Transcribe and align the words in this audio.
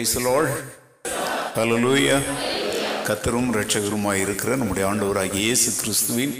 Price 0.00 0.20
Lord 0.24 0.52
கத்தரும் 3.06 3.50
ரட்சகருமாய் 3.56 4.20
இருக்கிற 4.20 4.50
நம்முடைய 4.56 4.84
ஆண்டவராக 4.86 5.36
இயேசு 5.38 5.70
கிறிஸ்துவின் 5.80 6.32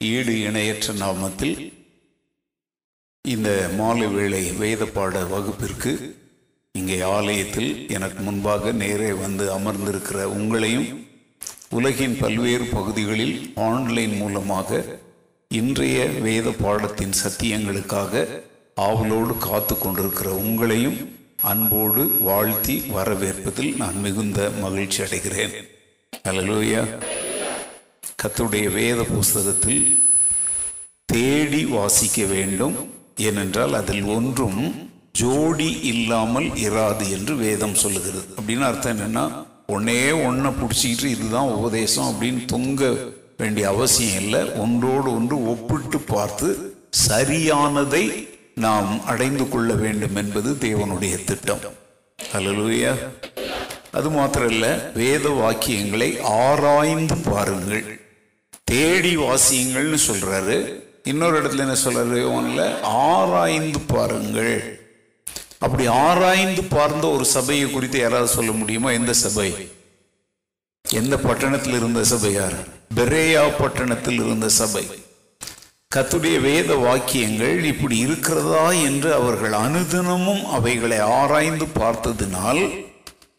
ஈடு 0.00 0.34
இணையற்ற 0.42 0.92
நாமத்தில் 0.94 1.56
இந்த 3.24 3.48
மாலை 3.76 4.08
வேளை 4.12 4.42
வேத 4.58 4.88
பாட 4.90 5.24
வகுப்பிற்கு 5.26 5.92
இங்கே 6.74 6.98
ஆலயத்தில் 7.10 7.70
எனக்கு 7.90 8.22
முன்பாக 8.22 8.72
நேரே 8.78 9.10
வந்து 9.18 9.46
அமர்ந்திருக்கிற 9.56 10.30
உங்களையும் 10.36 10.88
உலகின் 11.70 12.16
பல்வேறு 12.16 12.68
பகுதிகளில் 12.70 13.36
ஆன்லைன் 13.66 14.16
மூலமாக 14.16 14.84
இன்றைய 15.50 16.04
வேத 16.22 16.52
பாடத்தின் 16.58 17.16
சத்தியங்களுக்காக 17.22 18.28
ஆவலோடு 18.82 19.36
காத்து 19.40 19.76
கொண்டிருக்கிற 19.76 20.30
உங்களையும் 20.42 21.00
அன்போடு 21.42 22.02
வாழ்த்தி 22.20 22.82
வரவேற்பதில் 22.96 23.76
நான் 23.76 24.00
மிகுந்த 24.00 24.50
மகிழ்ச்சி 24.60 25.02
அடைகிறேன். 25.02 25.52
அலலூயா 26.28 26.88
கத்துடைய 28.22 28.72
வேத 28.72 29.02
புஸ்தகத்தில் 29.02 30.02
தேடி 31.04 31.64
வாசிக்க 31.64 32.24
வேண்டும் 32.24 32.92
ஏனென்றால் 33.16 33.74
அதில் 33.74 34.02
ஒன்றும் 34.02 34.90
ஜோடி 35.12 35.80
இல்லாமல் 35.82 36.44
இராது 36.44 37.10
என்று 37.10 37.36
வேதம் 37.36 37.74
சொல்லுகிறது. 37.74 38.24
அப்படின்னு 38.40 38.60
அர்த்தம் 38.60 38.98
என்னென்னா 38.98 39.24
ஒன்னே 39.68 40.24
ஒன்றை 40.26 40.52
பிடிச்சிக்கிட்டு 40.52 41.04
இதுதான் 41.04 41.48
உபதேசம் 41.48 42.04
அப்படின்னு 42.04 42.44
தொங்க 42.44 42.94
வேண்டிய 43.36 43.68
அவசியம் 43.68 44.22
இல்லை. 44.22 44.50
ஒன்றோடு 44.52 45.14
ஒன்று 45.14 45.46
ஒப்பிட்டு 45.46 45.98
பார்த்து 45.98 46.76
சரியானதை 47.08 48.28
நாம் 48.60 49.04
அடைந்து 49.04 49.48
கொள்ள 49.48 49.74
வேண்டும் 49.74 50.16
என்பது 50.16 50.52
தேவனுடைய 50.52 51.24
திட்டம். 51.24 51.60
அல்லேலூயா 52.32 52.94
அது 53.90 54.10
மாத்திரம் 54.10 54.92
வேத 54.94 55.28
வாக்கியங்களை 55.28 56.20
ஆராய்ந்து 56.20 57.16
பாருங்கள். 57.16 58.00
தேடி 58.64 59.16
வாசியுங்கள்னு 59.16 59.98
சொல்றாரு. 60.10 60.82
இன்னொரு 61.04 61.42
இடத்துல 61.42 61.58
என்ன 61.58 61.76
சொல்றாரு 61.84 62.34
ஒன்றில் 62.34 62.80
ஆராய்ந்து 62.82 63.80
பாருங்கள். 63.80 64.80
அப்படி 65.58 65.86
ஆராய்ந்து 65.86 66.64
பார்ந்த 66.64 67.08
ஒரு 67.08 67.24
சபையை 67.24 67.70
குறித்து 67.70 67.98
யாராவது 67.98 68.28
சொல்ல 68.28 68.52
முடியுமா? 68.52 68.90
எந்த 68.90 69.12
சபை? 69.12 69.70
எந்த 70.90 71.16
பட்டணத்தில் 71.16 71.72
இருந்த 71.72 72.04
சபை 72.04 72.32
யார்? 72.32 72.54
பெரேயா 72.94 73.52
பட்டணத்தில் 73.58 74.14
இருந்த 74.14 74.48
சபை. 74.48 74.99
கத்துடைய 75.94 76.40
வேத 76.40 76.74
வாக்கியங்கள் 76.74 77.64
இப்படி 77.64 77.98
இருக்கிறதா 77.98 78.70
என்று 78.70 79.14
அவர்கள் 79.14 79.52
அனுதினமும் 79.52 80.44
அவைகளை 80.44 80.98
ஆராய்ந்து 80.98 81.66
பார்த்ததினால் 81.78 82.84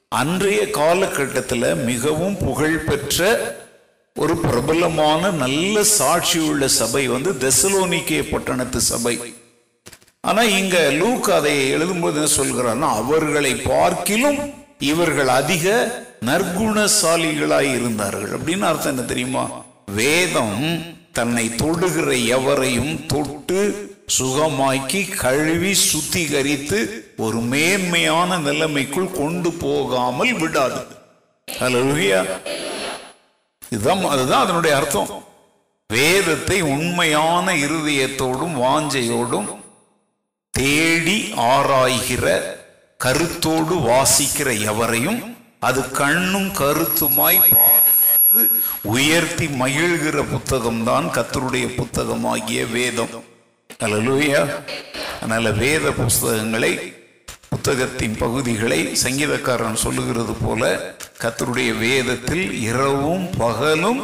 அன்றைய 0.09 0.69
காலகட்டத்தில் 0.69 1.75
மிகவும் 1.75 2.37
புகழ்பெற்ற 2.37 3.29
ஒரு 4.15 4.37
பிரபலமான 4.37 5.31
நல்ல 5.31 5.83
சாட்சி 5.83 6.39
உள்ள 6.39 6.67
சபை 6.67 7.07
வந்து 7.07 7.33
தெசலோனிக்கே 7.33 8.29
பட்டணத்து 8.31 8.81
சபை. 8.81 9.33
ஆனா 10.21 10.41
இங்க 10.41 10.89
லூக் 10.91 11.29
அதை 11.29 11.73
எழுதும்போது 11.75 12.19
என்ன 12.21 12.29
சொல்கிறான்னா 12.37 12.89
அவர்களை 13.03 13.55
பார்க்கிலும் 13.55 14.53
இவர்கள் 14.79 15.27
அதிக 15.27 15.65
நற்குணசாலிகளாய் 16.25 17.73
இருந்தார்கள். 17.73 18.31
அப்படின்னு 18.31 18.71
அர்த்தம் 18.71 18.93
என்ன 18.95 19.01
தெரியுமா? 19.01 19.63
வேதம் 19.85 20.99
தன்னை 21.13 21.49
தொடுகிற 21.49 22.09
எவரையும் 22.27 23.05
தொட்டு 23.05 23.59
சுகமாக்கி 24.17 25.01
கழுவி 25.15 25.73
சுத்திகரித்து 25.89 26.79
ஒரு 27.17 27.39
மேன்மையான 27.51 28.37
நிலைமைக்குள் 28.37 29.11
கொண்டு 29.11 29.51
போகாமல் 29.51 30.33
விடாது. 30.33 30.81
இதுதான் 33.69 34.05
அதுதான் 34.05 34.43
அதனுடைய 34.43 34.75
அர்த்தம். 34.75 35.11
வேதத்தை 35.89 36.61
உண்மையான 36.61 37.53
இருதயத்தோடும் 37.55 38.55
வாஞ்சையோடும் 38.63 39.49
தேடி 40.53 41.17
ஆராய்கிற 41.35 42.25
கருத்தோடு 42.99 43.75
வாசிக்கிற 43.89 44.49
எவரையும் 44.71 45.37
அது 45.59 45.91
கண்ணும் 45.91 46.49
கருத்துமாய் 46.59 47.39
உயர்த்தி 48.81 49.47
மகிழ்கிற 49.47 50.23
புத்தகம்தான் 50.23 51.09
கத்தருடைய 51.09 51.75
புத்தகமாகிய 51.75 52.65
வேதம். 52.65 53.13
அல்லேலூயா 53.79 54.41
அதனால 55.17 55.51
வேத 55.51 55.91
புஸ்தகங்களை 55.91 56.93
புத்தகத்தின் 57.49 58.17
பகுதிகளை 58.17 58.97
சங்கீதக்காரன் 59.03 59.73
சொல்லுகிறது 59.73 60.33
போல 60.33 60.61
கத்தருடைய 61.21 61.77
வேதத்தில் 61.77 62.61
இரவும் 62.61 63.29
பகலும் 63.37 64.01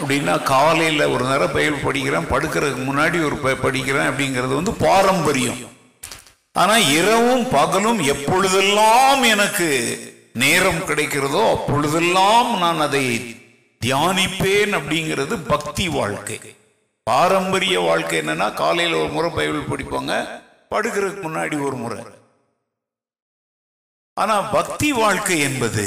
அப்படின்னா 0.00 0.42
காலையில் 0.42 1.00
ஒரு 1.04 1.24
நேரம் 1.24 1.52
பயிர் 1.52 1.84
படிக்கிறேன் 1.84 2.30
படுக்கிறதுக்கு 2.30 2.84
முன்னாடி 2.84 3.24
ஒரு 3.24 3.36
ப- 3.36 3.68
படிக்கிறேன் 3.68 4.08
அப்படிங்கிறது 4.10 4.54
வந்து 4.54 4.72
பாரம்பரியம். 4.72 5.60
ஆனா 6.52 6.76
இரவும் 6.76 7.48
பகலும் 7.48 7.98
எப்பொழுதெல்லாம் 7.98 9.22
எனக்கு 9.22 9.68
நேரம் 10.38 10.78
கிடைக்கிறதோ 10.78 11.50
அப்பொழுதெல்லாம் 11.50 12.58
நான் 12.58 12.80
அதை 12.80 13.36
தியானிப்பேன் 13.86 14.72
அப்படிங்கிறது 14.78 15.46
பக்தி 15.48 15.88
வாழ்க்கை. 15.88 16.40
பாரம்பரிய 17.02 17.80
வாழ்க்கை 17.80 18.18
என்னன்னா 18.18 18.54
காலையில் 18.54 18.94
ஒரு 18.94 19.08
முறை 19.08 19.30
பைபிள் 19.30 19.68
படிப்பாங்க 19.68 20.28
படுக்கிறதுக்கு 20.70 21.22
முன்னாடி 21.26 21.64
ஒரு 21.64 21.76
முறை. 21.76 22.04
ஆனா 24.14 24.40
பக்தி 24.40 24.92
வாழ்க்கை 24.92 25.40
என்பது 25.40 25.84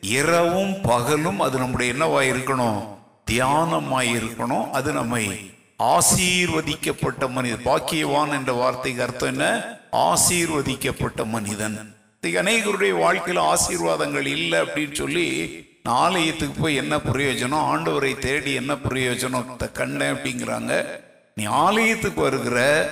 இரவும் 0.00 0.80
பகலும் 0.80 1.40
அது 1.40 1.58
நம்முடைய 1.58 1.92
என்னவா 1.92 2.22
இருக்கணும்? 2.32 2.88
தியானமாய் 3.30 4.14
இருக்கணும். 4.14 4.70
அது 4.70 4.92
நம்மை 4.92 5.50
ஆசீர்வதிக்கப்பட்ட 5.78 7.30
மனிதன். 7.30 7.64
பாக்கியவான் 7.64 8.30
என்ற 8.30 8.52
வார்த்தைக்கு 8.52 9.02
அர்த்தம் 9.02 9.28
என்ன? 9.28 9.64
ஆசீர்வதிக்கப்பட்ட 9.92 11.26
மனிதன். 11.26 11.96
அநேகருடைய 12.32 12.90
வாழ்க்கையில் 12.90 13.42
ஆசீர்வாதங்கள் 13.42 14.26
இல்லை 14.26 14.60
அப்படின்னு 14.60 14.94
சொல்லி 14.94 15.62
ஆலயத்துக்கு 15.82 16.60
போய் 16.60 16.74
என்ன 16.74 16.96
பிரயோஜனம்? 16.96 17.76
ஆண்டவரை 17.76 18.18
தேடி 18.18 18.52
என்ன 18.52 18.74
பிரயோஜனம்? 18.74 19.56
த- 19.56 19.70
அப்படிங்கிறாங்க. 19.74 20.86
நீ 21.34 21.44
ஆலயத்துக்கு 21.44 22.20
வருகிற 22.20 22.88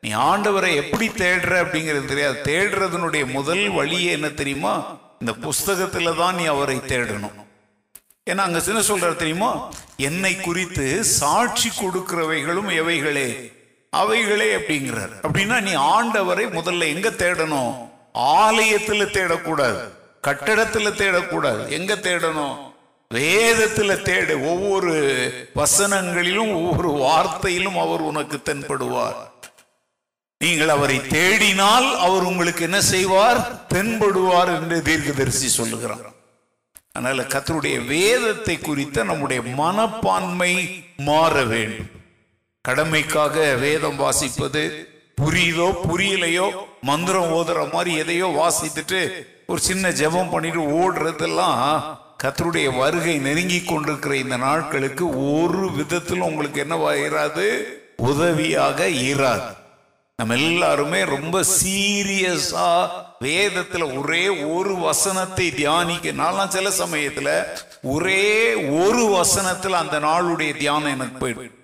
நீ 0.00 0.14
ஆண்டவரை 0.14 0.74
எப்படி 0.74 1.08
தேடுற 1.08 1.64
அப்படிங்கிறது 1.64 2.04
தெரியாது. 2.04 2.40
தேடுறதுனுடைய 2.44 3.26
முதல் 3.26 3.68
வழியே 3.68 4.10
என்ன 4.10 4.28
தெரியுமா? 4.28 4.98
இந்த 5.20 5.32
புஸ்தகத்தில் 5.32 6.14
தான் 6.14 6.34
நீ 6.34 6.44
அவரை 6.44 6.76
தேடணும். 6.76 7.46
ஏன்னா 8.30 8.36
அங்கே 8.36 8.60
சின்ன 8.60 8.82
சொல்கிற 8.82 9.12
தெரியுமா? 9.12 9.72
என்னை 9.96 10.36
குறித்து 10.36 11.04
சாட்சி 11.04 11.68
கொடுக்கிறவைகளும் 11.68 12.68
எவைகளே? 12.68 13.52
அவைகளே 13.90 14.56
அப்படிங்கிறார். 14.56 15.12
அப்படின்னா 15.22 15.60
நீ 15.60 15.74
ஆண்டவரை 15.74 16.50
முதல்ல 16.50 16.80
எங்கே 16.80 17.08
தேடணும்? 17.08 17.89
ஆலயத்தில் 18.12 19.04
தேடக்கூடாது. 19.04 19.88
கட்டடத்தில் 20.20 20.86
தேடக்கூடாது. 20.86 21.68
எங்க 21.68 21.94
தேடணும்? 21.94 22.68
வேதத்தில் 23.08 23.88
தேடு. 23.88 24.44
ஒவ்வொரு 24.44 24.92
வசனங்களிலும் 25.54 26.52
ஒவ்வொரு 26.52 26.90
வார்த்தையிலும் 26.90 27.80
அவர் 27.80 28.00
உனக்கு 28.00 28.36
தென்படுவார். 28.36 29.28
நீங்கள் 30.38 30.68
அவரை 30.68 30.98
தேடினால் 30.98 31.96
அவர் 31.96 32.22
உங்களுக்கு 32.22 32.62
என்ன 32.62 32.80
செய்வார்? 32.80 33.66
தென்படுவார் 33.74 34.60
என்று 34.60 34.82
தீர்க்கதரிசி 34.82 35.48
சொல்லுகிறார். 35.48 36.18
அதனால 36.92 37.22
கத்தருடைய 37.22 37.86
வேதத்தை 37.86 38.58
குறித்த 38.58 39.04
நம்முடைய 39.04 39.42
மனப்பான்மை 39.42 40.84
மாற 40.96 41.44
வேண்டும். 41.44 41.86
கடமைக்காக 42.68 43.58
வேதம் 43.58 44.00
வாசிப்பது 44.00 44.89
புரியுதோ 45.20 45.88
புரியலையோ 45.88 46.46
மந்திரம் 46.80 47.32
ஓதுற 47.32 47.72
மாதிரி 47.72 47.96
எதையோ 47.96 48.26
வாசித்துட்டு 48.38 49.00
ஒரு 49.46 49.60
சின்ன 49.60 49.90
ஜெபம் 49.90 50.30
பண்ணிட்டு 50.30 50.60
ஓடுறதெல்லாம் 50.80 51.62
கத்தருடைய 52.22 52.76
வருகை 52.76 53.18
நெருங்கி 53.18 53.62
கொண்டிருக்கிற 53.62 54.16
இந்த 54.16 54.36
நாட்களுக்கு 54.36 55.04
ஒரு 55.32 55.70
விதத்திலும் 55.70 56.22
உங்களுக்கு 56.22 56.64
என்னவா 56.64 57.06
இராது? 57.06 57.46
உதவியாக 57.96 58.88
இராது. 58.88 59.48
நம்ம 60.18 60.34
எல்லாருமே 60.34 61.04
ரொம்ப 61.04 61.44
சீரியஸா 61.62 62.66
வேதத்துல 63.20 64.00
ஒரே 64.00 64.28
ஒரு 64.28 64.74
வசனத்தை 64.76 65.50
தியானிக்க 65.50 66.12
நான்லாம் 66.12 66.48
சில 66.48 66.70
சமயத்துல 66.78 67.30
ஒரே 67.82 68.54
ஒரு 68.54 69.02
வசனத்துல 69.16 69.70
அந்த 69.70 70.00
நாளுடைய 70.00 70.56
தியானம் 70.56 70.90
எனக்கு 70.90 71.26
போயிடும் 71.26 71.56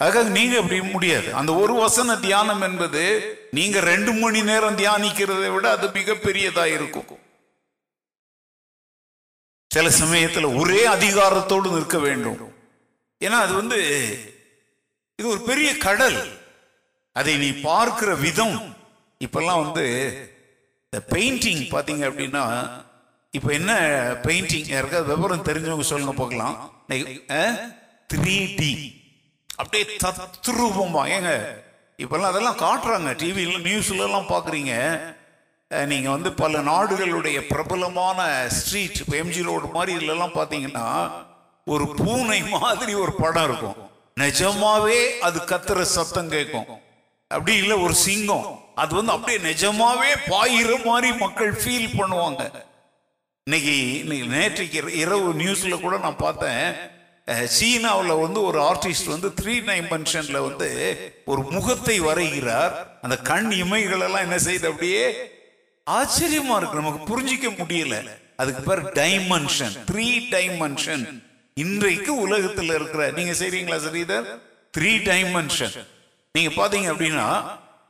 அதுக்காக 0.00 0.28
நீங்க 0.38 0.56
அப்படி 0.60 0.80
முடியாது. 0.80 1.34
அந்த 1.34 1.54
ஒரு 1.54 1.74
வசன 1.74 2.16
தியானம் 2.16 2.60
என்பது 2.60 3.02
நீங்க 3.50 3.80
ரெண்டு 3.80 4.12
மணி 4.12 4.42
நேரம் 4.42 4.76
தியானிக்கிறதை 4.76 5.48
விட 5.54 5.70
அது 5.70 5.88
மிகப்பெரியதா 5.88 6.64
இருக்கும். 6.74 7.22
சில 9.70 9.90
சமயத்தில் 9.90 10.44
ஒரே 10.44 10.86
அதிகாரத்தோடு 10.86 11.70
நிற்க 11.76 11.98
வேண்டும். 11.98 12.38
ஏன்னா 13.20 13.38
அது 13.46 13.54
வந்து 13.54 13.78
இது 15.18 15.28
ஒரு 15.28 15.40
பெரிய 15.40 15.76
கடல். 15.76 16.18
அதை 17.12 17.36
நீ 17.36 17.52
பார்க்கிற 17.52 18.14
விதம். 18.14 18.76
இப்பெல்லாம் 19.24 19.62
வந்து 19.64 19.86
இந்த 20.84 20.98
பெயிண்டிங் 21.14 21.64
பார்த்தீங்க 21.74 22.04
அப்படின்னா 22.10 22.44
இப்போ 23.30 23.52
என்ன 23.52 23.72
பெயிண்டிங் 24.22 24.68
யாருக்காவது 24.74 25.14
விவரம் 25.14 25.44
தெரிஞ்சவங்க 25.48 25.86
சொல்லுங்க 25.92 26.12
பார்க்கலாம். 26.12 26.56
த்ரீ 28.12 28.36
டி 28.58 28.97
அப்படியே 29.58 29.96
தத்ரூபமா 30.04 31.00
ஏங்க 31.08 31.56
இப்பெல்லாம் 31.96 32.30
அதெல்லாம் 32.32 32.56
காட்டுறாங்க 32.56 33.16
டிவியில் 33.16 33.62
நியூஸ்ல 33.62 33.98
எல்லாம் 33.98 34.26
பார்க்குறீங்க 34.26 35.00
நீங்கள் 35.86 36.12
வந்து 36.12 36.32
பல 36.32 36.58
நாடுகளுடைய 36.58 37.40
பிரபலமான 37.40 38.48
ஸ்ட்ரீட் 38.48 38.96
இப்போ 38.96 39.16
எம்ஜி 39.16 39.42
ரோடு 39.42 39.66
மாதிரி 39.66 39.94
இதுலலாம் 39.94 40.36
பார்த்தீங்கன்னா 40.36 41.10
ஒரு 41.64 41.94
பூனை 41.94 42.42
மாதிரி 42.42 42.94
ஒரு 42.94 43.12
படம் 43.12 43.44
இருக்கும். 43.44 43.90
நிஜமாவே 44.20 45.18
அது 45.18 45.38
கத்துற 45.38 45.82
சத்தம் 45.82 46.28
கேட்கும். 46.28 46.66
அப்படி 47.28 47.56
இல்லை 47.56 47.76
ஒரு 47.76 47.94
சிங்கம். 47.94 48.60
அது 48.74 48.94
வந்து 48.94 49.12
அப்படியே 49.12 49.52
நிஜமாவே 49.52 50.14
பாயிற 50.26 50.84
மாதிரி 50.84 51.12
மக்கள் 51.16 51.52
ஃபீல் 51.52 51.94
பண்ணுவாங்க. 51.98 52.52
இன்னைக்கு 53.44 53.98
இன்னைக்கு 53.98 54.36
நேற்றைக்கு 54.36 54.84
இர- 54.84 54.94
இரவு 54.94 55.34
நியூஸ்ல 55.34 55.80
கூட 55.80 55.98
நான் 55.98 56.16
பார்த்தேன். 56.16 56.74
சீனாவில் 57.44 58.20
வந்து 58.24 58.42
ஒரு 58.42 58.58
ஆர்டிஸ்ட் 58.60 59.10
வந்து 59.14 59.28
த்ரீ 59.40 59.54
டைமென்ஷனில் 59.68 60.40
வந்து 60.40 60.68
ஒரு 61.24 61.42
முகத்தை 61.42 62.00
வரைகிறார். 62.00 62.72
அந்த 63.02 63.16
கண் 63.16 63.50
இமைகளெல்லாம் 63.52 64.26
என்ன 64.26 64.36
செய்யுது 64.36 64.66
அப்படியே 64.66 65.04
ஆச்சரியமா 65.90 66.56
இருக்கு. 66.56 66.80
நமக்கு 66.82 67.00
புரிஞ்சிக்க 67.10 67.50
முடியல. 67.60 68.08
அதுக்கு 68.36 68.62
பேர் 68.62 68.82
டைமென்ஷன் 68.84 69.76
த்ரீ 69.90 70.08
டைமென்ஷன் 70.30 71.22
இன்றைக்கு 71.54 72.16
உலகத்தில் 72.16 72.74
இருக்கிற 72.74 73.10
நீங்க 73.10 73.32
செய்றீங்களா 73.32 73.78
சரிதர்? 73.86 74.28
த்ரீ 74.78 74.90
டைமென்ஷன் 75.10 75.86
நீங்க 76.32 76.50
பாத்தீங்க 76.62 76.88
அப்படின்னா 76.94 77.28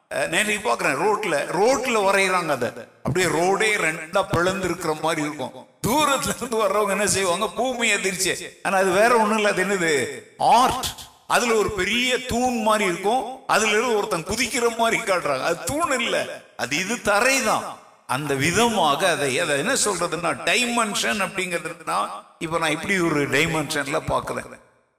நேற்று 0.08 0.54
பாக்குறேன் 0.56 1.00
ரோட்ல 1.04 1.34
ரோட்ல 1.60 1.96
வரைகிறாங்க 2.08 2.48
அதை. 2.48 2.70
அப்படியே 3.02 3.26
ரோடே 3.26 3.68
ரெண்டா 3.86 4.22
பிளந்து 4.30 4.64
இருக்கிற 4.64 4.94
மாதிரி 5.02 5.20
இருக்கும். 5.20 5.67
தூரத்துல 5.86 6.36
இருந்து 6.36 6.64
வர்றவங்க 6.64 6.90
என்ன 6.90 7.06
செய்வாங்க? 7.06 7.48
பூமி 7.48 7.88
எதிர்ச்சி 7.88 8.46
ஆனா 8.62 8.78
அது 8.78 8.90
வேற 8.90 9.16
ஒண்ணும் 9.16 9.36
இல்ல. 9.36 9.48
அது 9.48 9.64
என்னது? 9.64 10.20
ஆர்ட் 10.38 10.86
அதுல 11.26 11.54
ஒரு 11.54 11.70
பெரிய 11.70 12.18
தூண் 12.18 12.62
மாதிரி 12.62 12.92
இருக்கும். 12.92 13.46
அதுல 13.46 13.70
இருந்து 13.70 13.96
ஒருத்தன் 13.96 14.24
குதிக்கிற 14.24 14.76
மாதிரி 14.76 15.02
காட்டுறாங்க. 15.02 15.42
அது 15.42 15.64
தூண் 15.64 16.00
இல்ல. 16.00 16.42
அது 16.56 16.76
இது 16.76 16.94
தரைதான். 16.94 17.62
அந்த 18.06 18.34
விதமாக 18.34 19.10
அதை 19.10 19.38
அதை 19.38 19.58
என்ன 19.58 19.74
சொல்றதுன்னா 19.74 20.30
டைமென்ஷன் 20.44 21.20
அப்படிங்கிறதுனா 21.26 22.08
இப்ப 22.38 22.58
நான் 22.58 22.70
இப்படி 22.70 23.00
ஒரு 23.00 23.28
டைமென்ஷன்ல 23.28 24.00
பாக்குறேன். 24.08 24.58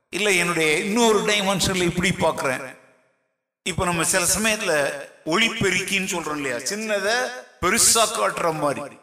இல்ல 0.10 0.32
என்னுடைய 0.32 0.78
இன்னொரு 0.78 1.20
டைமென்ஷன்ல 1.20 1.82
இப்படி 1.82 2.10
பாக்குறேன். 2.10 2.78
இப்ப 3.64 3.86
நம்ம 3.86 4.04
சில 4.04 4.26
சமயத்துல 4.40 4.92
ஒளிப்பெருக்கின்னு 5.26 6.12
சொல்றோம் 6.14 6.36
இல்லையா? 6.36 6.58
சின்னதை 6.58 7.16
பெருசா 7.62 8.06
காட்டுற 8.18 8.54
மாதிரி. 8.60 8.98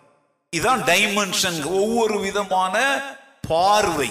இதான் 0.52 0.82
டைமென்ஷன் 0.90 1.58
ஒவ்வொரு 1.80 2.16
விதமான 2.26 2.74
பார்வை. 3.48 4.08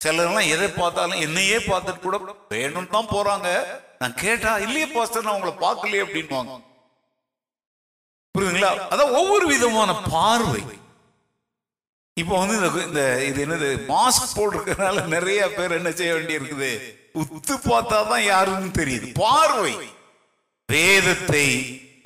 சிலர்லாம் 0.00 0.52
எதை 0.54 0.68
பார்த்தாலும் 0.78 1.22
என்னையே 1.26 1.58
பார்த்துட்டு 1.70 2.00
கூட 2.06 2.16
வேணும்னு 2.54 2.94
தான் 2.96 3.12
போறாங்க. 3.14 3.48
நான் 4.00 4.18
கேட்டா 4.24 4.50
இல்லையே 4.64 4.86
பாஸ்டர் 4.94 5.26
நான் 5.26 5.36
உங்களை 5.38 5.54
பார்க்கலையே 5.64 6.04
அப்படின்னு 6.06 6.64
புரியுதுங்களா? 8.34 8.70
அதான் 8.92 9.14
ஒவ்வொரு 9.20 9.44
விதமான 9.52 9.90
பார்வை. 10.14 10.62
இப்போ 12.16 12.34
வந்து 12.40 12.54
இந்த 12.58 12.68
இந்த 12.88 13.02
இது 13.28 13.38
என்னது 13.44 13.68
மாஸ்க் 13.92 14.36
போட்டிருக்கிறதுனால 14.36 15.02
நிறைய 15.14 15.40
பேர் 15.56 15.76
என்ன 15.78 15.90
செய்ய 15.98 16.12
வேண்டி 16.16 16.38
இருக்குது 16.38 16.70
உத்து 17.20 17.54
பார்த்தா 17.70 17.98
தான் 18.12 18.24
யாருன்னு 18.32 18.70
தெரியுது. 18.80 19.08
பார்வை. 19.24 19.74
வேதத்தை 20.68 21.46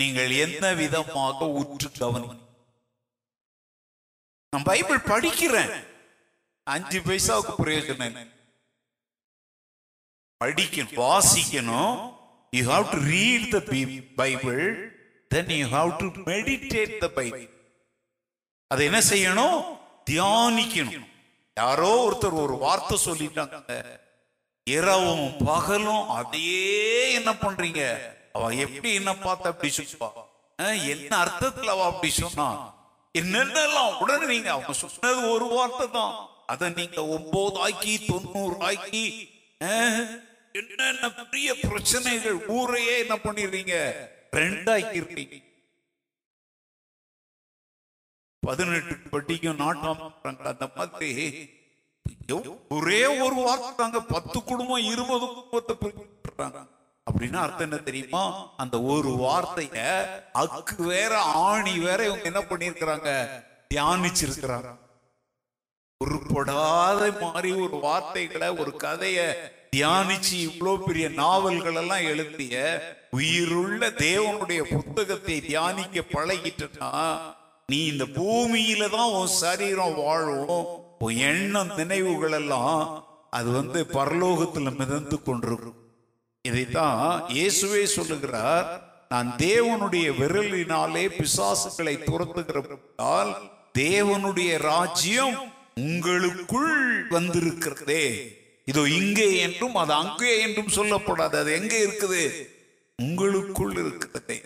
நீங்கள் 0.01 0.33
என்ன 0.45 0.65
விதமாக 0.81 1.49
உற்று 1.61 1.89
கவனி 2.01 2.29
நான் 4.53 4.69
பைபிள் 4.69 5.01
படிக்கிறேன். 5.13 5.73
அஞ்சு 6.75 6.99
பைசாவுக்கு 7.09 7.55
பிரயோஜனம். 7.63 8.17
படிக்கணும் 10.41 10.99
வாசிக்கணும். 11.05 11.97
You 12.57 12.63
have 12.73 12.87
to 12.93 12.99
read 13.13 13.49
the 13.55 13.61
Bible 14.21 14.63
then 15.35 15.53
you 15.61 15.67
have 15.77 15.91
to 16.01 16.07
meditate 16.31 16.95
the 17.05 17.09
Bible 17.19 17.47
அதை 18.71 18.83
என்ன 18.91 19.01
செய்யணும்? 19.13 19.59
தியானிக்கணும். 20.11 21.09
யாரோ 21.61 21.91
ஒருத்தர் 22.05 22.41
ஒரு 22.45 22.55
வார்த்தை 22.65 22.97
சொல்லிட்டாங்க. 23.05 23.59
இரவும் 24.77 25.27
பகலும் 25.49 26.05
அதையே 26.19 27.13
என்ன 27.19 27.31
பண்றீங்க? 27.45 27.83
அவ 28.35 28.49
எப்படி 28.65 28.91
என்ன 28.95 29.11
பார்த்த 29.19 29.53
அப்படி 29.53 29.71
சொல்லுவா? 29.73 30.09
அஹ், 30.59 30.81
என்ன 30.93 31.13
அர்த்தத்துல 31.21 31.73
அவ 31.75 31.85
அப்படி 31.89 32.11
சொன்னா? 32.17 32.49
என்னென்னலாம் 33.15 33.95
உடனே 34.03 34.27
நீங்க 34.27 34.51
அவங்க 34.51 34.73
சொன்னது 34.81 35.23
ஒரு 35.31 35.47
வார்த்தை 35.53 35.87
தான். 35.93 36.15
அதை 36.47 36.69
நீங்க 36.77 37.01
ஒன்பது 37.15 37.59
ஆக்கி 37.65 37.95
தொண்ணூறு 38.05 38.57
ஆக்கி 38.69 39.05
என்னென்ன 40.55 41.09
பெரிய 41.19 41.49
பிரச்சனைகள் 41.63 42.39
ஊரையே 42.55 42.95
என்ன 43.03 43.17
பண்ணிடுறீங்க? 43.25 43.75
ரெண்டாக்கி 44.37 44.97
இருக்கீங்க 44.97 45.37
பதினெட்டு 48.43 48.95
பட்டிக்கும் 49.11 49.61
நாட்டம் 49.61 50.03
அந்த 50.51 50.67
மாதிரி. 50.77 51.11
ஒரே 52.71 53.01
ஒரு 53.25 53.37
வார்த்தை 53.41 53.71
தாங்க 53.77 54.01
பத்து 54.09 54.39
குடும்பம் 54.45 54.87
இருபது 54.91 55.27
குடும்பத்தை 55.29 55.75
பிரிக்கிறாங்க 55.79 56.61
அப்படின்னா 57.11 57.41
அர்த்தம் 57.45 57.67
என்ன 57.69 57.81
தெரியுமா? 57.89 58.23
அந்த 58.57 58.77
ஒரு 58.83 59.11
வார்த்தைய 59.25 59.87
அக்கு 60.43 60.77
வேற 60.93 61.13
ஆணி 61.49 61.79
வேற 61.79 62.01
இவங்க 62.05 62.27
என்ன 62.33 62.43
பண்ணிருக்கிறாங்க 62.51 63.11
தியானிச்சிருக்கிறாங்க. 63.75 64.71
உருப்படாத 66.01 67.01
மாதிரி 67.23 67.51
ஒரு 67.65 67.77
வார்த்தைகளை 67.87 68.49
ஒரு 68.63 68.73
கதைய 68.85 69.19
தியானிச்சு 69.75 70.37
இவ்வளோ 70.47 70.73
பெரிய 70.85 71.07
நாவல்கள் 71.09 71.75
எல்லாம் 71.75 72.07
எழுதிய 72.13 72.55
உயிருள்ள 73.19 73.91
தேவனுடைய 74.07 74.61
புத்தகத்தை 74.73 75.37
தியானிக்க 75.41 76.05
பழகிட்டுனா 76.15 76.91
நீ 77.69 77.79
இந்த 77.87 78.05
பூமியில 78.17 78.89
தான் 78.97 79.13
உன் 79.19 79.33
சரீரம் 79.43 79.95
வாழும். 79.95 80.49
உன் 80.99 81.19
எண்ணம் 81.31 81.71
நினைவுகள் 81.77 82.35
எல்லாம் 82.41 82.81
அது 83.31 83.51
வந்து 83.51 83.81
பரலோகத்துல 83.93 84.73
மிதந்து 84.81 85.17
கொண்டிருக்கும். 85.23 85.79
இதைத்தான் 86.45 87.23
இயேசுவே 87.29 87.83
சொல்லுகிறார் 87.85 88.69
நான் 89.09 89.31
தேவனுடைய 89.39 90.07
விரலினாலே 90.19 91.05
பிசாசுகளை 91.19 91.95
துரத்துகிறதால் 92.05 93.33
தேவனுடைய 93.79 94.59
ராஜ்யம் 94.59 95.39
உங்களுக்குள் 95.75 97.09
வந்திருக்கிறதே. 97.09 98.05
இதோ 98.65 98.89
இங்கே 98.89 99.39
என்றும் 99.39 99.75
அது 99.75 99.93
அங்கே 99.93 100.41
என்றும் 100.41 100.73
சொல்லப்படாது. 100.75 101.37
அது 101.39 101.53
எங்கே 101.53 101.87
இருக்குது? 101.87 102.23
உங்களுக்குள் 102.99 103.77
இருக்கிறதே. 103.77 104.39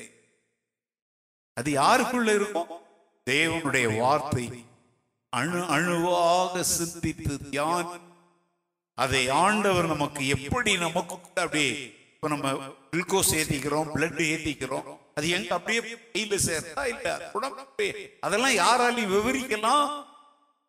அது 1.56 1.70
யாருக்குள்ள 1.70 2.34
இருக்கும் 2.34 2.70
தேவனுடைய 3.26 3.86
வார்த்தை 3.98 4.44
அணு 5.32 5.60
அணுவாக 5.66 6.62
சிந்தித்து 6.62 7.34
தியான் 7.50 7.90
அதை 8.98 9.28
ஆண்டவர் 9.28 9.86
நமக்கு 9.86 10.28
எப்படி 10.28 10.76
நமக்கு 10.76 11.14
அப்படியே 11.34 11.70
இப்ப 12.14 12.28
நம்ம 12.28 12.52
குளுக்கோஸ் 12.90 13.32
ஏத்திக்கிறோம் 13.34 13.88
பிளட் 13.94 14.20
ஏத்திக்கிறோம் 14.32 14.86
அது 15.14 15.28
எங்க 15.28 15.54
அப்படியே 15.54 15.80
கையில 16.12 16.34
சேர்த்தா 16.46 16.84
இல்ல 16.84 17.30
உடம்பு 17.32 17.88
அதெல்லாம் 18.20 18.56
யாராலையும் 18.62 19.14
விவரிக்கலாம். 19.16 20.04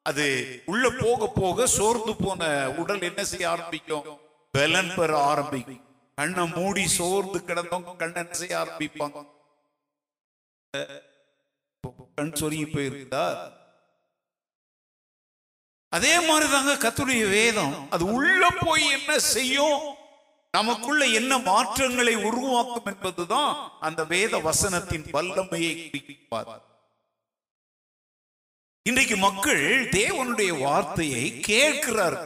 அது 0.04 0.26
உள்ள 0.66 0.90
போக 0.90 1.28
போக 1.36 1.68
சோர்ந்து 1.68 2.16
போன 2.16 2.70
உடல் 2.78 3.02
என்ன 3.02 3.24
செய்ய 3.24 3.50
ஆரம்பிக்கும்? 3.50 4.20
பலன் 4.52 4.92
பெற 4.96 5.12
ஆரம்பிக்கும். 5.24 5.82
கண்ணை 6.16 6.44
மூடி 6.56 6.88
சோர்ந்து 6.88 7.40
கிடந்தவங்க 7.48 7.96
கண்ணை 7.96 8.22
என்ன 8.24 8.34
செய்ய 8.34 8.58
ஆரம்பிப்பாங்க? 8.58 9.26
கண் 12.16 12.36
சொருகி 12.40 12.68
போயிருந்தா 12.74 13.24
அதே 15.96 16.14
மாதிரி 16.28 16.52
தாங்க 16.52 16.74
கத்துடைய 16.84 17.30
வேதம். 17.30 17.88
அது 17.90 18.04
உள்ள 18.18 18.50
போய் 18.64 18.86
என்ன 18.90 19.20
செய்யும்? 19.20 19.82
நமக்குள்ள 20.54 21.06
என்ன 21.20 21.38
மாற்றங்களை 21.38 22.16
உருவாக்கும் 22.28 22.86
என்பதுதான் 22.86 23.52
அந்த 23.80 24.04
வேத 24.04 24.38
வசனத்தின் 24.38 25.06
வல்லமையை 25.12 25.74
குறிப்பார் 25.90 26.64
இன்றைக்கு 28.86 29.18
மக்கள் 29.18 29.64
தேவனுடைய 29.90 30.52
வார்த்தையை 30.60 31.40
கேட்கிறார் 31.40 32.18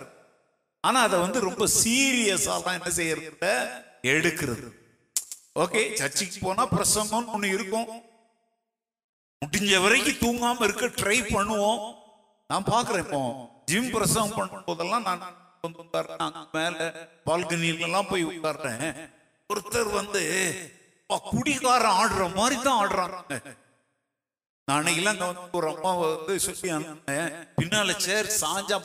ஆனா 0.83 0.99
அதை 1.01 1.19
வந்து 1.19 1.39
ரொம்ப 1.39 1.63
சீரியஸா 1.83 2.55
தான் 2.63 2.77
என்ன 2.79 2.91
செய்யறத 2.95 3.45
எடுக்கிறது. 4.13 4.67
ஓகே 5.55 5.81
சர்ச்சுக்கு 5.93 6.39
போனா 6.41 6.65
பிரசங்கம் 6.65 7.29
ஒண்ணு 7.35 7.47
இருக்கும். 7.53 7.89
முடிஞ்ச 9.41 9.81
வரைக்கும் 9.81 10.21
தூங்காம 10.25 10.63
இருக்க 10.63 10.85
ட்ரை 11.01 11.17
பண்ணுவோம். 11.35 11.81
நான் 12.49 12.69
பாக்குறேன் 12.71 13.05
இப்போ. 13.05 13.21
ஜிம் 13.69 13.91
பிரசவம் 13.93 14.35
பண்ணும் 14.37 14.65
போதெல்லாம் 14.67 15.05
நான் 15.07 15.23
வந்து 15.63 15.79
உட்கார்றேன். 15.83 16.19
நான் 16.23 16.49
மேல 16.57 16.77
பால்கனில 17.27 18.01
போய் 18.11 18.29
உட்கார்றேன். 18.31 18.83
ஒருத்தர் 19.49 19.89
வந்து 19.99 20.21
அப்பா, 21.09 21.17
குடிகாரன் 21.31 21.97
ஆடுற 22.01 22.23
மாதிரி 22.37 22.55
தான் 22.65 22.79
ஆடுறாங்க. 22.81 23.37
நான் 24.67 24.79
அன்னைக்கெல்லாம் 24.79 25.21
வந்து 25.21 25.57
ஒரு 25.59 25.67
அம்மா 25.71 25.91
வந்து 26.01 26.33
சொல்லி 26.45 26.71
பின்னால 27.59 27.93
சேர் 28.05 28.27
சாஞ்சா 28.41 28.77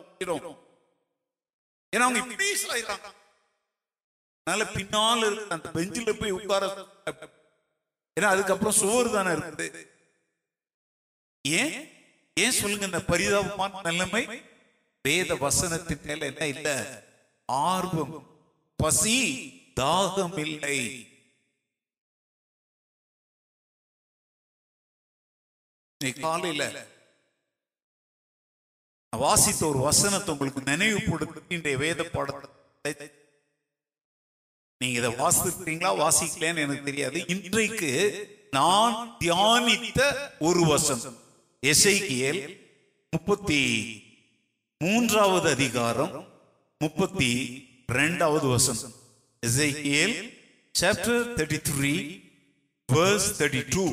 உட்கிடும் 0.00 0.56
ஏன்னா 1.92 2.04
அவங்க 2.06 2.20
இப்படி 2.22 2.48
அதனால 4.46 4.64
பின்னால 4.76 5.20
இருக்க 5.28 5.56
அந்த 5.56 5.68
பெஞ்சில 5.76 6.10
போய் 6.18 6.36
உட்கார 6.38 6.64
ஏன்னா 8.16 8.28
அதுக்கப்புறம் 8.34 8.76
சுவர் 8.80 9.14
தானே 9.14 9.30
இருக்குது. 9.32 9.66
ஏன்? 11.44 11.74
ஏன் 12.44 12.56
சொல்லுங்க 12.60 12.86
இந்த 12.90 13.00
பரிதாபமான 13.10 13.82
நிலைமை? 13.88 14.22
வேத 15.04 15.34
வசனத்தின் 15.44 16.04
மேல 16.08 16.26
என்ன 16.30 16.46
இல்ல? 16.54 16.68
ஆர்வம் 17.48 18.14
பசி 18.78 19.18
தாகம் 19.80 20.38
இல்லை. 20.46 20.78
நீ 26.00 26.10
காலையில 26.24 26.64
வாசித்த 29.12 29.62
ஒரு 29.66 29.78
வசனத்தை 29.88 30.30
உங்களுக்கு 30.34 30.62
நினைவுபடுத்தி 30.70 31.54
இன்றைய 31.56 31.76
வேத 31.84 32.00
பாடத்தை 32.14 32.92
நீங்க 34.80 34.96
இதை 35.00 35.10
வாசிக்கிறீங்களா 35.24 35.90
வாசிக்கலன்னு 36.02 36.64
எனக்கு 36.64 36.88
தெரியாது. 36.90 37.18
இன்றைக்கு 37.34 37.92
நான் 38.56 38.96
தியானித்த 39.20 40.00
ஒரு 40.48 40.62
வசனம். 40.72 41.16
எசைக்கியல் 41.62 42.40
முப்பத்தி 43.12 43.60
மூன்றாவது 44.80 45.48
அதிகாரம் 45.56 46.14
முப்பத்தி 46.80 47.30
ரெண்டாவது 47.98 48.46
வசனம். 48.54 48.94
எசைக்கியல் 49.42 50.14
chapter 50.74 51.22
thirty 51.38 51.58
three 51.68 51.94
verse 52.88 53.28
thirty 53.38 53.62
two 53.74 53.84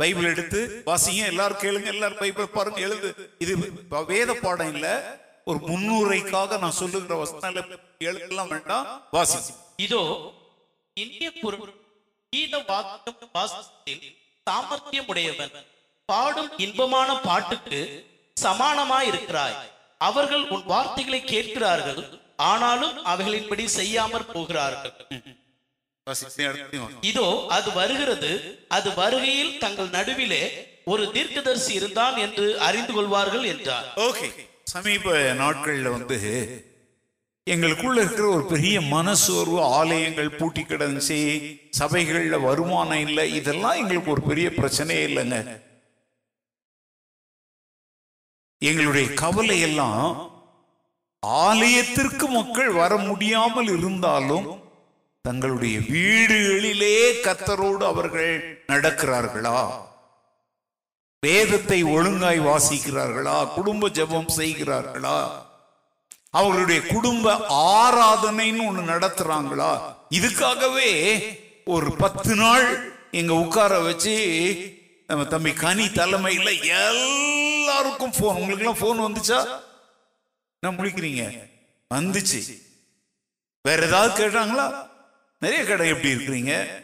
Bible 0.00 0.28
எடுத்து 0.32 0.60
வாசிங்க 0.90 1.22
எல்லாரும் 1.32 1.62
கேளுங்க 1.62 1.88
எல்லாரும் 1.94 2.20
பைபிள் 2.24 2.54
பாருங்க 2.56 2.80
எழுது. 2.88 3.08
இது 3.44 3.52
வேத 4.12 4.30
பாடம் 4.44 4.70
இல்ல 4.74 4.86
ஒரு 5.50 5.58
முன்னுரைக்காக 5.70 6.58
நான் 6.64 6.78
சொல்லுகிற 6.82 7.16
வசனம் 7.22 7.72
எழுதலாம் 8.10 8.52
வேண்டாம் 8.54 8.86
வாசி 9.16 9.38
இதோ 9.86 10.02
இனிய 10.96 11.30
குரல் 11.40 11.74
கீத 12.32 12.54
வாக்கியம் 12.70 13.32
வாசத்தில் 13.38 14.06
சாமர்த்தியமுடையவன். 14.46 15.56
பாடும் 16.10 16.50
இன்பமான 16.64 17.10
பாட்டுக்கு 17.26 17.80
சமானமாயிருக்கிறாய். 18.36 19.56
அவர்கள் 20.08 20.44
உன் 20.54 20.64
வார்த்தைகளை 20.72 21.20
கேட்கிறார்கள் 21.32 22.00
ஆனாலும் 22.50 22.96
அவைகளின்படி 23.12 23.64
செய்யாமற் 23.78 24.32
போகிறார்கள். 24.34 24.94
இதோ 27.10 27.28
அது 27.56 27.68
வருகிறது. 27.80 28.30
அது 28.76 28.88
வருகையில் 29.00 29.58
தங்கள் 29.64 29.94
நடுவிலே 29.98 30.42
ஒரு 30.92 31.04
தீர்க்கதரிசி 31.16 31.72
இருந்தான் 31.80 32.16
என்று 32.26 32.46
அறிந்து 32.68 32.92
கொள்வார்கள் 32.92 33.46
என்றார். 33.52 33.88
ஓகே. 34.08 34.28
சமீப 34.74 35.06
நாட்களில் 35.42 35.94
வந்து 35.96 36.18
எங்களுக்குள்ள 37.46 37.98
இருக்கிற 38.02 38.26
ஒரு 38.36 38.44
பெரிய 38.54 38.76
மனசோர்வு 38.94 39.60
ஆலயங்கள் 39.78 40.36
பூட்டி 40.38 40.62
கிடந்துச்சு 40.62 41.20
சபைகளில் 41.78 42.44
வருமானம் 42.48 43.04
இல்லை 43.06 43.24
இதெல்லாம் 43.40 43.78
எங்களுக்கு 43.82 44.14
ஒரு 44.14 44.22
பெரிய 44.30 44.48
பிரச்சனையே 44.58 45.04
இல்லைங்க. 45.10 45.38
எங்களுடைய 48.58 49.14
கவலை 49.14 49.60
எல்லாம் 49.60 50.30
ஆலயத்திற்கு 51.22 52.28
மக்கள் 52.28 52.70
வர 52.70 52.96
முடியாமல் 52.96 53.66
இருந்தாலும் 53.66 54.62
தங்களுடைய 55.22 55.78
வீடுகளிலே 55.78 57.22
கத்தரோடு 57.22 57.84
அவர்கள் 57.84 58.64
நடக்கிறார்களா? 58.72 59.70
வேதத்தை 61.20 61.82
ஒழுங்காய் 61.82 62.40
வாசிக்கிறார்களா? 62.40 63.54
குடும்ப 63.54 63.88
ஜெபம் 63.88 64.30
செய்கிறார்களா? 64.36 65.46
அவர்களுடைய 66.30 66.80
குடும்ப 66.86 67.34
ஆராதனைன்னு 67.48 68.64
ஒண்ணு 68.70 68.82
நடத்துறாங்களா? 68.84 69.72
இதுக்காகவே 70.10 70.90
ஒரு 71.64 71.96
பத்து 71.96 72.34
நாள் 72.34 72.94
எங்க 73.10 73.34
உட்கார 73.34 73.78
வச்சு 73.78 74.16
நம்ம 75.06 75.24
தம்பி 75.24 75.52
கனி 75.52 75.92
தலைமையில் 75.92 76.44
தலைமையில 76.44 77.57
எல்லாருக்கும் 77.68 78.14
போன் 78.18 78.36
உங்களுக்கு 78.36 78.66
எல்லாம் 78.66 78.80
போன் 78.80 79.00
வந்துச்சா? 79.00 79.60
என்ன 80.62 80.82
முடிக்கிறீங்க? 80.82 81.50
வந்துச்சு. 81.94 82.62
வேற 83.62 83.86
ஏதாவது 83.86 84.12
கேட்டாங்களா? 84.18 84.88
நிறைய 85.38 85.64
கடை 85.64 85.88
எப்படி 85.88 86.14
இருக்கிறீங்க? 86.14 86.82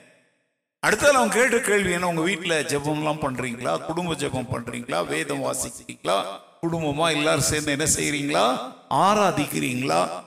அடுத்தது 0.78 1.16
அவங்க 1.16 1.34
கேட்ட 1.34 1.58
கேள்வி 1.58 1.92
என்ன? 1.92 2.08
உங்க 2.08 2.20
வீட்டுல 2.20 2.54
ஜெபம்லாம் 2.62 3.22
பண்றீங்களா? 3.24 3.86
குடும்ப 3.86 4.14
ஜெபம் 4.14 4.52
பண்றீங்களா? 4.52 5.06
வேதம் 5.06 5.44
வாசிக்கிறீங்களா? 5.44 6.40
குடும்பமா 6.62 7.10
எல்லாரும் 7.10 7.48
சேர்ந்து 7.52 7.70
என்ன 7.70 7.84
செய்கிறீங்களா 7.84 8.72
ஆராதிக்கிறீங்களா? 8.90 10.22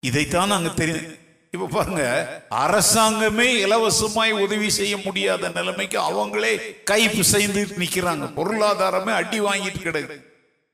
இதைத்தான் 0.00 0.48
நாங்க 0.48 0.68
தெரியும். 0.68 1.19
இப்ப 1.50 1.66
பாருங்க 1.66 2.02
அரசாங்கமே 2.50 3.46
இலவசமாய் 3.64 4.30
உதவி 4.30 4.70
செய்ய 4.70 4.96
முடியாத 4.96 5.48
நிலைமைக்கு 5.48 5.98
அவங்களே 6.00 6.82
கை 6.82 7.08
பிசைந்து 7.08 7.64
நிக்கிறாங்க. 7.78 8.26
பொருளாதாரமே 8.38 9.12
அடி 9.12 9.40
வாங்கிட்டு 9.40 9.80
கிடக்கு. 9.82 10.16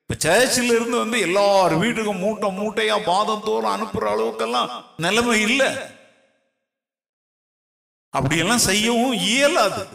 இப்ப 0.03 0.15
சர்ச்சில் 0.19 0.69
இருந்து 0.69 0.99
வந்து 0.99 1.21
எல்லார் 1.21 1.79
வீட்டுக்கும் 1.79 2.19
மூட்டை 2.19 2.51
மூட்டையா 2.59 3.05
பாதம் 3.05 3.43
தோறும் 3.45 3.75
அனுப்புற 3.77 4.05
அளவுக்கெல்லாம் 4.15 4.71
நிலைமை 4.97 5.41
இல்லை. 5.41 5.67
அப்படியெல்லாம் 8.11 8.67
செய்யவும் 8.71 9.13
இயலாது. 9.13 9.87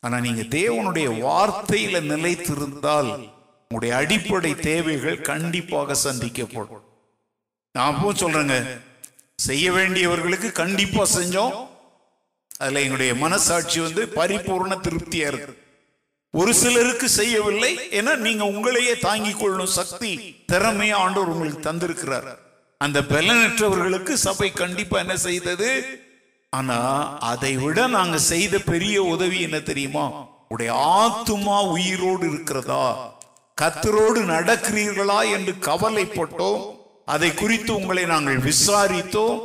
ஆனா 0.00 0.20
நீங்க 0.20 0.42
தேவனுடைய 0.42 1.08
வார்த்தையில 1.26 2.00
நிலைத்திருந்தால் 2.12 3.10
உங்களுடைய 3.62 3.96
அடிப்படை 3.96 4.54
தேவைகள் 4.54 5.20
கண்டிப்பாக 5.20 5.94
சந்திக்கப்படும். 5.94 6.82
நான் 7.72 7.94
அப்போ 7.94 8.12
சொல்றேங்க 8.12 8.56
செய்ய 9.38 9.72
வேண்டியவர்களுக்கு 9.72 10.52
கண்டிப்பா 10.52 11.06
செஞ்சோம். 11.14 11.66
அதுல 12.58 12.80
எங்களுடைய 12.80 13.14
மனசாட்சி 13.14 13.80
வந்து 13.80 14.06
பரிபூர்ண 14.06 14.74
திருப்தியா 14.76 15.26
இருக்கு 15.26 15.62
ஒரு 16.30 16.54
சிலருக்கு 16.54 17.08
செய்யவில்லை 17.08 17.78
ஏன்னா 17.90 18.16
நீங்க 18.16 18.44
உங்களையே 18.44 18.98
தாங்கிக் 18.98 19.38
கொள்ளும் 19.38 19.66
சக்தி 19.66 20.44
திறமையா 20.52 20.92
ஆண்டவர் 20.92 21.28
உங்களுக்கு 21.28 21.72
தந்திருக்கிறார். 21.72 22.36
அந்த 22.78 23.00
பலனற்றவர்களுக்கு 23.00 24.12
சபை 24.12 24.52
கண்டிப்பா 24.52 24.98
என்ன 24.98 25.16
செய்தது? 25.16 26.00
ஆனா 26.50 26.78
அதை 27.18 27.56
விட 27.56 27.86
நாங்க 27.86 28.18
செய்த 28.18 28.58
பெரிய 28.58 29.02
உதவி 29.02 29.40
என்ன 29.40 29.58
தெரியுமா? 29.58 30.26
உடைய 30.48 30.72
ஆத்துமா 30.72 31.68
உயிரோடு 31.68 32.32
இருக்கிறதா? 32.32 33.14
கத்தரோடு 33.62 34.20
நடக்கிறீர்களா 34.22 35.30
என்று 35.32 35.52
கவலைப்பட்டோம். 35.60 36.73
அதை 37.04 37.34
குறித்து 37.34 37.74
உங்களை 37.74 38.04
நாங்கள் 38.04 38.38
விசாரித்தோம் 38.38 39.40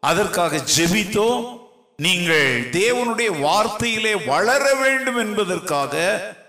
அதற்காக 0.00 0.60
ஜெபித்தோம். 0.76 1.60
நீங்கள் 1.96 2.68
தேவனுடைய 2.70 3.30
வார்த்தையிலே 3.46 4.26
வளர 4.26 4.74
வேண்டும் 4.74 5.16
என்பதற்காக 5.16 5.94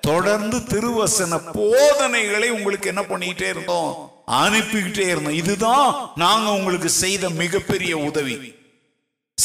தொடர்ந்து 0.02 0.58
திருவசன 0.58 1.40
போதனைகளை 1.54 2.50
உங்களுக்கு 2.50 2.88
என்ன 2.88 3.02
பண்ணிக்கிட்டே 3.02 3.50
இருந்தோம்? 3.50 4.12
அனுப்பிக்கிட்டே 4.32 5.08
இருந்தோம். 5.08 5.34
இதுதான் 5.34 6.12
நாங்க 6.16 6.52
உங்களுக்கு 6.52 6.90
செய்த 6.90 7.30
மிகப்பெரிய 7.30 7.98
உதவி. 7.98 8.54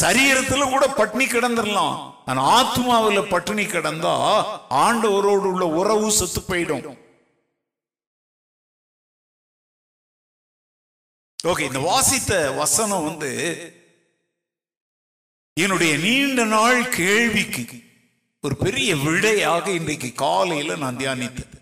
சரீரத்துல 0.00 0.70
கூட 0.70 0.88
பட்டினி 0.88 1.24
கிடந்துடலாம் 1.24 1.96
ஆனா 2.26 2.40
ஆத்மாவில் 2.58 3.28
பட்டினி 3.28 3.64
கிடந்தா 3.64 4.44
ஆண்டவரோடு 4.70 5.48
உள்ள 5.52 5.66
உறவு 5.66 6.10
செத்து 6.10 6.40
போயிடும். 6.48 6.98
ஓகே 11.38 11.66
இந்த 11.66 11.80
வாசித்த 11.80 12.32
வசனம் 12.52 13.04
வந்து 13.04 13.32
என்னுடைய 15.56 15.92
நீண்ட 15.96 16.44
நாள் 16.44 16.80
கேள்விக்கு 16.94 17.62
ஒரு 18.44 18.54
பெரிய 18.56 18.90
விடையாக 18.96 19.64
இன்றைக்கு 19.70 20.10
காலையில 20.14 20.76
நான் 20.76 20.98
தியானித்தது 20.98 21.56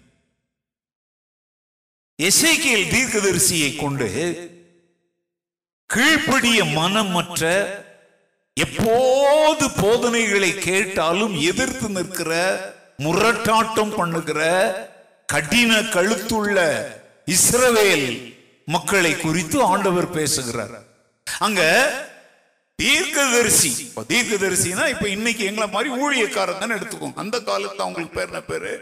எசைக்கியல் 2.18 2.90
தீர்க்கதரிசியை 2.90 3.70
கொண்டு 3.74 4.08
கீழ்ப்படிய 5.90 6.60
மனமற்ற 6.72 7.42
எப்போது 8.56 9.66
போதனைகளை 9.80 10.50
கேட்டாலும் 10.60 11.34
எதிர்த்து 11.42 11.88
நிற்கிற 11.88 12.32
முரட்டாட்டம் 12.98 13.92
பண்ணுகிற 13.96 14.40
கடின 15.28 15.82
கழுத்துள்ள 15.94 16.58
இஸ்ரவேல் 17.28 18.10
மக்களை 18.68 19.16
குறித்து 19.16 19.62
ஆண்டவர் 19.62 20.10
பேசுகிறார். 20.10 20.82
அங்க 21.38 21.62
தீர்க்கதரிசி 22.74 23.68
இப்ப 23.68 24.02
தீர்க்கதரிசினா 24.02 24.88
இப்ப 24.88 25.08
இன்னைக்கு 25.08 25.44
எங்களை 25.44 25.70
மாதிரி 25.70 25.90
ஊழியக்காரன் 25.94 26.58
தானே 26.58 26.74
எடுத்துக்கோங்க 26.74 27.12
அந்த 27.14 27.38
காலத்துல 27.38 27.76
அவங்களுக்கு 27.76 28.14
பேர் 28.14 28.26
என்ன 28.26 28.40
பேரு? 28.40 28.72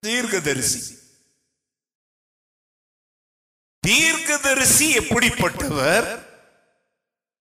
தீர்க்கதரிசி. 0.00 0.98
தீர்க்கதரிசி 3.80 4.98
எப்படிப்பட்டவர்? 4.98 6.26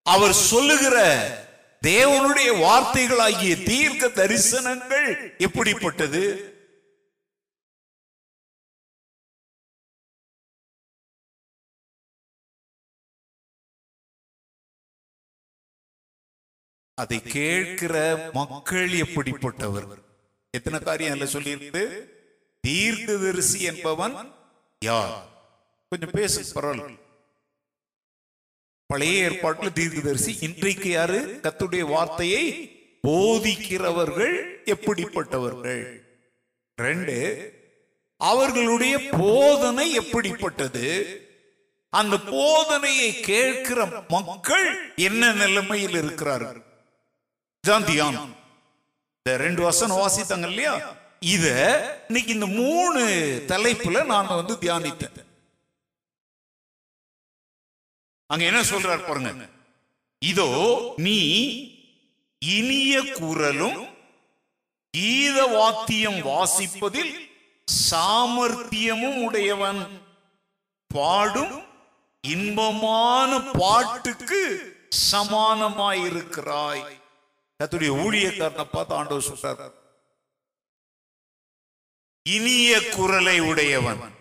அவர் 0.03 0.33
சொல்லுகிற 0.33 0.97
தேவனுடைய 1.81 2.49
வார்த்தைகளாகிய 2.57 3.63
தீர்க்க 3.63 4.07
தரிசனங்கள் 4.07 5.37
எப்படிப்பட்டது? 5.37 6.23
அதை 16.97 17.21
கேட்கிற 17.21 18.29
மக்கள் 18.33 18.89
எப்படிப்பட்டவர்? 18.89 19.87
எத்தனை 20.51 20.79
காரியம் 20.79 21.19
அதுல 21.19 21.31
சொல்லியிருக்கு? 21.31 22.03
தீர்க்கதரிசி 22.61 23.61
என்பவன் 23.61 24.33
யார்? 24.79 25.27
கொஞ்சம் 25.89 26.09
பேசு 26.11 26.61
பரவாயில்ல. 26.61 26.99
பழைய 28.85 29.29
ஏற்பாட்டுல 29.29 29.71
தீர்க்கதரிசி 29.71 30.37
இன்றைக்கு 30.41 30.89
யாரு? 30.89 31.39
கத்துடைய 31.43 31.79
வார்த்தையை 31.79 32.71
போதிக்கிறவர்கள் 33.07 34.63
எப்படிப்பட்டவர்கள்? 34.65 36.01
ரெண்டு 36.75 37.17
அவர்களுடைய 38.17 38.99
போதனை 39.11 39.91
எப்படிப்பட்டது? 39.93 40.85
அந்த 41.89 42.15
போதனையை 42.15 43.19
கேட்கிற 43.19 44.03
மக்கள் 44.07 44.93
என்ன 44.95 45.33
நிலைமையில் 45.33 45.95
இருக்கிறார்கள்? 46.03 46.66
இதான் 47.67 47.85
தியானம் 47.85 48.35
இந்த 49.17 49.37
ரெண்டு 49.37 49.61
வசனம் 49.61 49.97
வாசித்தாங்க 49.97 50.47
இல்லையா? 50.47 50.95
இத 51.19 51.45
இன்னைக்கு 52.07 52.33
இந்த 52.33 52.45
மூணு 52.45 53.01
தலைப்புல 53.47 54.05
நான் 54.05 54.27
வந்து 54.27 54.53
தியானித்தேன். 54.53 55.17
அங்க 58.25 58.45
என்ன 58.45 58.61
சொல்றாரு 58.61 59.07
பாருங்க. 59.07 59.49
இதோ 60.19 60.47
நீ 60.97 61.17
இனிய 62.41 63.01
குரலும் 63.13 63.81
கீத 64.93 65.45
வாத்தியம் 65.47 66.21
வாசிப்பதில் 66.21 67.11
சாமர்த்தியமும் 67.91 69.19
உடையவன். 69.23 69.81
பாடும் 70.87 71.63
இன்பமான 72.23 73.41
பாட்டுக்கு 73.41 74.41
சமானமாயிருக்கிறாய். 75.11 76.85
கத்துடைய 77.63 77.91
ஊழியக்காரனை 78.03 78.63
பார்த்து 78.63 78.95
ஆண்டவர் 78.95 79.23
சொல்றார். 79.23 79.71
இனிய 82.29 82.89
குரலை 82.89 83.39
உடையவன். 83.39 84.15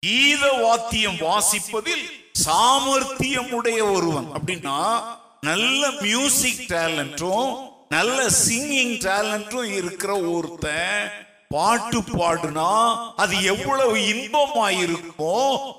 கீத 0.00 0.52
வாத்தியம் 0.52 1.16
வாசிப்பதில் 1.16 2.04
சாமர்த்தியம் 2.32 3.52
உடைய 3.52 3.84
ஒருவன். 3.84 4.24
அப்படின்னா 4.24 5.04
நல்ல 5.40 5.90
மியூசிக் 5.90 6.70
டேலண்டும் 6.70 7.72
நல்ல 7.88 8.26
சிங்கிங் 8.26 8.96
டேலண்டும் 9.00 9.74
இருக்கிற 9.74 10.20
ஒருத்தன் 10.20 11.10
பாட்டு 11.54 11.98
பாடுனா 12.12 12.68
அது 13.16 13.34
எவ்வளவு 13.44 13.96
இன்பமா 14.12 14.64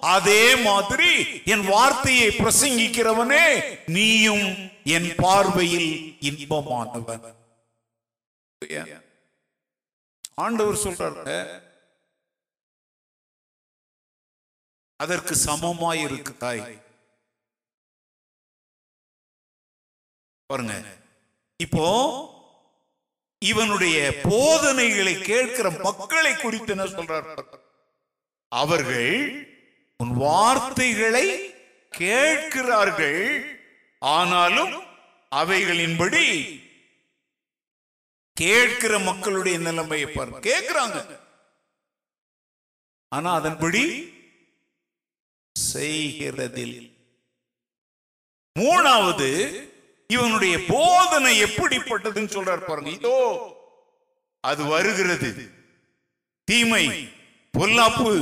அதே 0.09 0.43
மாதிரி 0.61 1.11
என் 1.45 1.65
வார்த்தையை 1.65 2.29
பிரசங்கிக்கிறவனே 2.33 3.45
நீயும் 3.87 4.45
என் 4.95 5.09
பார்வையில் 5.15 5.91
இன்பமானவன். 6.21 7.25
ஆண்டவர் 10.35 10.83
சொல்றாரு 10.83 11.37
அதற்கு 14.99 15.35
சமமாய் 15.45 16.01
இருக்குதாய் 16.03 16.63
பாருங்க 20.49 20.73
இப்போ 21.59 21.85
இவனுடைய 23.39 24.19
போதனைகளை 24.23 25.21
கேட்கிற 25.21 25.69
மக்களை 25.69 26.35
குறித்து 26.35 26.67
என்ன 26.67 26.83
சொல்றார்? 26.83 27.43
அவர்கள் 28.47 29.47
உன் 29.97 30.13
வார்த்தைகளை 30.13 31.55
கேட்கிறார்கள். 31.89 33.49
ஆனாலும் 33.99 34.83
அவைகளின்படி 35.35 36.59
கேட்கிற 38.33 38.99
மக்களுடைய 38.99 39.57
நிலைமையை 39.57 40.07
பாருங்க 40.07 40.39
கேட்கிறாங்க. 40.39 41.19
ஆனா 43.09 43.33
அதன்படி 43.33 44.13
செய்கிறதில். 45.73 46.93
மூணாவது 48.59 49.63
இவனுடைய 50.07 50.59
போதனை 50.67 51.43
எப்படிப்பட்டதுன்னு 51.43 52.33
சொல்றார் 52.35 52.65
பாருங்க. 52.65 52.89
இதோ 52.89 53.19
அது 54.39 54.63
வருகிறது. 54.63 55.29
தீமை 56.43 57.09
பொல்லாப்பு 57.57 58.13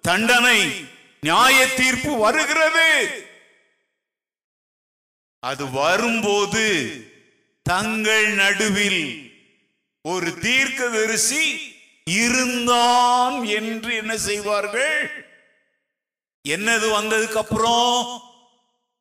தண்டனை 0.00 0.86
நியாய 1.20 1.74
தீர்ப்பு 1.74 2.16
வருகிறது. 2.16 2.88
அது 5.38 5.70
வரும்போது 5.70 6.64
தங்கள் 7.62 8.28
நடுவில் 8.34 9.04
ஒரு 10.02 10.38
தீர்க்கதரிசி 10.38 11.44
இருந்தான் 12.06 13.44
என்று 13.44 13.94
என்ன 13.94 14.16
செய்வார்கள்? 14.16 15.26
என்னது 16.48 16.86
வந்ததுக்கு 16.98 17.38
அப்புறம் 17.44 18.22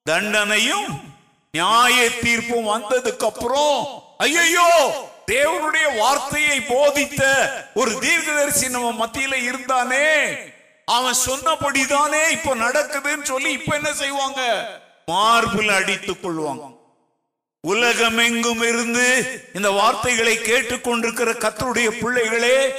தண்டனையும் 0.10 1.11
நியாய 1.51 2.09
தீர்ப்பும் 2.09 2.67
வந்ததுக்கு 2.67 3.25
அப்புறம் 3.25 3.87
ஐயோ 4.17 4.91
தேவனுடைய 5.27 5.97
வார்த்தையை 5.97 6.61
போதித்த 6.61 7.23
ஒரு 7.73 7.99
தீர்க்கதரிசி 7.99 8.69
நம்ம 8.69 9.05
மத்தியில 9.05 9.33
இருந்தானே. 9.33 10.37
அவன் 10.85 11.15
சொன்னபடிதானே 11.25 12.29
இப்ப 12.31 12.55
நடக்குதுன்னு 12.55 13.21
சொல்லி 13.23 13.51
இப்ப 13.51 13.75
என்ன 13.75 13.93
செய்வாங்க? 13.93 14.41
மார்பில் 15.05 15.69
அடித்துக் 15.69 16.25
கொள்வாங்க. 16.25 16.79
உலகமெங்கும் 17.61 18.61
இருந்து 18.61 19.07
இந்த 19.53 19.71
வார்த்தைகளை 19.71 20.37
கேட்டுக்கொண்டிருக்கிற 20.37 21.33
கத்தருடைய 21.37 21.89
பிள்ளைகளே 21.89 22.73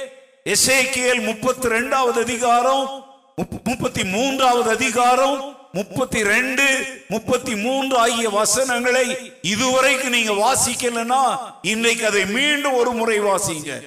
எசேக்கியேல் 0.45 1.23
முப்பத்தி 1.23 1.67
ரெண்டாவது 1.67 2.21
அதிகாரம் 2.21 3.05
முப்- 3.41 3.63
முப்பத்தி 3.63 4.03
மூன்றாவது 4.03 4.69
அதிகாரம் 4.69 5.57
முப்பத்தி 5.75 6.23
ரெண்டு 6.23 6.85
முப்பத்தி 7.07 7.55
மூன்று 7.55 7.97
ஆகிய 7.97 8.29
வசனங்களை 8.29 9.31
இதுவரைக்கும் 9.41 10.09
நீங்க 10.09 10.33
வாசிக்கலன்னா 10.33 11.39
இன்றைக்கு 11.61 12.05
அதை 12.05 12.25
மீண்டும் 12.25 12.73
ஒரு 12.73 12.91
முறை 12.91 13.19
வாசிங்க. 13.19 13.83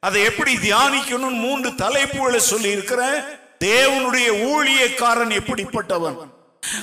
அதை 0.00 0.22
எப்படி 0.22 0.54
தியானிக்கணும்னு 0.54 1.40
மூன்று 1.44 1.70
தலைப்புகளை 1.70 2.36
சொல்லி 2.36 2.70
இருக்கிறேன் 2.70 3.22
தேவனுடைய 3.64 4.28
ஊழியக்காரன் 4.46 5.34
எப்படிப்பட்டவன்? 5.40 6.16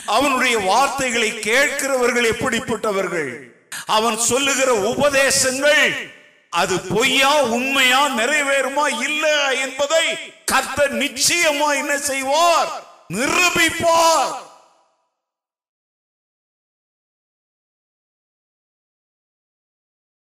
அவனுடைய 0.06 0.60
வார்த்தைகளை 0.60 1.32
கேட்கிறவர்கள் 1.32 2.32
எப்படிப்பட்டவர்கள்? 2.32 3.54
அவன் 3.86 4.18
சொல்லுகிற 4.18 4.74
உபதேசங்கள் 4.74 6.12
அது 6.50 6.80
பொய்யா 6.80 7.42
உண்மையா 7.42 8.08
நிறைவேறுமா 8.08 9.04
இல்ல 9.04 9.28
என்பதை 9.54 10.06
கர்த்தர் 10.46 10.98
நிச்சயமா 10.98 11.76
என்ன 11.76 11.98
செய்வார்? 11.98 12.92
நிரூபிப்பார். 13.14 14.43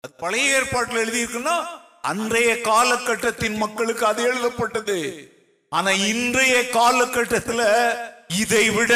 அது 0.06 0.14
பழைய 0.14 0.56
ஏற்பாட்டில் 0.56 0.98
எழுதியிருக்குன்னா 0.98 1.66
அன்றைய 2.02 2.62
காலகட்டத்தின் 2.62 3.56
மக்களுக்கு 3.56 4.06
அது 4.06 4.24
எழுதப்பட்டது. 4.24 4.98
ஆனா 5.70 5.92
இன்றைய 5.92 6.62
காலகட்டத்துல 6.62 7.62
இதை 8.28 8.70
விட 8.70 8.94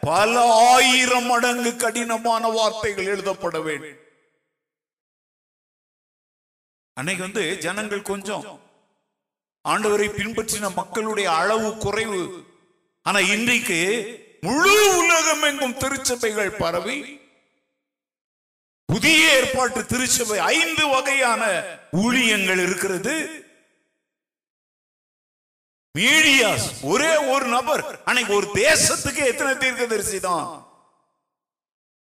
பல 0.00 0.52
ஆயிரம் 0.54 1.24
மடங்கு 1.24 1.76
கடினமான 1.76 2.48
வார்த்தைகள் 2.48 3.04
எழுதப்பட 3.04 3.60
வேண்டும். 3.60 3.98
அன்னைக்கு 6.92 7.22
வந்து 7.22 7.58
ஜனங்கள் 7.58 8.02
கொஞ்சம் 8.02 8.60
ஆண்டவரை 9.68 10.08
பின்பற்றின 10.18 10.74
மக்களுடைய 10.74 11.32
அளவு 11.32 11.76
குறைவு. 11.76 12.44
ஆனா 13.02 13.18
இன்றைக்கு 13.18 13.80
முழு 14.40 14.98
உலகம் 14.98 15.42
எங்கும் 15.42 15.76
திருச்சபைகள் 15.76 16.50
பரவி 16.50 17.19
புதிய 18.90 19.32
ஏற்பாட்டு 19.32 19.86
திருச்சபை 19.86 20.38
ஐந்து 20.38 20.88
வகையான 20.88 21.62
ஊழியங்கள் 21.92 22.62
இருக்கிறது. 22.62 23.44
மீடியாஸ் 25.98 26.70
ஒரே 26.82 27.16
ஒரு 27.16 27.46
நபர். 27.46 28.02
அன்னைக்கு 28.04 28.34
ஒரு 28.34 28.46
தேசத்துக்கு 28.54 29.24
எத்தனை 29.24 29.56
தீர்க்கதரிசி 29.56 30.20
தான்? 30.20 30.66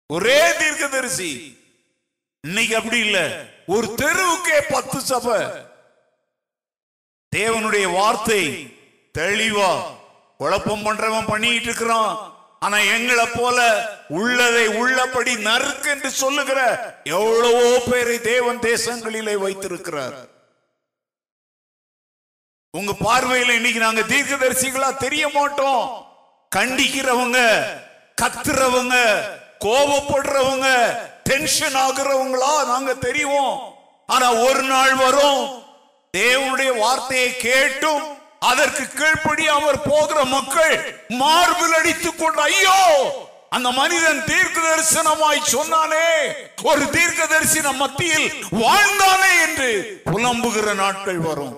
ஒரே 0.07 0.57
தீர்க்கதரிசி. 0.57 1.57
இன்னைக்கு 2.41 2.75
அப்படி 2.75 2.97
இல்ல. 2.97 3.45
ஒரு 3.67 3.87
தெருவுக்கே 3.87 4.61
பத்து 4.69 5.01
சபை. 5.01 5.41
தேவனுடைய 7.35 7.91
வார்த்தை 7.91 8.77
தெளிவா 9.17 9.83
குழப்பம் 10.37 10.85
பண்றவன் 10.85 11.27
பண்ணிட்டு 11.27 11.63
இருக்கிறான். 11.63 12.32
ஆனா 12.63 12.77
எங்களை 12.95 13.25
போல 13.35 13.57
உள்ளதை 14.19 14.65
உள்ளபடி 14.81 15.33
நறுக்கு 15.47 15.89
என்று 15.89 16.09
சொல்லுகிற 16.11 16.59
எவ்வளவோ 17.03 17.79
பேரை 17.91 18.17
தேவன் 18.21 18.59
தேசங்களிலே 18.59 19.35
வைத்திருக்கிறார். 19.35 20.15
உங்க 22.73 22.91
பார்வையில 22.99 23.55
இன்னைக்கு 23.55 23.79
நாங்க 23.79 24.01
தீர்க்கதரிசிகளா 24.01 24.89
தெரிய 24.97 25.23
மாட்டோம். 25.29 25.83
கண்டிக்கிறவங்க 26.51 27.39
கத்துறவங்க 28.21 28.95
கோபப்படுறவங்க 29.59 30.67
டென்ஷன் 31.29 31.77
ஆகுறவங்களா 31.85 32.53
நாங்க 32.65 32.91
தெரியும் 32.93 33.51
ஆனா 34.09 34.27
ஒரு 34.47 34.63
நாள் 34.63 34.95
வரும் 34.95 35.43
தேவனுடைய 36.17 36.71
வார்த்தையை 36.77 37.29
கேட்டும் 37.37 38.03
அதற்கு 38.43 38.83
கீழ்ப்படி 38.83 39.45
அவர் 39.45 39.81
போகிற 39.81 40.23
மக்கள் 40.23 41.03
மார்பில் 41.07 41.73
அடித்துக் 41.73 42.17
கொண்டு 42.17 42.41
ஐயோ 42.41 42.79
அந்த 43.49 43.71
மனிதன் 43.71 44.23
தீர்க்க 44.23 44.59
தரிசனமாய் 44.61 45.51
சொன்னானே 45.51 46.07
ஒரு 46.63 46.89
தீர்க்க 46.89 47.27
தரிசன 47.27 47.71
மத்தியில் 47.71 48.45
வாழ்ந்தானே 48.51 49.31
என்று 49.47 49.69
புலம்புகிற 50.05 50.73
நாட்கள் 50.73 51.17
வரும். 51.17 51.57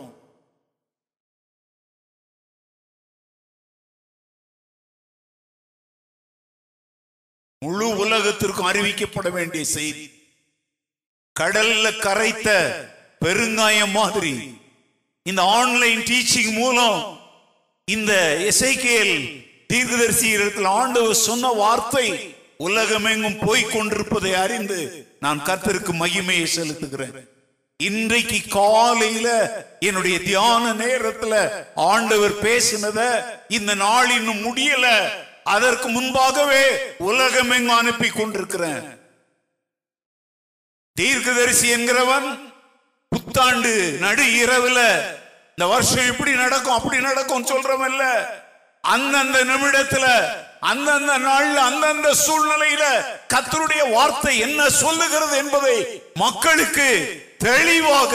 முழு 7.61 7.87
உலகத்திற்கும் 7.97 8.67
அறிவிக்கப்பட 8.71 9.31
வேண்டிய 9.31 9.65
செய்தி 9.65 10.33
கடல்ல 11.39 11.97
கரைத்த 11.99 12.49
பெருங்காயம் 13.25 13.91
மாதிரி. 13.91 14.54
இந்த 15.29 15.43
ஆன்லைன் 15.43 15.99
டீச்சிங் 15.99 16.51
மூலம் 16.51 17.19
இந்த 17.85 18.13
எசைக்கேல் 18.49 19.13
தீர்க்கதரிசி 19.67 20.27
இடத்தில் 20.29 20.67
ஆண்டவர் 20.79 21.23
சொன்ன 21.27 21.47
வார்த்தை 21.47 22.35
உலகமெங்கும் 22.57 23.39
போய்க் 23.45 23.71
கொண்டிருப்பதை 23.71 24.33
அறிந்து 24.33 24.79
நான் 25.19 25.41
கர்த்தருக்கு 25.45 25.93
மகிமையை 26.01 26.47
செலுத்துகிறேன். 26.55 27.27
இன்றைக்கு 27.77 28.39
காலையில 28.49 29.27
என்னுடைய 29.79 30.19
தியான 30.19 30.73
நேரத்துல 30.73 31.33
ஆண்டவர் 31.75 32.35
பேசினத 32.43 32.99
இந்த 33.47 33.73
நாள் 33.75 34.09
இன்னும் 34.09 34.43
முடியல. 34.45 34.87
அதற்கு 35.43 35.87
முன்பாகவே 35.87 36.65
உலகமெங்கும் 36.97 37.77
அனுப்பி 37.77 38.09
கொண்டிருக்கிறேன். 38.09 38.85
தீர்க்கதரிசி 40.97 41.67
என்கிறவன் 41.69 42.29
புத்தாண்டு 43.11 43.73
நடு 43.99 44.25
இரவுல 44.43 44.79
இந்த 45.51 45.65
வருஷம் 45.65 46.07
இப்படி 46.07 46.31
நடக்கும் 46.31 46.73
அப்படி 46.73 46.97
நடக்கும் 46.99 47.47
சொல்றவன் 47.47 48.01
அந்தந்த 48.83 49.37
நிமிடத்துல 49.43 50.05
அந்தந்த 50.61 51.17
நாள்ல 51.17 51.55
அந்தந்த 51.59 52.13
சூழ்நிலையில 52.15 52.83
கத்தருடைய 53.33 53.93
வார்த்தை 53.93 54.39
என்ன 54.39 54.69
சொல்லுகிறது 54.69 55.37
என்பதை 55.37 55.77
மக்களுக்கு 56.15 56.89
தெளிவாக 57.37 58.13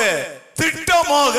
திட்டமாக 0.57 1.37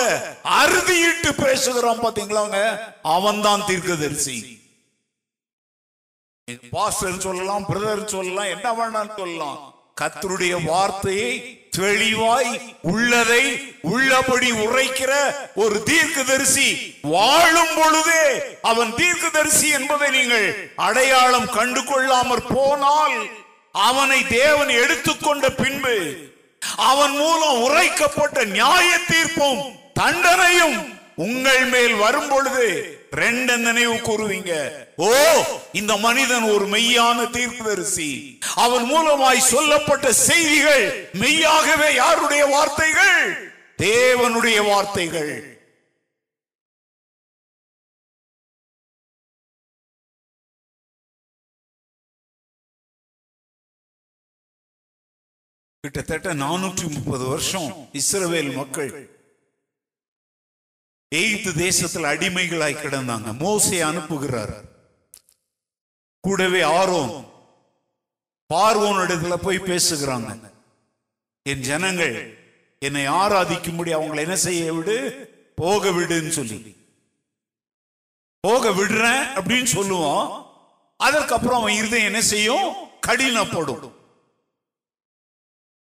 அறுதியிட்டு 0.62 1.32
பேசுகிறான் 1.44 2.04
பாத்தீங்களாங்க? 2.04 2.60
அவன் 3.02 3.42
தான் 3.42 3.66
தீர்க்கதரிசி. 3.66 4.36
பாஸ்டர் 6.72 7.20
சொல்லலாம் 7.20 7.66
பிரதர் 7.66 8.06
சொல்லலாம் 8.06 8.46
என்ன 8.46 8.68
வேணான்னு 8.72 9.18
சொல்லலாம். 9.18 9.60
கத்தருடைய 10.02 10.64
வார்த்தையை 10.66 11.32
தெளிவாய் 11.74 12.54
உள்ளதை 12.92 13.44
உள்ளபடி 13.90 14.50
உரைக்கிற 14.64 15.12
ஒரு 15.56 15.78
தீர்க்கதரிசி 15.84 16.68
வாழும் 17.08 17.74
பொழுதே 17.76 18.26
அவன் 18.62 18.92
தீர்க்கதரிசி 18.96 19.68
என்பதை 19.72 20.10
நீங்கள் 20.10 20.48
அடையாளம் 20.80 21.48
கண்டு 21.50 21.84
கொள்ளாமற் 21.84 22.50
போனால் 22.50 23.18
அவனை 23.76 24.20
தேவன் 24.32 24.72
எடுத்துக்கொண்ட 24.78 25.46
பின்பு 25.54 25.96
அவன் 26.86 27.16
மூலம் 27.18 27.60
உரைக்கப்பட்ட 27.62 28.44
நியாய 28.52 28.90
தீர்ப்பும் 29.08 29.62
தண்டனையும் 30.00 30.78
உங்கள் 31.22 31.66
மேல் 31.66 31.96
வரும் 31.96 32.30
பொழுது 32.30 32.68
ரெண்டு 33.12 33.58
நினைவு 33.58 33.95
கூறுவீங்க. 33.95 34.54
ஓ 34.95 35.08
இந்த 35.71 35.97
மனிதன் 35.97 36.43
ஒரு 36.43 36.65
மெய்யான 36.67 37.30
தீர்க்கதரிசி 37.30 38.39
அவன் 38.56 38.86
மூலமாய் 38.91 39.50
சொல்லப்பட்ட 39.54 40.13
செய்திகள் 40.13 41.12
மெய்யாகவே 41.13 41.93
யாருடைய 41.93 42.45
வார்த்தைகள்? 42.45 43.24
தேவனுடைய 43.78 44.65
வார்த்தைகள். 44.65 45.50
கிட்டத்தட்ட 55.84 56.34
நானூற்றி 56.34 56.88
முப்பது 56.93 57.26
வருஷம் 57.26 57.89
இஸ்ரவேல் 57.93 58.54
மக்கள் 58.56 59.21
எய்த்து 61.15 61.54
தேசத்தில் 61.54 62.04
அடிமைகளாய் 62.04 62.80
கிடந்தாங்க. 62.80 63.32
மோசை 63.39 63.84
அனுப்புகிறார். 63.84 64.62
கூடவே 66.21 66.62
ஆர்வம் 66.62 67.32
பார்வோன் 68.54 69.02
இடத்துல 69.02 69.36
போய் 69.36 69.58
பேசுகிறாங்க. 69.58 70.52
என் 71.43 71.60
ஜனங்கள் 71.60 72.38
என்னை 72.80 73.08
ஆராதிக்கும்படி 73.08 73.95
அவங்களை 73.95 74.17
என்ன 74.17 74.36
செய்ய 74.36 74.74
விடு? 74.74 74.97
போக 75.56 75.89
விடுன்னு 75.89 76.30
சொல்லி. 76.30 76.76
போக 78.39 78.69
விடுறேன் 78.69 79.39
அப்படின்னு 79.39 79.67
சொல்லுவான். 79.74 80.45
அதற்கப்புறம் 80.97 81.60
அவன் 81.60 81.74
இருதயம் 81.74 82.06
என்ன 82.06 82.21
செய்யும்? 82.21 82.74
கடினப்படும். 83.08 83.91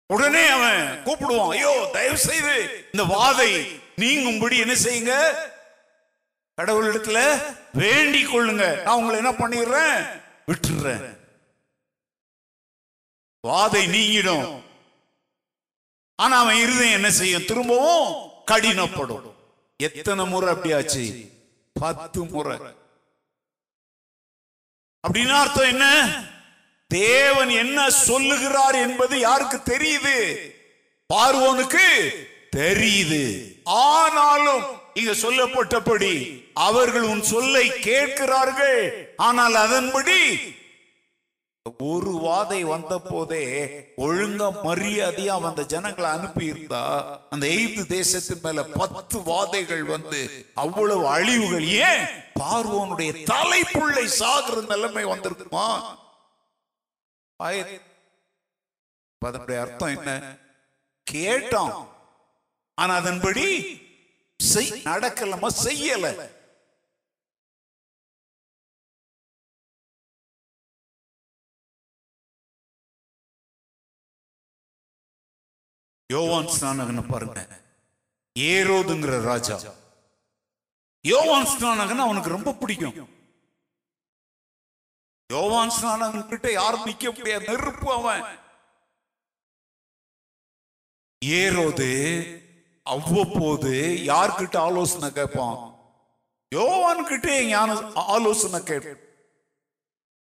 உடனே 0.07 0.47
அவன் 0.47 1.01
கூப்பிடுவான் 1.05 1.49
ஐயோ 1.49 1.89
தயவு 1.93 2.17
செய்து 2.17 2.85
இந்த 2.91 3.15
வாதை 3.15 3.80
நீங்கும்படி 4.01 4.57
என்ன 4.57 4.73
செய்யுங்க? 4.73 5.13
கடவுள் 6.53 6.93
இடத்துல 6.93 7.19
வேண்டிக் 7.73 8.35
கொள்ளுங்க. 8.35 8.81
நான் 8.81 8.95
உங்களை 8.95 9.15
என்ன 9.15 9.31
பண்ணிடுறேன்? 9.31 10.21
விட்டுறேன் 10.47 11.19
வாதை 13.47 13.83
நீங்கிடும். 13.95 14.63
ஆனா 16.15 16.39
அவன் 16.39 16.55
இருதயம் 16.55 16.93
என்ன 16.93 17.11
செய்யும்? 17.11 17.45
திரும்பவும் 17.45 18.29
கடினப்படும். 18.51 19.33
எத்தனை 19.77 20.25
முறை 20.25 20.53
அப்படியாச்சு? 20.53 21.31
பத்து 21.73 22.25
முறை. 22.25 22.57
அப்படின்னா 25.07 25.33
அர்த்தம் 25.33 25.67
என்ன? 25.67 25.85
தேவன் 26.87 27.49
என்ன 27.49 27.89
சொல்லுகிறார் 27.89 28.75
என்பது 28.75 29.19
யாருக்கு 29.19 29.57
தெரியுது? 29.57 30.17
பார்வோனுக்கு 31.13 31.87
தெரியுது. 32.55 33.23
ஆனாலும் 33.65 34.65
இங்க 34.93 35.11
சொல்லப்பட்டபடி 35.11 36.43
அவர்கள் 36.53 37.01
உன் 37.01 37.21
சொல்லை 37.21 37.79
கேட்கிறார்கள். 37.79 39.13
ஆனால் 39.17 39.55
அதன்படி 39.55 40.19
ஒரு 41.79 42.09
வாதை 42.09 42.61
வந்த 42.61 42.99
போதே 42.99 43.43
ஒழுங்கா 43.97 44.51
மரியாதையா 44.63 45.39
அந்த 45.41 45.63
ஜனங்களை 45.63 46.09
அனுப்பி 46.09 46.45
இருந்தா 46.45 46.81
அந்த 47.29 47.47
எய்த்து 47.47 47.85
தேசத்தின் 47.87 48.39
மேல 48.43 48.63
பத்து 48.63 49.19
வாதைகள் 49.19 49.83
வந்து 49.83 50.49
அவ்வளவு 50.53 51.07
அழிவுகள் 51.07 51.63
ஏன்? 51.63 52.05
பார்வோனுடைய 52.39 53.25
தலைப்புள்ளை 53.25 54.07
சாகுற 54.19 54.67
நிலைமை 54.67 55.05
வந்திருக்குமா? 55.05 55.67
அதனுடைய 59.21 59.61
அர்த்தம் 59.61 59.95
என்ன? 59.97 60.37
கேட்டான். 61.03 61.90
ஆனா 62.73 62.95
அதன்படி 62.95 63.45
செய் 64.39 64.71
நடக்கலமா 64.71 65.49
செய்யல. 65.63 66.29
யோவான் 76.09 76.45
ஸ்நானகனை 76.45 77.09
பாருங்க. 77.09 77.61
ஏரோதுங்கிற 78.39 79.21
ராஜா. 79.21 79.73
யோவான் 81.01 81.45
ஸ்நானகன் 81.45 82.05
அவனுக்கு 82.05 82.29
ரொம்ப 82.29 82.53
பிடிக்கும். 82.53 83.19
யோவான் 85.29 85.69
ஸ்நானகன் 85.69 86.27
கிட்ட 86.27 86.51
யாரும் 86.51 86.85
நிக்க 86.85 87.11
முடியாது 87.17 87.45
நெருப்பு 87.45 87.91
அவன். 87.93 88.39
ஏரோது 91.25 91.89
அவ்வப்போது 92.95 93.71
யார்கிட்ட 94.11 94.55
ஆலோசனை 94.67 95.09
கேட்பான்? 95.11 95.57
யோவான் 96.51 97.03
கிட்டே 97.09 97.35
ஞான 97.47 97.75
ஆலோசனை 98.15 98.59
கேட்பேன் 98.63 99.01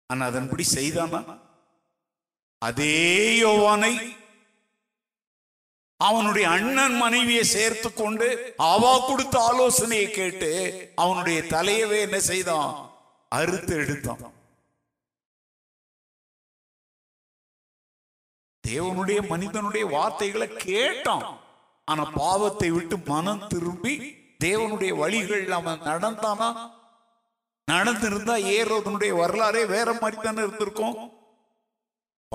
ஆனா 0.09 0.23
அதன்படி 0.31 0.65
செய்தானா? 0.77 1.21
அதே 2.61 2.95
யோவானை 3.45 3.93
அவனுடைய 5.99 6.45
அண்ணன் 6.55 6.95
மனைவியை 7.03 7.43
சேர்த்து 7.55 7.89
கொண்டு 7.93 8.27
அவா 8.71 8.91
கொடுத்த 9.07 9.35
ஆலோசனையை 9.49 10.09
கேட்டு 10.11 10.51
அவனுடைய 10.95 11.39
தலையவே 11.53 11.99
என்ன 12.07 12.19
செய்தான்? 12.31 12.71
அறுத்து 13.31 13.73
எடுத்தான். 13.83 14.25
தேவனுடைய 18.63 19.19
மனிதனுடைய 19.33 19.85
வார்த்தைகளை 19.95 20.47
கேட்டான். 20.69 21.27
ஆனா 21.89 22.03
பாவத்தை 22.03 22.71
விட்டு 22.71 22.97
மனம் 22.97 23.47
திரும்பி 23.47 23.93
தேவனுடைய 24.43 24.97
வழிகள் 24.97 25.51
அவன் 25.51 25.79
நடந்தானா? 25.79 26.49
நடந்திருந்தா 27.71 28.35
ஏரோதனுடைய 28.57 29.15
வரலாறே 29.15 29.65
வேற 29.65 29.93
மாதிரி 29.93 30.21
தானே 30.21 30.37
இருந்திருக்கும். 30.37 30.97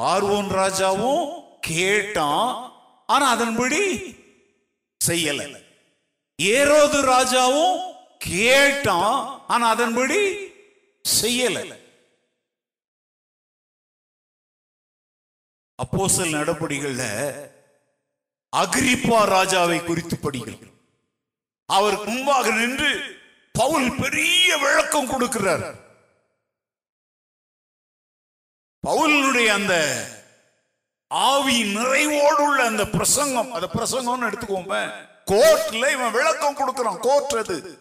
பார்வோன் 0.00 0.50
ராஜாவும் 0.60 1.44
கேட்டான் 1.60 2.72
ஆனா 3.06 3.30
அதன்படி 3.30 3.82
செய்யல. 5.04 5.60
ஏரோது 6.42 6.98
ராஜாவும் 7.12 7.78
கேட்டான் 8.18 9.44
ஆனா 9.48 9.68
அதன்படி 9.68 10.20
செய்யல. 11.04 11.58
அப்போசல் 15.78 16.34
நடபடிகள்ல 16.38 17.04
அகிரிப்பா 18.56 19.18
ராஜாவை 19.34 19.84
குறித்து 19.84 20.16
படிக்கிறோம். 20.16 20.72
அவர் 21.66 22.04
முன்பாக 22.04 22.50
நின்று 22.50 23.20
பவுல் 23.52 23.96
பெரிய 23.96 24.56
விளக்கம் 24.56 25.10
கொடுக்கிறார். 25.10 25.74
பவுலுடைய 28.86 29.46
அந்த 29.46 29.74
ஆவி 31.08 31.76
நிறைவோடு 31.76 32.40
உள்ள 32.40 32.66
அந்த 32.66 32.86
பிரசங்கம் 32.86 33.52
அந்த 33.52 33.68
பிரசங்கம்னு 33.74 34.28
எடுத்துக்கோங்க 34.30 34.76
கோர்ட்ல 35.26 35.90
இவன் 35.90 36.10
விளக்கம் 36.10 36.54
கொடுக்கிறான் 36.54 36.98
கோர்ட் 36.98 37.36
அது. 37.36 37.78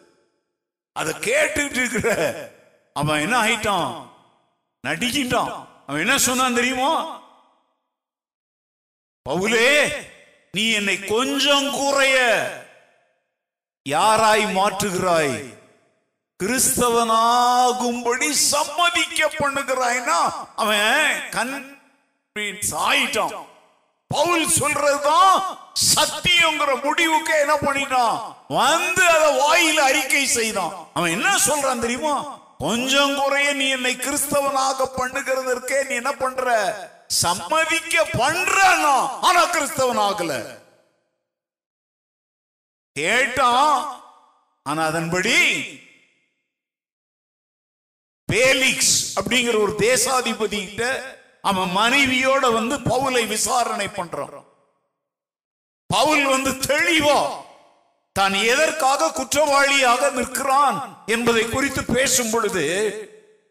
அதை 0.94 1.14
கேட்டுட்டு 1.14 1.72
இருக்கிற 1.72 2.10
அவன் 2.94 3.20
என்ன 3.20 3.42
ஆயிட்டான்? 3.42 4.10
நடிக்கிட்டான். 4.88 5.68
அவன் 5.88 6.02
என்ன 6.02 6.18
சொன்னான் 6.18 6.54
தெரியுமா? 6.54 7.22
பவுலே 9.30 9.92
நீ 10.54 10.72
என்னை 10.72 11.00
கொஞ்சம் 11.00 11.68
குறைய 11.72 12.18
யாராய் 13.90 14.46
மாற்றுகிறாய்? 14.56 15.36
கிறிஸ்தவனாகும்படி 16.44 18.30
சம்மதிக்க 18.30 19.30
பண்ணுகிறாய்னா 19.40 20.18
அவன் 20.56 21.22
கன்வின்ஸ் 21.32 22.74
ஆயிட்டான் 22.90 23.36
பவுல் 24.08 24.46
சொல்றதுதான் 24.60 25.36
சத்தியங்கிற 25.96 26.84
முடிவுக்கு 26.84 27.34
என்ன 27.40 27.56
பண்ணிட்டான்? 27.56 28.18
வந்து 28.48 29.04
அதை 29.08 29.30
வாயில 29.40 29.80
அறிக்கை 29.80 30.26
செய்தான். 30.26 30.74
அவன் 30.94 31.12
என்ன 31.12 31.38
சொல்றான் 31.48 31.80
தெரியுமா? 31.80 32.16
கொஞ்சம் 32.58 33.16
குறைய 33.16 33.54
நீ 33.54 33.70
என்னை 33.70 33.96
கிறிஸ்தவனாக 33.96 34.90
பண்ணுகிறதற்கே 34.98 35.88
நீ 35.88 35.96
என்ன 35.96 36.12
பண்ற? 36.12 36.46
சம்மதிக்க 37.12 38.04
பண்றனா 38.14 38.96
ஆனா 39.22 39.42
கிறிஸ்தவன் 39.52 40.02
ஆகல. 40.08 40.34
கேட்டான் 42.96 43.76
ஆனா 44.66 44.86
அதன்படி 44.86 45.38
பேலிக்ஸ் 48.30 48.96
அப்படிங்கிற 49.20 49.56
ஒரு 49.62 49.74
தேசாதிபதி 49.80 50.60
கிட்ட 50.66 50.84
அவன் 51.42 51.70
மனைவியோட 51.78 52.54
வந்து 52.54 52.76
பவுலை 52.78 53.28
விசாரணை 53.28 53.88
பண்றான். 53.88 54.46
பவுல் 55.90 56.26
வந்து 56.26 56.52
தெளிவா 56.52 57.22
தான் 58.16 58.34
எதற்காக 58.34 59.12
குற்றவாளியாக 59.12 60.12
நிற்கிறான் 60.12 60.78
என்பதை 61.06 61.44
குறித்து 61.50 61.82
பேசும் 61.84 62.30
பொழுது 62.30 62.66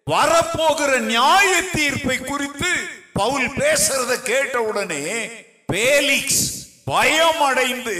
வரப்போகிற 0.07 0.99
நியாய 0.99 1.51
தீர்ப்பை 1.73 2.19
குறித்து 2.19 2.73
பவுல் 3.13 3.47
பேசுறத 3.47 4.23
கேட்ட 4.23 4.63
உடனே 4.63 5.27
பேலிக்ஸ் 5.73 6.69
பயம் 6.85 7.41
அடைந்து 7.41 7.95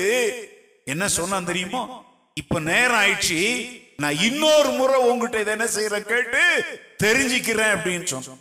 என்ன 0.85 1.09
சொன்னான் 1.09 1.45
தெரியுமா? 1.45 2.05
இப்ப 2.35 2.61
நேரம் 2.61 3.01
ஆயிடுச்சு. 3.01 3.83
நான் 3.97 4.19
இன்னொரு 4.19 4.71
முறை 4.71 5.01
உங்ககிட்ட 5.01 5.41
இதை 5.41 5.53
என்ன 5.53 5.65
செய்யற 5.65 6.01
கேட்டு 6.01 6.65
தெரிஞ்சுக்கிறேன் 7.03 7.77
அப்படின்னு 7.77 8.05
சொன்னான். 8.05 8.39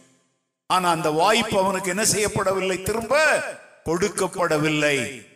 ஆனா 0.68 0.92
அந்த 0.92 1.10
வாய்ப்பு 1.10 1.60
அவனுக்கு 1.60 1.90
என்ன 1.90 2.04
செய்யப்படவில்லை? 2.04 2.84
திரும்ப 2.84 3.44
கொடுக்கப்படவில்லை. 3.86 5.28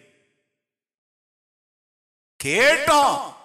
கேட்டான். 2.36 3.38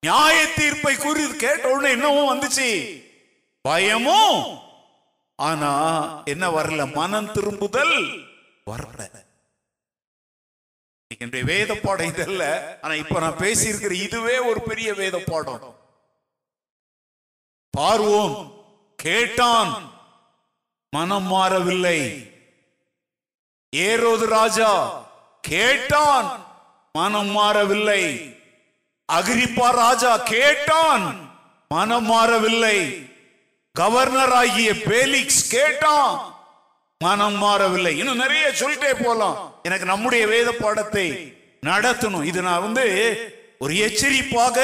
நியாய 0.00 0.46
தீர்ப்பை 0.56 0.96
கூறி 0.96 1.36
கேட்ட 1.36 1.68
உடனே 1.68 1.94
என்னவும் 1.94 2.32
வந்துச்சு. 2.32 3.02
பயமும் 3.60 4.66
ஆனா 5.38 5.72
என்ன 6.22 6.44
வரல? 6.50 6.92
மனம் 6.94 7.32
திரும்புதல் 7.32 7.96
வரல. 8.70 9.26
என்னுடைய 11.18 11.44
வேத 11.44 11.74
பாடம் 11.74 12.06
இதல்ல. 12.06 12.44
ஆனா 12.80 12.94
இப்ப 12.94 13.20
நான் 13.20 13.36
பேசியிருக்கிற 13.36 13.90
இதுவே 13.90 14.38
ஒரு 14.38 14.60
பெரிய 14.60 14.94
வேத 14.94 15.22
பாடம். 15.26 15.76
பார்வோம் 17.78 18.36
கேட்டான் 18.96 19.90
மனம் 20.90 21.24
மாறவில்லை. 21.24 22.00
ஏரோது 23.76 24.24
ராஜா 24.24 24.72
கேட்டான் 25.40 26.46
மனம் 26.92 27.26
மாறவில்லை. 27.26 28.02
அகிரிப்பா 29.12 29.70
ராஜா 29.70 30.16
கேட்டான் 30.16 31.04
மனம் 31.68 32.04
மாறவில்லை. 32.04 32.78
கவர்னர் 33.80 34.34
ஆகிய 34.40 34.70
பேலிக்ஸ் 34.72 35.42
கேட்டான். 35.48 36.14
மனம் 37.04 37.36
மாறவில்லை. 37.42 37.92
இன்னும் 37.98 38.22
நிறைய 38.24 38.44
சொல்லிட்டே 38.60 38.92
போலாம். 39.04 39.36
எனக்கு 39.62 39.86
நம்முடைய 39.92 40.26
வேத 40.26 40.48
பாடத்தை 40.52 41.06
நடத்தணும். 41.66 42.24
இது 42.30 42.40
நான் 42.42 42.64
வந்து 42.66 42.84
ஒரு 43.58 43.74
எச்சரிப்பாக 43.74 44.58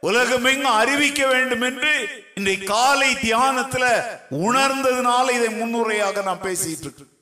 உலகமெங்கும் 0.00 0.78
அறிவிக்க 0.80 1.26
வேண்டும் 1.26 1.64
என்று 1.68 1.92
இன்றைக்கு 2.34 2.66
காலை 2.66 3.10
தியானத்துல 3.14 3.84
உணர்ந்ததுனால 4.46 5.26
இதை 5.38 5.48
முன்னுரையாக 5.60 6.22
நான் 6.22 6.44
பேசிட்டு 6.46 6.84
இருக்கேன். 6.86 7.12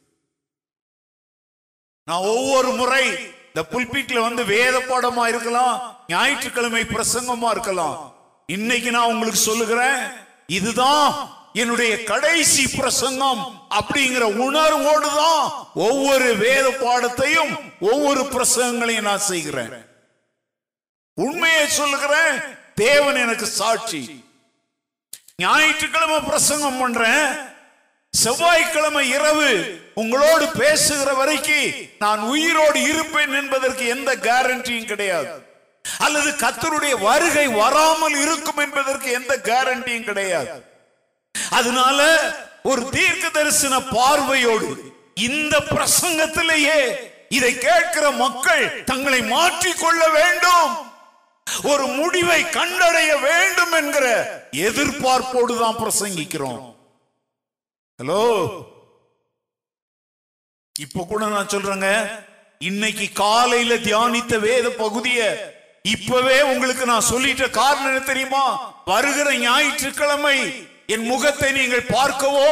நான் 2.08 2.28
ஒவ்வொரு 2.34 2.70
முறை 2.80 3.04
இந்த 3.46 3.62
புல்பீட்ல 3.72 4.20
வந்து 4.20 4.44
வேத 4.44 4.76
பாடமா 4.78 5.26
இருக்கலாம் 5.28 5.74
ஞாயிற்றுக்கிழமை 6.08 6.82
பிரசங்கமா 6.82 7.50
இருக்கலாம். 7.50 7.96
இன்னைக்கு 8.46 8.90
நான் 8.90 9.12
உங்களுக்கு 9.12 9.40
சொல்லுகிறேன் 9.48 10.24
இதுதான் 10.46 11.34
என்னுடைய 11.52 12.02
கடைசி 12.02 12.68
பிரசங்கம் 12.68 13.68
அப்படிங்கிற 13.78 14.20
உணர்வோடு 14.20 15.08
தான் 15.16 15.68
ஒவ்வொரு 15.74 16.36
வேத 16.36 16.70
பாடத்தையும் 16.70 17.52
ஒவ்வொரு 17.80 18.20
பிரசங்கங்களையும் 18.20 19.08
நான் 19.10 19.18
செய்கிறேன். 19.18 19.88
உண்மையை 21.14 21.66
சொல்லுகிறேன் 21.66 22.42
தேவன் 22.74 23.14
எனக்கு 23.14 23.46
சாட்சி. 23.46 24.24
ஞாயிற்றுக்கிழமை 25.36 26.20
பிரசங்கம் 26.20 26.78
பண்றேன் 26.78 27.54
செவ்வாய்க்கிழமை 28.10 29.08
இரவு 29.08 29.80
உங்களோடு 29.94 30.48
பேசுகிற 30.48 31.14
வரைக்கும் 31.14 31.72
நான் 31.98 32.20
உயிரோடு 32.20 32.82
இருப்பேன் 32.82 33.32
என்பதற்கு 33.32 33.86
எந்த 33.86 34.16
கேரண்டியும் 34.16 34.84
கிடையாது. 34.84 35.45
அல்லது 36.04 36.30
கத்தருடைய 36.44 36.94
வருகை 37.08 37.46
வராமல் 37.60 38.16
இருக்கும் 38.22 38.62
என்பதற்கு 38.64 39.08
எந்த 39.18 39.32
கேரண்டியும் 39.50 40.08
கிடையாது. 40.08 40.56
அதனால 41.58 42.00
ஒரு 42.70 42.82
தீர்க்க 42.96 43.26
தரிசன 43.28 43.74
பார்வையோடு 43.96 44.70
இந்த 45.28 45.54
பிரசங்கத்திலேயே 45.72 46.80
இதை 47.28 47.52
கேட்கிற 47.58 48.04
மக்கள் 48.24 48.64
தங்களை 48.90 49.20
மாற்றிக்கொள்ள 49.34 50.02
வேண்டும். 50.18 50.72
ஒரு 51.72 51.84
முடிவை 51.98 52.40
கண்டடைய 52.56 53.10
வேண்டும் 53.26 53.74
என்கிற 53.80 54.06
எதிர்பார்ப்போடு 54.68 55.52
தான் 55.58 55.80
பிரசங்கிக்கிறோம். 55.82 56.62
ஹலோ 57.98 58.22
இப்ப 60.76 61.04
கூட 61.10 61.22
நான் 61.34 61.52
சொல்றேங்க 61.52 61.90
இன்னைக்கு 62.58 63.06
காலையில 63.12 63.74
தியானித்த 63.86 64.34
வேத 64.40 64.66
பகுதியை 64.82 65.28
இப்பவே 65.92 66.36
உங்களுக்கு 66.52 66.84
நான் 66.86 67.08
சொல்லிட்ட 67.10 67.50
காரணம் 67.50 67.86
என்ன 67.86 68.00
தெரியுமா? 68.00 68.44
வருகிற 68.84 69.28
ஞாயிற்றுக்கிழமை 69.34 70.38
என் 70.86 71.06
முகத்தை 71.10 71.52
நீங்கள் 71.52 71.90
பார்க்கவோ 71.96 72.50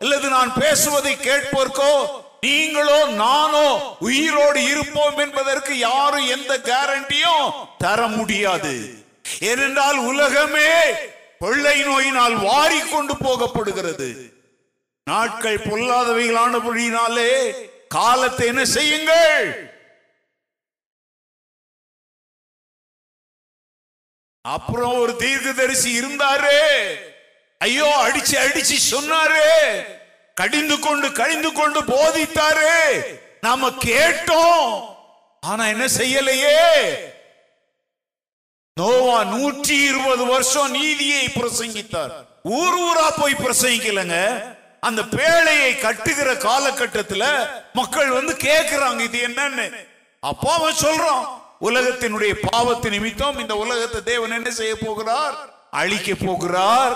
அல்லது 0.00 0.28
நான் 0.28 0.52
பேசுவதை 0.60 1.14
கேட்போர்க்கோ 1.16 1.92
நீங்களோ 2.40 3.04
நானோ 3.04 3.66
உயிரோடு 3.98 4.60
இருப்போம் 4.64 5.18
என்பதற்கு 5.18 5.72
யாரும் 5.78 6.26
எந்த 6.26 6.52
கேரண்டியும் 6.68 7.46
தர 7.78 8.06
முடியாது. 8.06 8.74
ஏனென்றால் 9.40 9.98
உலகமே 10.10 10.70
கொள்ளை 11.38 11.76
நோயினால் 11.82 12.36
வாரிக்கொண்டு 12.48 13.14
போகப்படுகிறது. 13.24 14.08
நாட்கள் 15.06 15.66
பொல்லாதவைகளானபடினாலே 15.68 17.32
காலத்தை 17.88 18.46
என்ன 18.46 18.64
செய்யுங்கள்? 18.76 19.71
அப்புறம் 24.42 24.98
ஒரு 24.98 25.16
தீர்க்கதரிசி 25.16 26.00
இருந்தாரு. 26.00 26.94
ஐயோ 27.58 28.08
அடிச்சு 28.08 28.32
அடிச்சு 28.32 28.76
சொன்னாரு. 28.90 29.82
கடிந்து 30.34 30.78
கொண்டு 30.78 31.12
கடிந்து 31.12 31.52
கொண்டு 31.52 31.82
போதித்தாரு. 31.82 33.02
நாம 33.40 33.70
கேட்டோம். 33.70 34.84
ஆனா 35.40 35.66
என்ன 35.66 35.84
செய்யலையே? 35.84 36.90
நோவா 38.74 39.24
நூற்றி 39.24 39.76
இருபது 39.76 40.24
வருஷம் 40.24 40.70
நீதியை 40.70 41.26
பிரசங்கித்தார். 41.26 42.10
ஊர் 42.42 42.78
ஊரா 42.78 43.12
போய் 43.16 43.32
பிரசங்கிக்கலங்க. 43.32 44.44
அந்த 44.80 45.02
பேழையை 45.02 45.72
கட்டுகிற 45.72 46.34
காலகட்டத்துல 46.34 47.48
மக்கள் 47.72 48.08
வந்து 48.08 48.32
கேக்குறாங்க 48.32 49.00
இது 49.00 49.28
என்னன்னு. 49.28 49.86
அப்போ 50.20 50.52
அவன் 50.52 50.74
சொல்றான் 50.74 51.41
உலகத்தினுடைய 51.62 52.32
பாவத்து 52.46 52.88
நிமித்தம் 52.90 53.38
இந்த 53.38 53.56
உலகத்தை 53.56 54.02
தேவன் 54.02 54.30
என்ன 54.30 54.50
செய்ய 54.50 54.74
போகிறார்? 54.76 55.36
அழிக்க 55.70 56.14
போகிறார். 56.14 56.94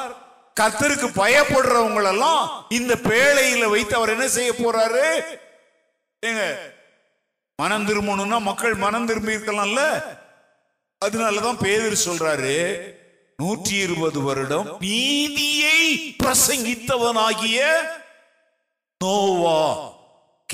கத்தருக்கு 0.61 1.09
பயப்படுறவங்களெல்லாம் 1.23 2.43
இந்த 2.69 2.95
பேழையில 2.95 3.65
வைத்து 3.71 3.97
அவர் 3.97 4.09
என்ன 4.09 4.29
செய்ய 4.29 4.53
போறாரு? 4.53 5.07
ஏங்க 6.23 6.45
மனம் 7.59 7.87
திரும்பணும்னா 7.87 8.39
மக்கள் 8.41 8.75
மனம் 8.75 9.07
திரும்பி 9.07 9.35
இருக்கலாம்ல 9.35 9.83
அதனாலதான் 11.05 11.61
பேதர் 11.61 12.05
சொல்றாரு 12.05 12.57
நூற்றி 13.39 13.75
இருபது 13.77 14.21
வருடம் 14.23 14.69
நீதியை 14.79 15.81
பிரசங்கித்தவனாகிய 16.23 17.61
நோவா. 19.01 19.61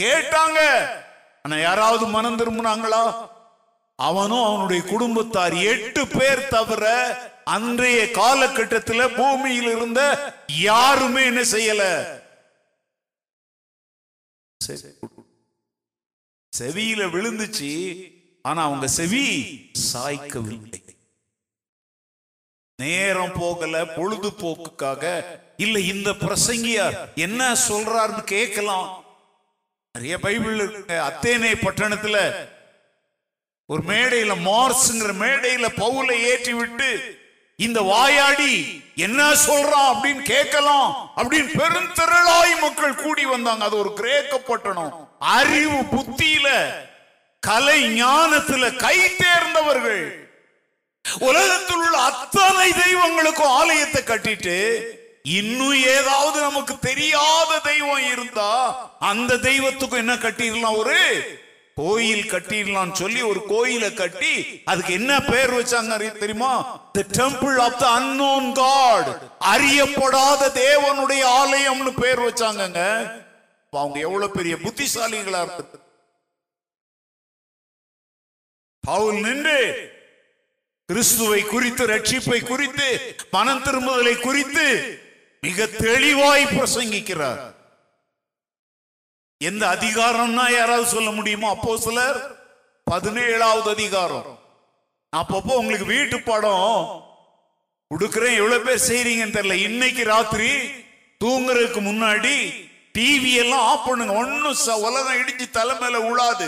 கேட்டாங்க 0.00 0.60
ஆனா 1.42 1.56
யாராவது 1.56 2.06
மனம் 2.06 2.38
திரும்பினாங்களா? 2.38 3.04
அவனும் 4.08 4.44
அவனுடைய 4.44 4.82
குடும்பத்தார் 4.82 5.54
எட்டு 5.54 6.02
பேர் 6.08 6.48
தவிர 6.48 6.84
அன்றைய 7.44 8.10
காலகட்டத்தில் 8.10 9.14
பூமியில் 9.16 9.68
இருந்த 9.76 10.00
யாருமே 10.46 11.24
என்ன 11.24 11.40
செய்யல? 11.40 11.82
செவியில 16.58 17.02
விழுந்துச்சு. 17.14 17.74
ஆனா 18.42 18.64
அவங்க 18.64 18.86
செவி 18.86 19.24
சாய்க்கவில்லை. 19.92 20.80
நேரம் 22.82 23.32
போகல 23.32 23.84
பொழுதுபோக்குக்காக. 23.84 25.04
இல்ல 25.56 25.80
இந்த 25.80 26.10
பிரசங்கியார் 26.10 26.98
என்ன 27.14 27.52
சொல்றாருன்னு 27.68 28.24
கேட்கலாம். 28.24 29.04
நிறைய 29.92 30.18
பைபிள் 30.18 30.58
இருக்கு. 30.60 30.94
அத்தேனே 31.08 31.52
பட்டணத்துல 31.64 32.16
ஒரு 33.72 33.82
மேடையில 33.88 34.32
மார்ஸ்ங்கிற 34.46 35.12
மேடையில 35.24 35.66
பவுலை 35.82 36.16
ஏற்றி 36.30 36.52
விட்டு 36.52 36.88
இந்த 37.58 37.80
வாயாடி 37.80 38.54
என்ன 38.96 39.22
சொல்றான் 39.46 39.90
அப்படின்னு 39.92 40.22
கேட்கலாம் 40.22 40.88
அப்படின்னு 41.16 41.50
பெருந்திரளாய் 41.60 42.54
மக்கள் 42.60 42.94
கூடி 42.94 43.24
வந்தாங்க. 43.24 43.64
அது 43.64 43.76
ஒரு 43.78 43.92
கிரேக்க 43.92 44.38
பட்டணம். 44.38 44.94
அறிவு 45.18 45.80
புத்தியில 45.94 46.48
கலை 47.42 47.78
ஞானத்துல 48.02 48.64
கை 48.76 48.98
தேர்ந்தவர்கள். 49.14 50.04
உலகத்தில் 51.28 51.76
உள்ள 51.76 51.96
அத்தனை 51.98 52.68
தெய்வங்களுக்கும் 52.82 53.54
ஆலயத்தை 53.60 54.02
கட்டிட்டு 54.02 54.56
இன்னும் 55.22 55.78
ஏதாவது 55.96 56.40
நமக்கு 56.40 56.78
தெரியாத 56.78 57.58
தெய்வம் 57.62 58.06
இருந்தா 58.12 58.50
அந்த 58.98 59.40
தெய்வத்துக்கும் 59.48 60.02
என்ன 60.04 60.14
கட்டிடலாம் 60.14 60.78
ஒரு 60.78 61.00
கோயில் 61.82 62.30
கட்டிடலாம் 62.32 62.92
சொல்லி 63.00 63.22
ஒரு 63.30 63.40
கோயிலை 63.52 63.90
கட்டி 63.94 64.34
அதுக்கு 64.64 64.92
என்ன 65.00 65.12
பேர் 65.32 65.52
வச்சாங்க 65.58 66.18
தெரியுமா? 66.22 66.52
The 66.96 67.02
temple 67.18 67.58
of 67.66 67.78
the 67.82 67.86
unknown 67.98 68.48
god 68.62 69.10
அறியப்படாத 69.52 70.50
தேவனுடைய 70.62 71.22
ஆலயம்னு 71.40 71.92
பேர் 72.02 72.20
வச்சாங்கங்க. 72.28 72.82
அவங்க 73.72 73.98
எவ்வளவு 74.08 74.36
பெரிய 74.38 74.54
புத்திசாலிகளா 74.64 75.40
இருக்கு 75.44 75.80
பவுல் 78.84 79.18
நின்று 79.20 79.58
கிறிஸ்துவை 80.88 81.40
குறித்து 81.42 81.82
ரட்சிப்பை 81.86 82.38
குறித்து 82.46 82.86
மனம் 83.30 83.62
திரும்புதலை 83.66 84.14
குறித்து 84.20 84.66
மிக 85.42 85.66
தெளிவாய் 85.66 86.44
பிரசங்கிக்கிறார். 86.56 87.40
எந்த 89.48 89.62
அதிகாரம்னா 89.66 90.44
யாராவது 90.56 90.86
சொல்ல 90.86 91.10
முடியுமோ? 91.10 91.48
அப்போ 91.48 91.76
சிலர் 91.76 92.18
பதினேழாவது 92.90 93.68
அதிகாரம். 93.76 94.38
அப்பப்போ 95.12 95.52
உங்களுக்கு 95.60 95.86
வீட்டு 95.94 96.20
படம் 96.20 96.66
கொடுக்குறேன் 97.90 98.38
எவ்வளவு 98.40 98.66
பேர் 98.66 98.86
செய்றீங்கன்னு 98.88 99.36
தெரியல. 99.36 99.52
இன்னைக்கு 99.52 100.04
ராத்திரி 100.04 100.50
தூங்குறதுக்கு 101.24 101.80
முன்னாடி 101.88 102.34
டிவி 102.98 103.32
எல்லாம் 103.42 103.66
ஆஃப் 103.70 103.86
பண்ணுங்க. 103.86 104.12
ஒன்னும் 104.12 104.82
உலகம் 104.88 105.18
இடிஞ்சு 105.22 105.46
தலைமையில 105.58 105.98
உழாது 106.10 106.46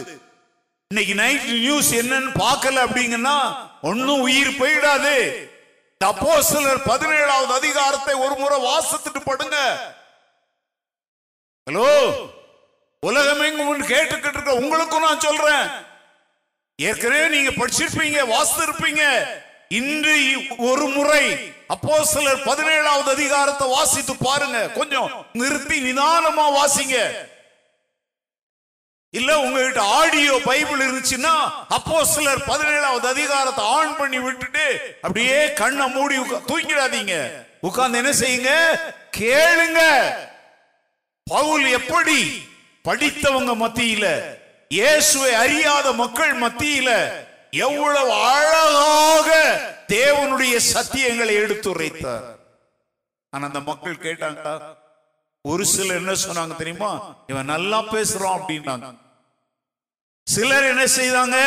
இன்னைக்கு 0.90 1.14
நைட் 1.22 1.48
நியூஸ் 1.50 1.90
என்னன்னு 1.94 2.32
பார்க்கல 2.44 2.82
அப்படிங்கன்னா 2.86 3.36
ஒன்னும் 3.82 4.20
உயிர் 4.20 4.58
போயிடாது. 4.60 5.16
அப்போ 5.98 6.42
சிலர் 6.42 6.88
பதினேழாவது 6.92 7.52
அதிகாரத்தை 7.60 8.14
ஒரு 8.24 8.34
முறை 8.36 8.56
வாசித்துட்டு 8.70 9.20
படுங்க. 9.24 9.58
ஹலோ 11.66 11.90
உலகம் 13.06 13.42
எங்கும் 13.46 13.88
கேட்டுக்கிட்டு 13.92 14.36
இருக்க 14.36 14.52
உங்களுக்கும் 14.62 15.06
நான் 15.06 15.24
சொல்றேன். 15.26 15.66
ஏற்கனவே 16.76 17.26
நீங்க 17.34 17.50
படிச்சிருப்பீங்க 17.50 18.20
வாசித்திருப்பீங்க. 18.34 19.02
இன்று 19.80 20.16
ஒரு 20.70 20.86
முறை 20.96 21.24
அப்போ 21.74 21.94
சிலர் 22.12 22.42
பதினேழாவது 22.48 23.10
அதிகாரத்தை 23.16 23.66
வாசித்து 23.68 24.14
பாருங்க. 24.16 24.58
கொஞ்சம் 24.78 25.08
நிறுத்தி 25.32 25.76
நிதானமா 25.86 26.46
வாசிங்க. 26.58 26.96
இல்ல 29.18 29.30
உங்ககிட்ட 29.40 29.82
ஆடியோ 29.98 30.34
பைபிள் 30.44 30.80
இருந்துச்சுன்னா 30.84 31.34
அப்போ 31.76 31.98
சிலர் 32.04 32.48
பதினேழாவது 32.50 33.06
அதிகாரத்தை 33.14 33.64
ஆன் 33.76 33.96
பண்ணி 33.96 34.18
விட்டுட்டு 34.18 34.66
அப்படியே 35.02 35.38
கண்ணை 35.52 35.86
மூடி 35.96 36.16
தூங்கிடாதீங்க. 36.50 37.16
உட்கார்ந்து 37.60 38.00
என்ன 38.02 38.12
செய்யுங்க? 38.22 38.52
கேளுங்க. 39.18 39.80
பவுல் 41.26 41.66
எப்படி 41.80 42.18
படித்தவங்க 42.84 43.52
மத்தியில 43.56 44.06
இயேசுவை 44.70 45.34
அறியாத 45.34 45.92
மக்கள் 45.92 46.32
மத்தியில 46.32 46.90
எவ்வளவு 47.50 48.12
அழகாக 48.12 49.28
தேவனுடைய 49.88 50.56
சத்தியங்களை 50.74 51.34
எடுத்துரைத்தார் 51.34 52.38
ஆனா 53.30 53.46
அந்த 53.46 53.60
மக்கள் 53.60 53.94
கேட்டாங்க 53.96 54.74
ஒரு 55.44 55.64
சிலர் 55.64 55.96
என்ன 55.96 56.12
சொன்னாங்க 56.12 56.56
தெரியுமா? 56.56 57.22
இவன் 57.26 57.44
நல்லா 57.44 57.80
பேசுறான் 57.82 58.36
அப்படின்னாங்க. 58.38 58.86
சிலர் 60.26 60.64
என்ன 60.64 60.84
செய்தாங்க? 60.84 61.38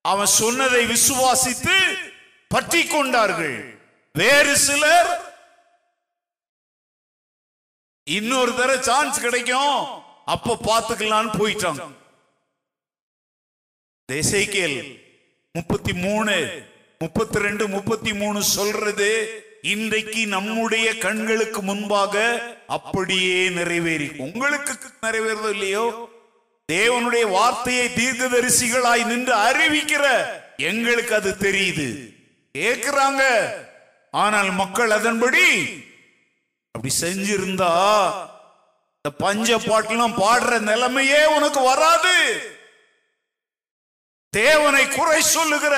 அவன் 0.00 0.26
சொன்னதை 0.26 0.86
விசுவாசித்து 0.86 1.76
பற்றி 2.48 2.86
கொண்டார்கள். 2.86 3.78
வேறு 4.12 4.56
சிலர் 4.56 5.29
இன்னொரு 8.16 8.52
தர 8.58 8.70
சான்ஸ் 8.88 9.18
கிடைக்கும். 9.24 9.76
அப்ப 10.34 10.56
பார்த்துக்கலாம்னு 10.68 11.32
போயிட்டாங்க. 11.40 11.82
எசேக்கியேல் 14.08 14.78
முப்பத்தி 15.56 15.92
மூணு 16.04 16.34
முப்பத்தி 17.02 17.38
ரெண்டு 17.46 17.64
முப்பத்தி 17.74 18.12
மூணு 18.20 18.40
சொல்றது 18.56 19.10
இன்றைக்கு 19.74 20.22
நம்முடைய 20.34 20.86
கண்களுக்கு 21.04 21.60
முன்பாக 21.68 22.14
அப்படியே 22.76 23.36
நிறைவேறி. 23.58 24.08
உங்களுக்கு 24.26 24.72
நிறைவேறதோ 25.06 25.50
இல்லையோ? 25.56 25.84
தேவனுடைய 26.72 27.24
வார்த்தையை 27.36 27.86
தீர்க்கதரிசிகளாய் 28.00 29.04
நின்று 29.10 29.34
அறிவிக்கிற 29.48 30.04
எங்களுக்கு 30.70 31.14
அது 31.20 31.30
தெரியுது. 31.46 31.88
கேக்குறாங்க 32.58 33.22
ஆனால் 34.22 34.50
மக்கள் 34.60 34.92
அதன்படி 34.98 35.46
அப்படி 36.70 36.94
செஞ்சிருந்தா 37.00 38.08
இந்த 38.96 39.16
பஞ்ச 39.18 39.56
பாட்டெல்லாம் 39.56 40.16
பாடுற 40.16 40.58
நிலைமையே 40.58 41.24
உனக்கு 41.24 41.60
வராது. 41.60 42.40
தேவனை 44.30 44.88
குறை 44.88 45.22
சொல்லுகிற 45.22 45.76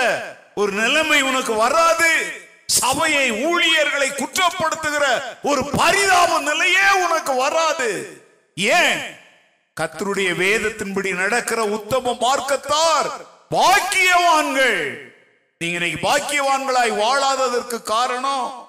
ஒரு 0.55 0.73
நிலைமை 0.73 1.23
உனக்கு 1.23 1.55
வராது. 1.55 2.41
சபையை 2.67 3.33
ஊழியர்களை 3.33 4.11
குற்றப்படுத்துகிற 4.11 5.23
ஒரு 5.43 5.71
பரிதாப 5.75 6.41
நிலையே 6.41 6.91
உனக்கு 6.91 7.35
வராது. 7.35 8.21
ஏன்? 8.55 9.17
கத்தருடைய 9.81 10.35
வேதத்தின்படி 10.35 11.15
நடக்கிற 11.15 11.65
உத்தம 11.65 12.17
மார்க்கத்தார் 12.21 13.11
பாக்கியவான்கள். 13.51 15.11
நீங்க 15.59 15.87
இன்னைக்கு 15.87 16.09
பாக்கியவான்களாய் 16.09 17.01
வாழாததற்கு 17.03 17.83
காரணம் 17.83 18.62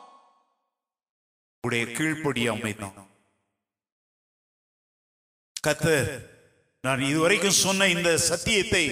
உடைய 1.66 1.84
கீழ்ப்படி 1.86 2.42
அமைத்தான். 2.54 2.96
கத்தர் 5.68 6.10
நான் 6.86 7.02
இதுவரைக்கும் 7.10 7.60
சொன்ன 7.64 7.88
இந்த 7.96 8.10
சத்தியத்தை 8.30 8.86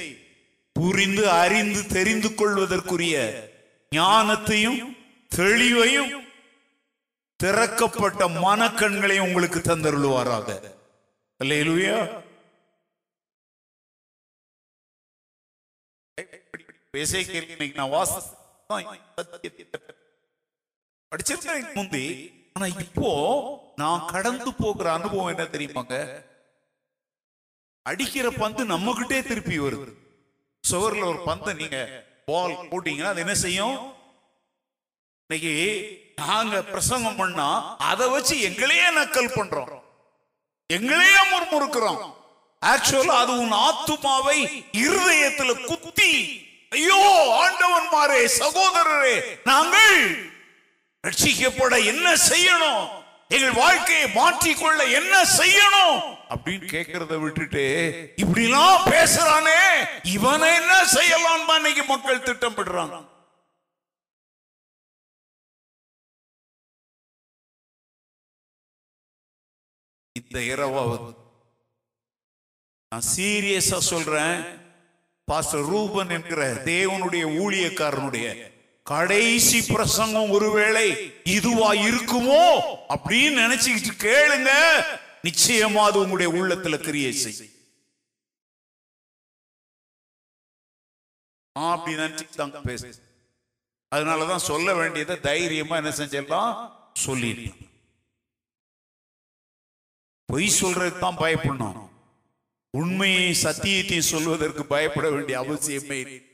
புரிந்து 0.80 1.24
அறிந்து 1.44 1.82
தெரிந்து 1.96 2.30
கொள்வதற்குரிய 2.34 3.16
ஞானத்தையும் 3.96 4.80
தெளிவையும் 5.36 6.14
திறக்கப்பட்ட 7.44 8.22
மனக்கண்களை 8.46 9.18
உங்களுக்கு 9.28 9.60
தந்தருள்வாராக. 9.60 10.48
இல்லையா 11.44 12.00
படிச்சிருக்கேன் 21.12 21.74
முந்தி. 21.74 22.06
ஆனா 22.56 22.66
இப்போ 22.84 23.10
நான் 23.76 24.06
கடந்து 24.06 24.54
போகிற 24.54 24.88
அனுபவம் 24.94 25.28
என்ன 25.28 25.44
தெரியுமாங்க? 25.44 25.96
அடிக்கிற 27.86 28.28
பந்து 28.32 28.66
நம்ம 28.66 28.94
கிட்டே 28.94 29.20
திருப்பி 29.22 29.58
வருது. 29.60 29.88
சுவர்ல 30.64 31.04
ஒரு 31.06 31.20
பந்தை 31.30 31.54
நீங்க 31.54 31.78
பால் 32.26 32.56
போட்டீங்கன்னா 32.72 33.14
அது 33.14 33.24
என்ன 33.26 33.36
செய்யும்? 33.36 33.78
இன்னைக்கு 35.30 35.54
நாங்க 36.22 36.56
பிரசங்கம் 36.64 37.16
பண்ணா 37.16 37.48
அதை 37.92 38.10
வச்சு 38.10 38.36
எங்களையே 38.50 38.88
நக்கல் 39.00 39.36
பண்றோம். 39.38 39.72
எங்களையே 40.70 41.22
முறுமுறுக்கிறோம். 41.32 42.02
ஆக்சுவலா 42.62 43.16
அது 43.24 43.34
உன் 43.44 43.56
ஆத்துமாவை 43.68 44.38
இருதயத்துல 44.86 45.52
குத்தி 45.68 46.12
ஐயோ 46.72 47.00
ஆண்டவன் 47.44 47.88
மாறே 47.94 48.20
சகோதரரே 48.42 49.16
நாங்கள் 49.44 49.96
ரட்சிக்கப்பட 51.08 51.86
என்ன 51.86 52.14
செய்யணும்? 52.14 53.00
எங்கள் 53.28 53.52
வாழ்க்கையை 53.52 54.12
மாற்றிக்கொள்ள 54.12 54.92
என்ன 54.92 55.24
செய்யணும்? 55.24 56.20
அப்படின்னு 56.30 56.68
கேட்கறத 56.72 57.20
விட்டுட்டு 57.20 57.64
இப்படிலாம் 58.16 58.84
பேசுறானே 58.86 59.88
இவனை 60.04 60.56
என்ன 60.56 60.86
செய்யலாம் 60.86 61.56
இன்னைக்கு 61.56 61.84
மக்கள் 61.84 62.20
திட்டமிடுறாங்க. 62.20 63.10
இந்த 70.12 70.42
இரவாவது. 70.44 71.16
நான் 72.90 73.04
சீரியஸா 73.16 73.78
சொல்றேன். 73.78 74.44
பாஸ்டர் 75.26 75.66
ரூபன் 75.66 76.10
என்கிற 76.10 76.54
தேவனுடைய 76.54 77.26
ஊழியக்காரனுடைய 77.44 78.51
கடைசி 78.84 79.74
பிரசங்கம் 79.74 80.30
ஒருவேளை 80.30 81.14
இதுவா 81.24 81.74
இருக்குமோ 81.74 82.62
அப்படின்னு 82.90 83.42
நினைச்சுக்கிட்டு 83.42 83.92
கேளுங்க. 83.98 84.82
நிச்சயமா 85.24 85.76
அது 85.76 86.00
உங்களுடைய 86.00 86.44
உள்ளத்துல 86.44 86.78
கிரியை 86.78 87.14
செய்யும். 87.14 87.50
ஆ, 91.58 91.72
அப்படி 91.72 91.96
நினைச்சுட்டாங்க 91.96 92.64
பேச 92.64 92.88
அதனாலதான் 93.96 94.38
சொல்ல 94.38 94.74
வேண்டியதை 94.76 95.20
தைரியமா 95.20 95.76
என்ன 95.76 95.90
செஞ்சிடலாம்? 95.90 96.72
சொல்லிடலாம். 97.06 97.70
பொய் 100.26 100.48
சொல்றது 100.48 101.00
தான் 101.00 101.18
பயப்படணும். 101.18 101.90
உண்மையை 102.70 103.36
சத்தியத்தையும் 103.44 104.00
சொல்வதற்கு 104.00 104.66
பயப்பட 104.66 105.10
வேண்டிய 105.10 105.42
அவசியமே 105.42 105.92
இல்லை. 105.92 106.31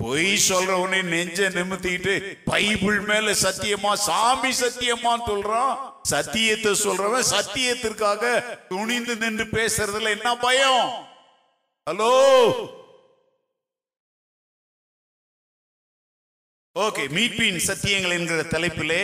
பொய் 0.00 0.34
சொல்றவனே 0.42 1.02
நெஞ்ச 1.04 1.48
நிமித்திட்டு 1.48 2.12
பைபிள் 2.44 3.00
மேல 3.00 3.32
சத்தியமா 3.42 3.92
சாமி 4.02 4.52
சத்தியமா 4.60 5.14
சொல்றான் 5.28 5.72
சத்தியத்தை 6.02 6.72
சொல்றவன் 6.82 7.30
சத்தியத்திற்காக 7.30 8.22
துணிந்து 8.68 9.16
நின்று 9.16 9.46
பேசுறதுல 9.52 10.10
என்ன 10.10 10.36
பயம்? 10.36 10.84
ஹலோ? 11.86 12.12
ஓகே 16.76 17.04
மீட்பின் 17.08 17.60
சத்தியங்கள் 17.66 18.12
என்கிற 18.12 18.42
தலைப்பிலே 18.48 19.02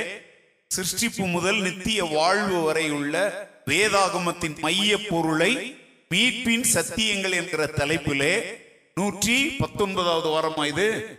சிருஷ்டிப்பு 0.71 1.25
முதல் 1.31 1.61
நித்திய 1.61 2.05
வாழ்வு 2.13 2.61
வரை 2.61 2.91
உள்ள 2.91 3.17
வேதாகமத்தின் 3.67 4.59
மைய 4.59 4.99
பொருளை 5.03 5.53
மீட்பின் 6.11 6.67
சத்தியங்கள் 6.75 7.35
என்கிற 7.35 7.67
தலைப்பிலே 7.77 8.35
நூற்றி 8.95 9.51
பத்தொன்பதாவது 9.51 10.29
வாரமா 10.29 10.67
இது? 10.67 11.19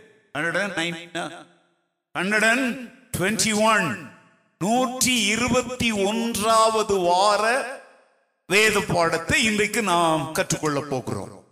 டுவெண்ட்டி 3.16 3.62
ஒன் 3.62 4.10
நூற்றி 4.58 5.20
இருபத்தி 5.26 5.92
ஒன்றாவது 5.92 6.94
வார 6.94 7.42
வேத 8.46 8.80
பாடத்தை 8.80 9.44
இன்றைக்கு 9.44 9.82
நாம் 9.82 10.32
கற்றுக்கொள்ள 10.32 10.80
போகிறோம். 10.80 11.44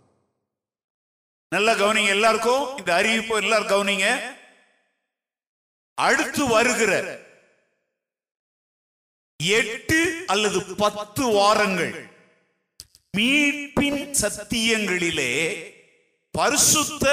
நல்ல 1.49 1.75
கவனிங்க 1.75 2.07
எல்லாருக்கும்? 2.07 2.77
இந்த 2.77 2.93
அறிவிப்பு 2.93 3.35
எல்லாரும் 3.35 3.67
கவனிங்க. 3.67 4.35
அடுத்து 5.93 6.47
வருகிற 6.47 7.19
எட்டு 9.43 10.23
அல்லது 10.27 10.75
பத்து 10.75 11.25
வாரங்கள் 11.25 12.09
மீட்பின் 13.17 14.15
சத்தியங்களிலே 14.21 15.73
பரிசுத்த 16.35 17.05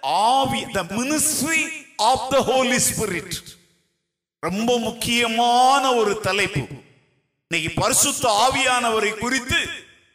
ஆவி 0.00 0.66
the 0.66 0.82
ministry 0.82 1.70
of 1.96 2.30
the 2.30 2.40
holy 2.40 2.76
spirit 2.76 3.34
ரொம்ப 4.40 4.78
முக்கியமான 4.78 5.94
ஒரு 5.94 6.20
தலைப்பு. 6.20 6.66
இன்னைக்கு 7.48 7.80
பரிசுத்த 7.82 8.24
ஆவியானவரை 8.44 9.18
குறித்து 9.18 9.68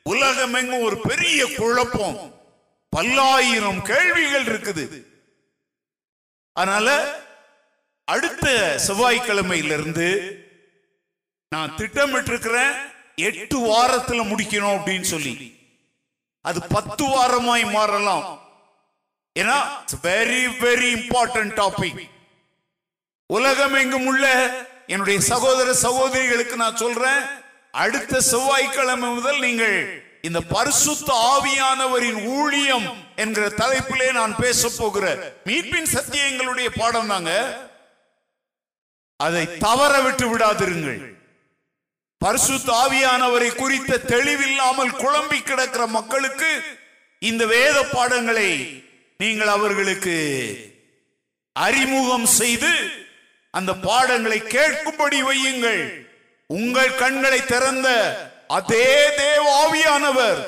உலகமெங்கும் 0.03 0.81
ஒரு 0.81 0.97
பெரிய 0.97 1.47
குழப்பம். 1.55 2.41
பல்லாயிரம் 2.89 3.81
கேள்விகள் 3.81 4.45
இருக்குது. 4.45 5.03
அதனால 6.53 7.19
அடுத்த 8.05 8.79
செவ்வாய்க்கிழமையிலிருந்து 8.87 10.35
நான் 11.49 11.75
திட்டமிட்டிருக்கிறேன் 11.77 12.75
எட்டு 13.15 13.59
வாரத்தில் 13.59 14.21
முடிக்கணும் 14.21 14.77
அப்படின்னு 14.79 15.01
சொல்லி. 15.01 15.57
அது 16.41 16.63
பத்து 16.63 17.05
வாரமாய் 17.05 17.71
மாறலாம். 17.71 18.47
ஏன்னா 19.35 19.57
வெரி 20.03 20.45
வெரி 20.59 20.89
இம்பார்ட்டன்ட் 20.99 21.53
டாபிக் 21.55 22.09
உலகம் 23.25 23.73
எங்கும் 23.73 24.05
உள்ள 24.05 24.25
என்னுடைய 24.87 25.19
சகோதர 25.19 25.73
சகோதரிகளுக்கு 25.73 26.55
நான் 26.55 26.75
சொல்றேன் 26.75 27.21
அடுத்த 27.71 28.21
செவ்வாய்க்கிழமை 28.21 29.09
முதல் 29.09 29.39
நீங்கள் 29.39 30.07
இந்த 30.21 30.41
பரிசுத்த 30.41 31.13
ஆவியானவரின் 31.13 32.25
ஊழியம் 32.25 32.87
என்கிற 33.15 33.49
தலைப்பிலே 33.49 34.11
நான் 34.11 34.35
பேச 34.35 34.69
போகிற 34.77 35.05
மீட்பின் 35.45 35.91
சத்தியங்களுடைய 35.93 36.69
பாடம் 36.77 37.07
தாங்க. 37.07 37.31
அதை 39.17 39.57
தவற 39.57 40.01
விட்டு 40.01 40.37
விடாதிருங்கள். 40.37 41.15
பரிசுத்த 42.17 42.73
ஆவியானவரை 42.73 43.55
குறித்த 43.55 43.97
தெளிவில்லாமல் 43.97 44.89
குழம்பி 44.89 45.43
கிடக்கிற 45.43 45.87
மக்களுக்கு 45.87 46.79
இந்த 47.19 47.45
வேத 47.45 47.83
பாடங்களை 47.83 48.83
நீங்கள் 49.21 49.51
அவர்களுக்கு 49.55 50.17
அறிமுகம் 51.55 52.27
செய்து 52.39 52.71
அந்த 53.53 53.71
பாடங்களை 53.87 54.37
கேட்கும்படி 54.55 55.19
வையுங்கள். 55.29 55.81
உங்கள் 56.49 56.93
கண்களை 57.01 57.39
திறந்த 57.45 57.87
அதே 58.57 58.87
தேவாவியானவர் 59.17 60.39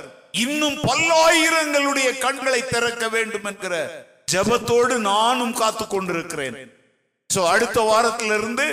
இன்னும் 0.44 0.78
பல்லாயிரங்களுடைய 0.90 2.10
கண்களை 2.26 2.62
திறக்க 2.68 3.10
வேண்டும் 3.16 3.48
என்கிற 3.52 3.74
ஜெபத்தோடு 4.34 4.96
நானும் 5.10 5.54
காத்து 5.62 5.88
கொண்டிருக்கிறேன். 5.88 6.58
சோ 7.30 7.42
அடுத்த 7.56 7.82
வாரத்திலிருந்து 7.90 8.68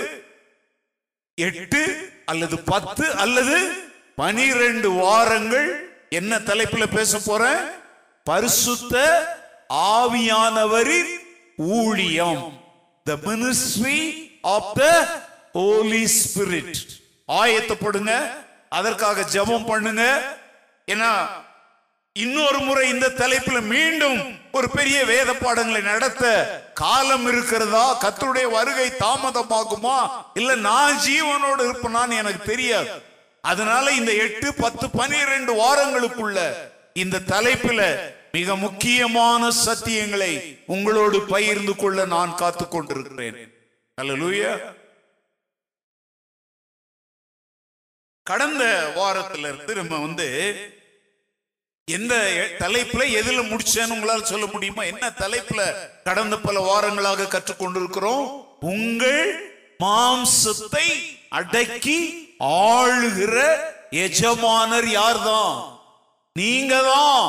எட்டு 1.47 1.83
அல்லது 2.25 2.55
பத்து 2.71 3.05
அல்லது 3.23 3.57
பனிரெண்டு 4.21 4.91
வாரங்கள் 5.03 5.69
என்ன 6.19 6.39
தலைப்புல 6.49 6.87
பேச 6.95 7.19
போறேன்? 7.19 7.61
பரிசுத்த 8.27 8.95
ஆவியானவரின் 9.69 11.11
ஊழியம். 11.57 12.61
The 13.03 13.17
ministry 13.25 13.99
of 14.41 14.73
the 14.73 14.83
holy 15.53 16.03
spirit 16.19 16.79
ஆயத்தப்படுங்க 17.27 18.13
அதற்காக 18.69 19.21
ஜெபம் 19.21 19.65
பண்ணுங்க. 19.65 20.35
ஏன்னா 20.87 21.27
இன்னொரு 22.13 22.59
முறை 22.59 22.89
இந்த 22.89 23.09
தலைப்பில் 23.09 23.61
மீண்டும் 23.61 24.37
ஒரு 24.51 24.69
பெரிய 24.69 25.05
வேத 25.05 25.33
பாடங்களை 25.33 25.81
நடத்த 25.81 26.23
காலம் 26.73 27.27
இருக்கிறதா? 27.27 27.97
கத்துடைய 28.03 28.51
வருகை 28.51 28.87
தாமதமாகுமா? 28.99 29.97
இல்ல 30.33 30.55
நான் 30.55 30.97
ஜீவனோடு 30.97 31.61
இருப்பேனான்னு 31.67 32.17
எனக்கு 32.17 32.43
தெரியாது. 32.43 32.89
அதனால 33.41 33.91
இந்த 33.91 34.11
எட்டு 34.13 34.53
பத்து 34.53 34.89
பனிரெண்டு 34.89 35.53
வாரங்களுக்குள்ள 35.53 36.39
இந்த 36.93 37.19
தலைப்பில் 37.19 38.17
மிக 38.33 38.55
முக்கியமான 38.55 39.51
சத்தியங்களை 39.65 40.31
உங்களோடு 40.65 41.25
பகிர்ந்து 41.25 41.75
கொள்ள 41.75 42.05
நான் 42.05 42.35
காத்து 42.35 42.67
கொண்டிருக்கிறேன் 42.67 43.39
கடந்த 48.27 48.63
வாரத்துல 48.95 49.47
இருந்து 49.47 49.75
நம்ம 49.75 49.97
வந்து 49.99 50.27
எந்த 51.87 52.15
தலைப்புல 52.59 53.03
எதுல 53.19 53.39
முடிச்சேன்னு 53.49 53.95
உங்களால 53.95 54.21
சொல்ல 54.23 54.45
முடியுமா? 54.45 54.83
என்ன 54.83 55.05
தலைப்புல 55.19 55.61
கடந்த 56.03 56.35
பல 56.37 56.59
வாரங்களாக 56.59 57.27
கற்றுக்கொண்டிருக்கிறோம்? 57.27 58.25
உங்கள் 58.65 59.23
மாம்சத்தை 59.83 60.85
அடக்கி 61.29 61.97
ஆளுகிற 62.67 63.35
எஜமானர் 63.99 64.89
யார்தான்? 64.91 65.57
நீங்க 66.35 66.75
தான் 66.83 67.25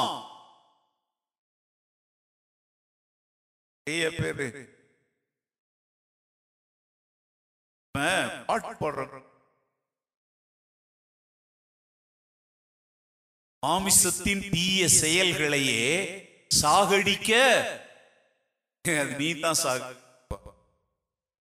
நிறைய 3.86 4.08
பேரு 4.18 4.46
நம்ம 7.94 8.04
மாமிசத்தின் 13.62 14.44
தீய 14.52 14.80
செயல்களையே 15.02 15.82
சாகடிக்க. 16.60 17.30
அது 18.84 19.12
நீ 19.20 19.28
தான் 19.44 19.58
சாக 19.62 19.90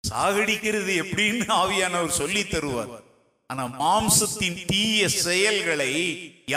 சாகடிக்கிறது 0.03 0.91
எப்படின்னு 1.03 1.45
ஆவியானவர் 1.61 2.19
சொல்லி 2.21 2.43
தருவார். 2.53 2.93
ஆனா 3.49 3.63
மாம்சத்தின் 3.81 4.59
தீய 4.71 5.07
செயல்களை 5.25 5.91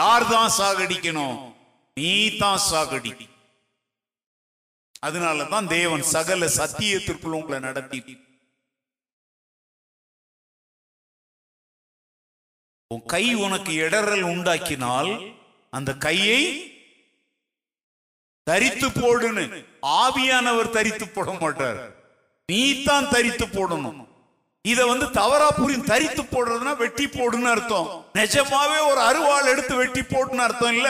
யார் 0.00 0.30
தான் 0.34 0.52
சாகடிக்கணும்? 0.60 1.38
நீ 1.96 2.12
தான் 2.42 2.62
சாகடி 2.70 3.12
அதனால 5.06 5.44
தான் 5.44 5.66
தேவன் 5.66 6.02
சகல 6.14 6.46
சத்தியத்திற்குள் 6.60 7.36
உங்களை 7.38 7.58
நடத்தி. 7.60 8.00
உன் 12.90 13.04
கை 13.14 13.24
உனக்கு 13.44 13.72
இடறல் 13.84 14.24
உண்டாக்கினால் 14.32 15.10
அந்த 15.72 15.90
கையை 16.06 16.40
தரித்து 18.46 18.88
போடுன்னு. 18.88 19.44
ஆவியானவர் 20.02 20.74
தரித்து 20.76 21.06
போட 21.08 21.30
மாட்டார். 21.32 21.80
நீ 22.48 22.60
தான் 22.82 23.10
தரித்து 23.14 23.46
போடணும். 23.46 23.98
இத 24.64 24.80
வந்து 24.86 25.06
தவறா 25.10 25.48
புரியும் 25.50 25.88
தரித்து 25.90 26.22
போடுறதுன்னா 26.22 26.72
வெட்டி 26.84 27.06
போடுன்னு 27.06 27.50
அர்த்தம். 27.54 27.88
நிஜமாவே 28.20 28.78
ஒரு 28.90 29.00
அருவாள் 29.10 29.50
எடுத்து 29.52 29.74
வெட்டி 29.82 30.00
போடுன்னு 30.00 30.46
அர்த்தம் 30.46 30.74
இல்ல. 30.78 30.88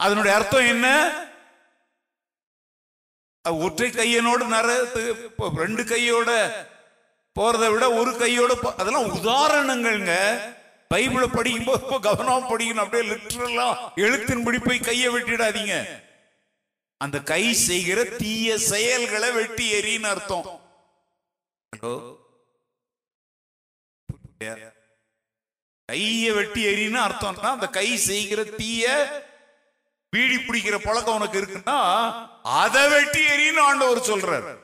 அதனுடைய 0.00 0.32
அர்த்தம் 0.38 0.70
என்ன? 0.74 0.88
ஒற்றை 3.50 3.90
கையனோடு 3.90 4.44
நரத்து 4.54 5.02
இப்போ 5.24 5.50
ரெண்டு 5.56 5.84
கையோட 5.84 6.30
போறதை 7.38 7.72
விட 7.72 7.92
ஒரு 7.92 8.16
கையோட 8.16 8.52
அதெல்லாம் 8.76 9.14
உதாரணங்கள்ங்க. 9.14 10.14
பைபிளை 10.94 11.34
படிக்கும்போது 11.34 11.84
போது 11.84 12.08
கவனமா 12.08 12.36
படிக்கணும். 12.50 12.84
அப்படியே 12.84 13.10
லிட்டரலா 13.10 13.68
எழுத்தின்படி 13.96 14.58
போய் 14.64 14.78
கையை 14.78 15.08
வெட்டிடாதீங்க. 15.14 16.04
அந்த 16.96 17.20
கை 17.20 17.52
செய்கிற 17.52 18.04
தீய 18.04 18.58
செயல்களை 18.58 19.30
வெட்டி 19.30 19.66
எறின்னு 19.72 20.08
அர்த்தம். 20.14 20.46
ஹலோ? 21.72 21.94
கைய 25.92 26.34
வெட்டி 26.34 26.62
எறின்னு 26.66 26.98
அர்த்தம்னா 27.06 27.50
அந்த 27.56 27.66
கை 27.66 27.96
செய்கிற 27.96 28.44
தீய 28.44 28.86
பீடி 30.08 30.36
பிடிக்கிற 30.36 30.78
பழக்கம் 30.78 31.14
உனக்கு 31.14 31.40
இருக்குன்னா 31.40 31.78
அதை 32.42 32.88
வெட்டி 32.88 33.20
எறின்னு 33.20 33.60
ஆண்டவர் 33.60 33.98
சொல்றார். 33.98 34.58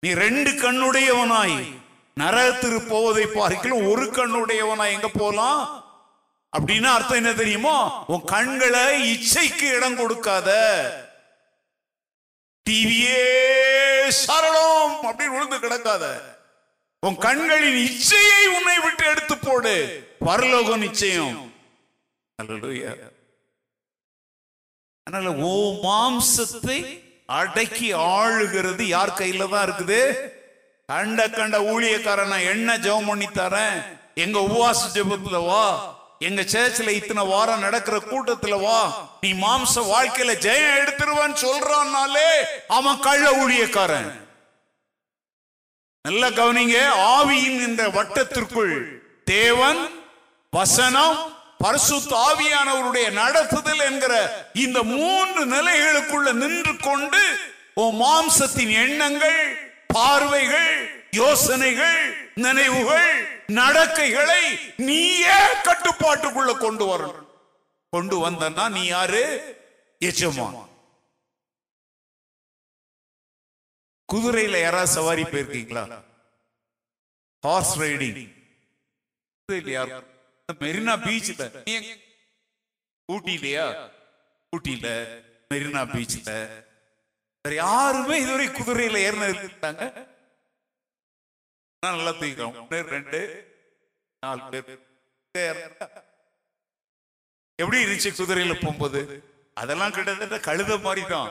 நீ 0.00 0.12
ரெண்டு 0.12 0.50
கண்ணுடையவனாய் 0.50 1.74
நரகத்திற்கு 2.20 2.88
போவதை 2.88 3.26
பார்க்கலாம் 3.26 3.86
ஒரு 3.86 4.04
கண்ணுடையவனாய் 4.04 4.92
எங்க 4.92 5.08
போலாம்? 5.08 5.84
அப்படின்னு 6.58 6.84
அர்த்தம் 6.84 7.16
என்ன 7.16 7.32
தெரியுமோ? 7.32 8.04
உன் 8.06 8.24
கண்களை 8.24 8.84
இச்சைக்கு 9.12 9.76
இடம் 9.76 9.96
கொடுக்காத 9.96 10.50
டிவியே 12.70 14.06
சரளம் 14.08 14.96
அப்படின்னு 15.02 15.34
விழுந்து 15.34 15.58
கிடக்காத 15.58 16.34
உன் 16.98 17.16
கண்களின் 17.16 17.78
இச்சையை 17.88 18.46
உன்னை 18.56 18.78
விட்டு 18.78 19.04
எடுத்து 19.06 19.38
போடு. 19.38 20.06
பரலோகம் 20.18 20.78
நிச்சயம். 20.78 21.45
அதனால 25.06 25.28
ஓ 25.48 25.52
மாம்சத்தை 25.84 26.78
அடக்கி 27.28 27.92
ஆளுகிறது 27.92 28.82
யார் 28.86 29.18
கையில 29.18 29.48
தான் 29.48 29.64
இருக்குது? 29.68 30.00
கண்ட 30.88 31.28
கண்ட 31.28 31.56
ஊழியக்காரன் 31.72 32.28
நான் 32.28 32.50
என்ன 32.54 32.78
ஜெபம் 32.78 33.06
பண்ணி 33.06 33.28
தரேன்? 33.34 33.78
எங்க 34.14 34.38
உபவாச 34.40 34.82
ஜெபத்துல 34.94 35.38
வா. 35.46 35.64
எங்க 36.18 36.42
சேர்ச்சில் 36.42 36.88
இத்தனை 36.88 37.26
வாரம் 37.26 37.60
நடக்கிற 37.60 37.96
கூட்டத்துல 37.98 38.60
வா. 38.60 38.78
நீ 39.20 39.32
மாம்ச 39.32 39.74
வாழ்க்கையில 39.92 40.34
ஜெயம் 40.46 40.76
எடுத்துருவான்னு 40.82 41.38
சொல்றான்னாலே 41.46 42.28
அவன் 42.68 43.00
கள்ள 43.00 43.24
ஊழியக்காரன். 43.42 44.10
நல்ல 46.04 46.30
கவனிங்க 46.30 46.76
ஆவியின் 47.16 47.60
இந்த 47.68 47.88
வட்டத்திற்குள் 47.88 48.74
தேவன் 49.24 49.80
வசனம் 50.52 51.16
பரிசுத்த 51.66 52.16
தாவியானவருடைய 52.16 53.06
நடத்துதல் 53.10 53.84
என்கிற 53.84 54.44
இந்த 54.54 54.82
மூன்று 54.82 55.46
நிலைகளுக்குள்ள 55.46 56.32
நின்று 56.32 56.76
கொண்டு 56.76 57.38
உன் 57.74 58.00
மாம்சத்தின் 58.00 58.72
எண்ணங்கள் 58.72 59.56
பார்வைகள் 59.86 60.90
யோசனைகள் 61.10 62.30
நினைவுகள் 62.34 63.42
நடக்கைகளை 63.46 64.42
நீயே 64.76 65.38
கட்டுப்பாட்டுக்குள்ள 65.64 66.58
கொண்டு 66.58 66.84
வரணும். 66.84 67.26
கொண்டு 67.88 68.30
வந்தன்னா 68.30 68.70
நீ 68.70 68.84
யாரு? 68.84 69.24
எஜமான். 69.98 70.68
குதிரையில 74.12 74.60
யாராவது 74.60 74.92
சவாரி 74.92 75.22
போயிருக்கீங்களா? 75.22 76.02
ஹார்ஸ் 77.40 77.78
ரைடிங் 77.78 78.34
மெரினா 80.48 80.94
பீச்ல 81.04 81.44
ஊட்டிலையா 83.08 83.64
ஊட்டியில 84.52 84.88
மெரினா 85.50 85.82
பீச்ல. 85.92 86.30
வேற 87.44 87.54
யாருமே 87.56 88.16
இதுவரை 88.22 88.46
குதிரையில 88.50 89.00
ஏறினது 89.06 89.42
இருக்காங்க 89.42 89.82
நல்லா 91.82 92.12
தூக்கிறோம் 92.20 92.56
ரெண்டு 92.94 93.20
நாலு 94.22 94.42
பேர். 95.34 95.58
எப்படி 97.58 97.78
இருந்துச்சு 97.82 98.10
குதிரையில 98.18 98.54
போகும்போது? 98.56 99.00
அதெல்லாம் 99.56 99.94
கிட்டத்தட்ட 99.96 100.38
கழுத 100.48 100.72
மாதிரி 100.86 101.04
தான் 101.12 101.30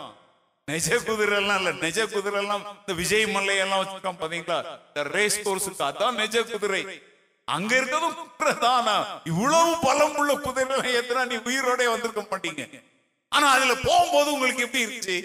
நிஜ 0.67 0.87
குதிரை 1.07 1.35
எல்லாம் 1.41 1.59
இல்ல. 1.61 1.71
நிஜ 1.85 1.99
குதிரை 2.13 2.37
எல்லாம் 2.43 2.63
இந்த 2.77 2.93
விஜய் 3.01 3.25
மல்லையெல்லாம் 3.35 3.81
வச்சிருக்கான் 3.81 4.15
வச்சிருக்கோம் 4.15 4.21
பாத்தீங்களா? 4.23 4.59
இந்த 4.87 5.03
ரேஸ் 5.17 5.43
கோர்ஸுக்கு 5.45 5.83
அதான் 5.89 6.17
நிஜ 6.21 6.35
குதிரை. 6.53 6.81
அங்க 7.47 7.71
இருக்கிறதும் 7.75 8.15
குதிரை 8.19 8.95
இவ்வளவு 9.31 9.71
பலம் 9.83 10.15
உள்ள 10.21 10.33
குதிரை 10.45 10.93
எல்லாம் 11.01 11.29
நீ 11.31 11.37
உயிரோட 11.47 11.81
வந்திருக்க 11.91 12.21
மாட்டீங்க? 12.23 12.63
ஆனா 13.31 13.47
அதுல 13.55 13.73
போகும்போது 13.87 14.29
உங்களுக்கு 14.35 14.65
எப்படி 14.65 14.83
இருந்துச்சு? 14.85 15.17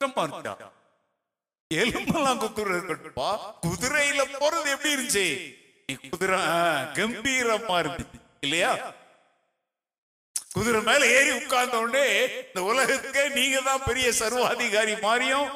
கஷ்டமா 0.00 0.24
இருக்கா 0.28 0.68
எலும்பெல்லாம் 1.70 2.40
குதிரை 2.44 2.74
இருக்கட்டும்பா 2.76 3.30
குதிரையில 3.64 4.22
போறது 4.34 4.68
எப்படி 4.74 4.94
இருந்துச்சு? 4.96 5.26
நீ 5.88 5.94
குதிரை 6.12 6.38
கம்பீரமா 6.98 7.76
இருந்துச்சு. 7.82 8.18
இல்லையா? 8.46 8.72
குதிரை 10.54 10.80
மேல 10.82 11.06
ஏறி 11.16 11.30
உட்கார்ந்த 11.40 11.78
உடனே 11.78 12.06
இந்த 12.44 12.60
உலகத்துக்கே 12.70 13.24
நீங்க 13.34 13.58
தான் 13.60 13.84
பெரிய 13.88 14.08
சர்வாதிகாரி 14.20 14.94
மாறியும் 15.02 15.48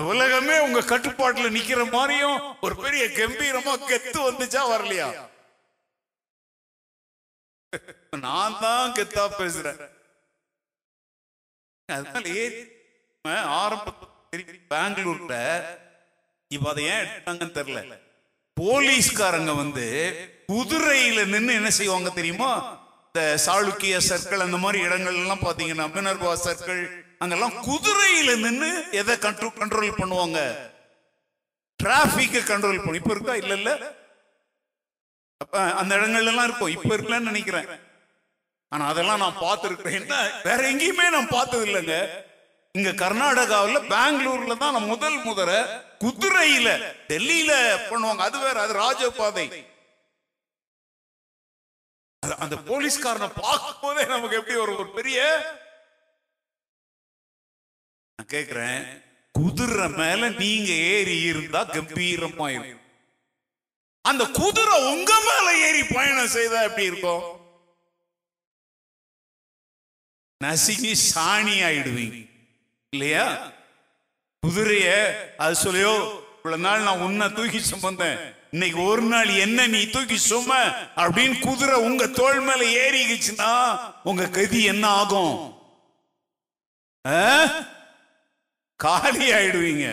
இந்த 0.00 0.12
உலகமே 0.12 0.54
உங்க 0.66 0.80
கட்டுப்பாட்டுல 0.90 1.48
நிக்கிற 1.54 1.80
மாதிரியும் 1.94 2.36
ஒரு 2.66 2.74
பெரிய 2.84 3.02
கம்பீரமா 3.16 3.72
கெத்து 3.88 4.18
வந்துச்சா 4.26 4.62
வரலையா? 4.70 5.08
நான் 8.22 8.56
தான் 8.62 8.94
கெத்தா 8.98 9.24
பேசுறேன். 9.40 9.80
அதனால 11.88 12.24
ஏறி 12.42 12.62
ஆரம்ப 13.58 13.92
பெங்களூர்ல 14.72 15.34
இப்ப 16.50 16.70
அதை 16.72 16.86
ஏன் 16.92 17.02
எடுத்தாங்கன்னு 17.02 17.58
தெரியல. 17.60 17.98
போலீஸ்காரங்க 18.56 19.54
வந்து 19.62 19.86
குதிரையில 20.52 21.26
நின்னு 21.34 21.58
என்ன 21.60 21.72
செய்வாங்க 21.80 22.12
தெரியுமா? 22.20 22.50
இந்த 23.08 23.20
சாளுக்கிய 23.46 24.00
சர்க்கிள் 24.10 24.46
அந்த 24.46 24.60
மாதிரி 24.64 24.80
இடங்கள் 24.88 25.20
எல்லாம் 25.24 25.46
பாத்தீங்கன்னா 25.46 25.88
மினர்வா 25.98 26.34
சர்க்கிள் 26.48 26.82
அங்கெல்லாம் 27.20 27.56
குதிரையில 27.68 28.38
நின்று 28.38 28.68
எதை 28.90 29.16
கண்ட்ரோல் 29.16 29.58
கண்ட்ரோல் 29.60 29.98
பண்ணுவாங்க? 30.00 30.38
டிராபிக்கை 31.80 32.40
கண்ட்ரோல் 32.42 32.84
பண்ணி. 32.84 32.96
இப்ப 32.96 33.10
இருக்கா? 33.10 33.34
இல்ல 33.34 33.54
இல்ல. 33.54 33.70
அந்த 35.80 35.96
இடங்கள்ல 35.96 36.32
எல்லாம் 36.32 36.44
இருக்கும். 36.44 36.74
இப்ப 36.76 36.96
இருக்கலன்னு 36.96 37.30
நினைக்கிறேன். 37.30 37.68
ஆனா 38.68 38.86
அதெல்லாம் 38.86 39.18
நான் 39.18 39.40
பார்த்துருக்கிறேன். 39.40 39.98
என்ன? 40.00 40.16
வேற 40.44 40.60
எங்கேயுமே 40.72 41.06
நான் 41.10 41.28
பார்த்தது 41.28 41.66
இல்லைங்க. 41.66 41.96
இங்க 42.74 42.90
கர்நாடகாவில் 43.02 43.86
பெங்களூர்ல 43.94 44.56
தான் 44.56 44.72
நான் 44.72 44.90
முதல் 44.94 45.18
முதல 45.22 45.50
குதிரையில 46.04 46.68
டெல்லியில 47.08 47.52
பண்ணுவாங்க. 47.90 48.22
அது 48.28 48.38
வேற 48.38 48.60
அது 48.60 48.74
ராஜபாதை. 48.84 49.46
அந்த 52.44 52.56
போலீஸ்காரனை 52.56 53.30
பார்க்கும் 53.40 53.80
போதே 53.80 54.04
நமக்கு 54.04 54.36
எப்படி 54.36 54.58
ஒரு 54.58 54.72
ஒரு 54.76 54.90
பெரிய 54.90 55.18
நான் 58.20 58.40
கேக்குறேன். 58.40 59.02
குதிரை 59.32 59.88
மேல 59.88 60.28
நீங்க 60.28 60.72
ஏறி 60.72 61.20
இருந்தா 61.20 61.64
கம்பீரமா 61.64 62.48
இருக்கும் 62.48 62.80
அந்த 64.02 64.24
குதிரை 64.24 64.92
உங்க 64.92 65.20
மேல 65.20 65.66
ஏறி 65.66 65.82
பயணம் 65.84 66.28
செய்தா 66.28 66.62
எப்படி 66.62 66.86
இருக்கும்? 66.86 67.22
நசுங்கி 70.44 70.92
சாணி 70.92 71.54
ஆயிடுவீங்க. 71.62 72.30
இல்லையா? 72.90 73.52
குதிரைய 74.46 75.12
அது 75.36 75.60
சொல்லியோ 75.62 76.22
இவ்வளவு 76.36 76.62
நாள் 76.62 76.82
நான் 76.82 76.98
உன்னை 76.98 77.32
தூக்கி 77.32 77.58
சுமந்தேன். 77.58 78.34
இன்னைக்கு 78.50 78.82
ஒரு 78.82 79.02
நாள் 79.02 79.28
என்ன 79.28 79.66
நீ 79.66 79.86
தூக்கி 79.86 80.18
சும 80.30 80.56
அப்படின்னு 80.96 81.40
குதிரை 81.40 81.74
உங்க 81.74 82.06
தோல் 82.06 82.40
மேல 82.40 82.90
ஏறிக்குச்சுன்னா 82.90 83.80
உங்க 84.04 84.28
கதி 84.28 84.62
என்ன 84.62 84.86
ஆகும்? 84.86 85.58
ஆஹ் 87.08 87.78
காலி 88.84 89.26
ஆயிடுவீங்க 89.38 89.86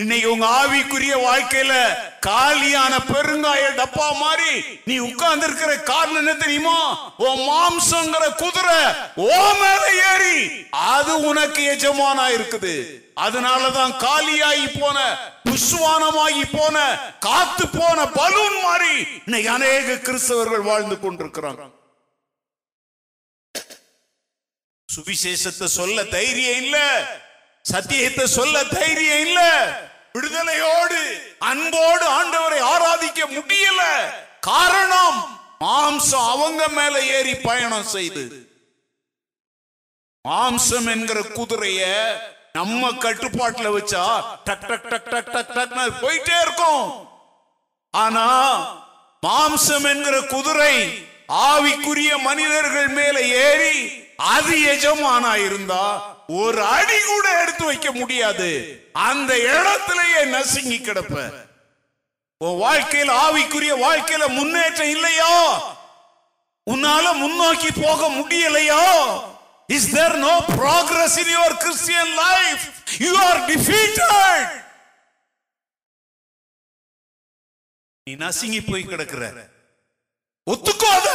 இன்னைக்கு 0.00 0.26
உங்க 0.32 0.46
ஆவிக்குரிய 0.60 1.14
வாழ்க்கையில 1.26 1.74
காலியான 2.26 2.94
பெருங்காய 3.10 3.62
டப்பா 3.78 4.08
மாதிரி 4.22 4.50
நீ 4.88 4.96
உட்கார்ந்து 4.98 5.46
இருக்கிற 5.46 5.70
காரணம் 5.90 6.20
என்ன 6.22 6.34
தெரியுமா? 6.34 6.78
ஓ 7.26 7.28
மாம்சங்கிற 7.48 8.24
குதிரை 8.42 8.80
ஓ 9.28 9.38
மேல 9.62 9.82
ஏறி 10.10 10.38
அது 10.70 11.12
உனக்கு 11.30 11.62
எஜமானா 11.74 12.26
இருக்குது. 12.36 12.74
அதனாலதான் 13.26 13.92
காலியாகி 14.04 14.68
போன 14.80 14.98
புஷ்வானமாகி 15.48 16.44
போன 16.52 16.76
காத்து 17.28 17.66
போன 17.78 17.98
பலூன் 18.20 18.58
மாதிரி 18.62 18.94
இன்னைக்கு 19.26 19.50
அநேக 19.50 19.98
கிறிஸ்தவர்கள் 20.08 20.68
வாழ்ந்து 20.70 20.96
கொண்டிருக்கிறாங்க. 21.04 21.62
சுவிசேஷத்தை 24.88 25.68
சொல்ல 25.78 26.04
தைரியம் 26.16 26.60
இல்ல. 26.64 26.78
சத்தியத்தை 27.70 28.26
சொல்ல 28.26 28.64
தைரியம் 28.64 29.26
இல்ல. 29.26 29.40
விடுதலையோடு 30.14 31.00
அன்போடு 31.38 32.04
ஆண்டவரை 32.18 32.60
ஆராதிக்க 32.72 33.20
முடியல. 33.26 33.82
காரணம் 34.40 35.18
மாம்சம் 35.60 36.28
அவங்க 36.30 36.68
மேல 36.68 36.94
ஏறி 37.00 37.34
பயணம் 37.34 37.84
செய்து. 37.84 38.24
மாம்சம் 40.28 40.88
என்கிற 40.90 41.20
குதிரைய 41.20 41.82
நம்ம 42.52 42.90
கட்டுப்பாட்டுல 42.90 43.68
வச்சா 43.76 44.04
டக் 44.44 44.66
டக் 44.66 44.88
டக் 44.88 45.08
டக் 45.10 45.30
டக் 45.32 45.52
டக் 45.54 46.00
போயிட்டே 46.02 46.36
இருக்கும். 46.40 46.86
ஆனா 47.90 48.26
மாம்சம் 49.26 49.86
என்கிற 49.90 50.20
குதிரை 50.20 50.74
ஆவிக்குரிய 51.28 52.12
மனிதர்கள் 52.22 52.88
மேல 52.88 53.16
ஏறி 53.20 53.76
அது 54.16 54.54
எஜமானா 54.74 55.34
இருந்தா 55.46 56.15
ஒரு 56.26 56.62
அடி 56.62 57.00
கூட 57.06 57.40
எடுத்து 57.40 57.64
வைக்க 57.64 57.92
முடியாது. 57.92 58.80
அந்த 58.92 59.38
இடத்திலேயே 59.38 60.24
நசுங்கி 60.24 60.78
கிடப்ப. 60.78 61.44
உன் 62.38 62.58
வாழ்க்கையில் 62.58 63.14
ஆவிக்குரிய 63.14 63.76
வாழ்க்கையில 63.84 64.28
முன்னேற்றம் 64.28 64.88
இல்லையா? 64.88 65.60
உன்னால 66.70 67.18
முன்னோக்கி 67.18 67.82
போக 67.82 68.08
முடியலையா? 68.08 68.82
Is 69.66 69.92
there 69.92 70.16
no 70.16 70.38
progress 70.38 71.18
in 71.18 71.36
your 71.36 71.56
Christian 71.56 72.14
life 72.14 72.60
you 72.98 73.18
are 73.18 73.40
defeated 73.40 74.64
நீ 78.04 78.14
நசுங்கி 78.14 78.70
போய் 78.70 78.86
கிடக்குற. 78.86 79.50
ஒத்துக்கோத. 80.50 81.14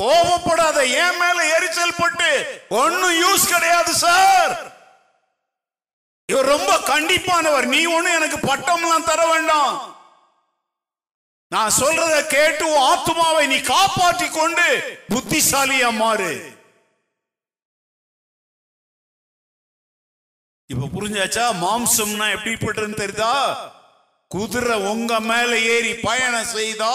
கோபப்படாத 0.00 0.78
என் 1.02 1.18
மேல 1.18 1.38
எரிச்சல் 1.56 1.98
பட்டு 1.98 2.30
ஒன்னும் 2.68 3.18
யூஸ் 3.24 3.50
கிடையாது 3.52 3.92
சார் 3.94 4.54
இவர் 6.32 6.48
ரொம்ப 6.54 6.72
கண்டிப்பானவர். 6.92 7.66
நீ 7.74 7.80
ஒண்ணு 7.96 8.10
எனக்கு 8.18 8.38
பட்டம்லாம் 8.46 9.08
தர 9.10 9.20
வேண்டாம். 9.26 9.74
நான் 11.52 11.76
சொல்றத 11.80 12.16
கேட்டு 12.26 12.66
ஆத்மாவை 12.78 13.46
நீ 13.46 13.58
காப்பாற்றி 13.60 14.28
கொண்டு 14.28 14.66
புத்திசாலியா 15.08 15.90
மாறு. 15.96 16.32
இப்ப 20.70 20.88
புரிஞ்சாச்சா? 20.94 21.44
மாம்சம்னா 21.64 22.26
எப்படிப்பட்டதுன்னு 22.36 23.00
தெரியுதா? 23.02 23.34
குதிரை 24.28 24.76
உங்க 24.92 25.20
மேல 25.20 25.50
ஏறி 25.74 25.94
பயணம் 25.94 26.52
செய்தா 26.56 26.94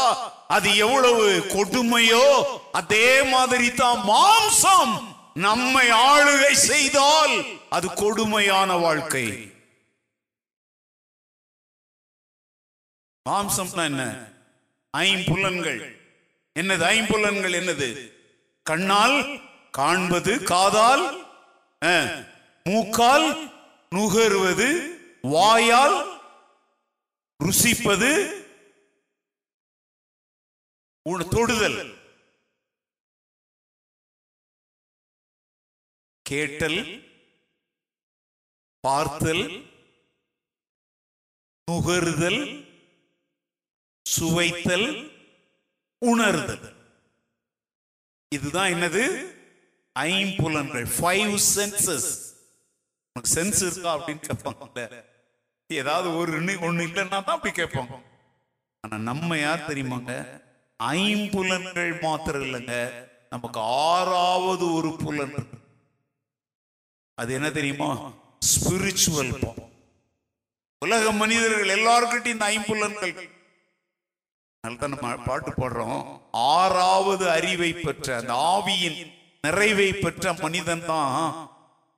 அது 0.49 0.69
எவ்வளவு 0.75 1.25
கொடுமையோ 1.53 2.25
அதே 2.71 3.09
மாதிரி 3.23 3.67
தான் 3.73 3.99
மாம்சம் 4.11 4.93
நம்மை 5.45 5.85
ஆளுகை 6.07 6.53
செய்தால் 6.69 7.33
அது 7.69 7.87
கொடுமையான 7.93 8.69
வாழ்க்கை. 8.77 9.25
மாம்சம்னா 13.25 13.83
என்ன? 13.83 14.03
ஐம்புலன்கள். 14.93 15.81
என்னது 16.55 16.83
ஐம்புலன்கள் 16.95 17.57
என்னது? 17.61 17.89
கண்ணால் 18.65 19.17
காண்பது 19.71 20.33
காதால் 20.43 21.05
மூக்கால் 22.65 23.27
நுகருவது 23.95 24.69
வாயால் 25.35 25.97
ருசிப்பது 27.39 28.11
உண- 31.09 31.27
தொடுதல். 31.29 31.97
கேட்டல் 36.21 36.81
பார்த்தல் 38.79 39.45
நுகருதல் 41.71 42.41
சுவைத்தல் 44.05 44.89
உணர்தல். 46.05 46.75
இதுதான் 48.35 48.71
என்னது? 48.71 49.03
ஐம்புலன்கள் 49.99 50.85
ஃபைவ் 50.99 51.39
சென்சஸ் 51.55 52.09
உனக்கு 53.13 53.33
சென்ஸ் 53.33 53.71
இருக்கா 53.71 53.91
அப்படின்னு 53.97 54.29
கேட்பாங்கல்ல 54.29 55.05
ஏதாவது 55.67 56.15
ஒரு 56.15 56.41
ஒண்ணு- 56.41 56.61
ஒண்ணு 56.61 56.83
இல்லைன்னா 56.87 57.07
தான் 57.07 57.23
அப்படி 57.25 57.61
கேட்பாங்க. 57.61 58.03
ஆனா 58.81 59.03
நம்ம 59.03 59.37
யார் 59.37 59.59
தெரியுமாங்க? 59.59 60.47
ஐம்புலன்கள் 60.83 62.01
மாத்திரம் 62.01 62.41
இல்லைங்க. 62.41 62.89
நமக்கு 63.29 63.59
ஆறாவது 63.59 64.73
ஒரு 64.73 64.95
புலன். 64.95 65.49
அது 67.13 67.33
என்ன 67.33 67.51
தெரியுமா? 67.51 68.11
ஸ்பிரிச்சுவல் 68.39 69.53
உலக 70.79 71.11
மனிதர்கள் 71.11 71.79
எல்லாருக்கிட்டையும் 71.79 72.27
இந்த 72.27 72.45
ஐம்புலன்கள். 72.45 73.29
அதனால்தான் 74.61 74.99
நம்ம 74.99 75.23
பாட்டு 75.23 75.51
பாடுறோம். 75.51 76.19
ஆறாவது 76.31 77.29
அறிவை 77.29 77.73
பெற்ற 77.73 78.17
அந்த 78.17 78.33
ஆவியின் 78.33 79.11
நிறைவை 79.41 79.93
பெற்ற 79.93 80.33
மனிதன் 80.33 80.85
தான் 80.85 81.49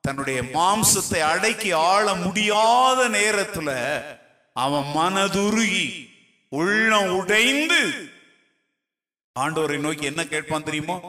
தன்னுடைய 0.02 0.42
மாம்சத்தை 0.42 1.20
அடக்கி 1.20 1.72
ஆள 1.72 2.16
முடியாத 2.16 3.10
நேரத்துல 3.10 3.70
அவன் 4.54 4.84
மனதுருகி 4.84 6.10
உள்ளம் 6.50 7.16
உடைந்து 7.16 8.11
ஆண்டவரை 9.40 9.80
நோக்கி 9.80 10.06
என்ன 10.06 10.28
கேட்பான் 10.28 10.64
தெரியுமா? 10.64 11.00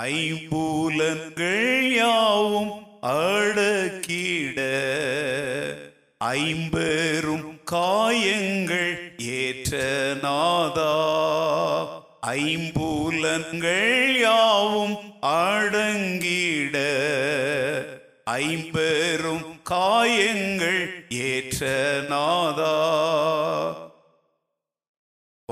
ஐம்பூலன்கள் 0.00 1.94
யாவும் 1.94 2.86
அடக்கிட 3.02 4.60
ஐம்பெரும் 6.18 7.64
காயங்கள் 7.64 9.18
ஏற்ற 9.18 9.82
நாதா. 10.22 10.94
ஐம்பூலன்கள் 12.22 14.20
யாவும் 14.20 14.96
அடங்கிட 15.22 16.76
ஐம்பெரும் 18.24 19.62
காயங்கள் 19.62 21.04
ஏற்ற 21.08 21.66
நாதா. 22.08 22.76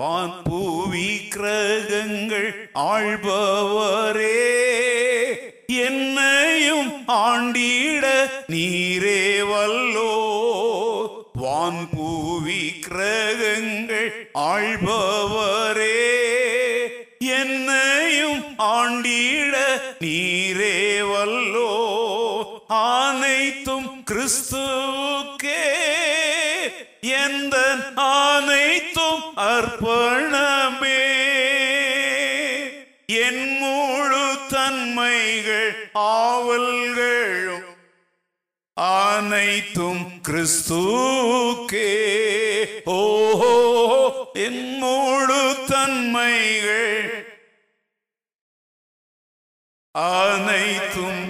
வான்பூவி 0.00 1.28
கிரகங்கள் 1.28 2.70
ஆள்பவரே 2.74 4.42
என்னையும் 5.66 7.04
ஆண்டிட 7.08 8.04
நீரே 8.48 9.22
வல்லோ. 9.50 10.12
வான்பூவி 11.42 12.78
கிரகங்கள் 12.80 14.30
ஆள்பவரே 14.34 16.04
என்னையும் 17.18 18.44
ஆண்டிட 18.58 19.56
நீரே 20.00 21.00
வல்லோ. 21.12 21.72
அனைத்தும் 22.68 24.04
கிறிஸ்துவுக்கே 24.10 25.75
அனைத்தும் 38.76 40.02
கிறிஸ்துக்கே. 40.28 41.92
ஓஹோ 42.84 43.52
என் 44.32 44.78
முழு 44.78 45.44
தன்மைகள். 45.66 47.08
அனைத்தும் 49.90 51.22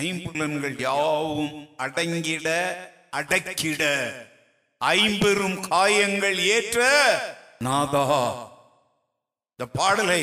ஐம்புலன்கள் 0.00 0.80
யாவும் 0.80 1.68
அடங்கிட 1.78 2.48
அடக்கிட 3.10 3.82
ஐம்பெரும் 4.78 5.60
காயங்கள் 5.68 6.38
ஏற்ற 6.38 6.80
நாதா. 7.58 8.04
இந்த 9.50 9.72
பாடலை 9.72 10.22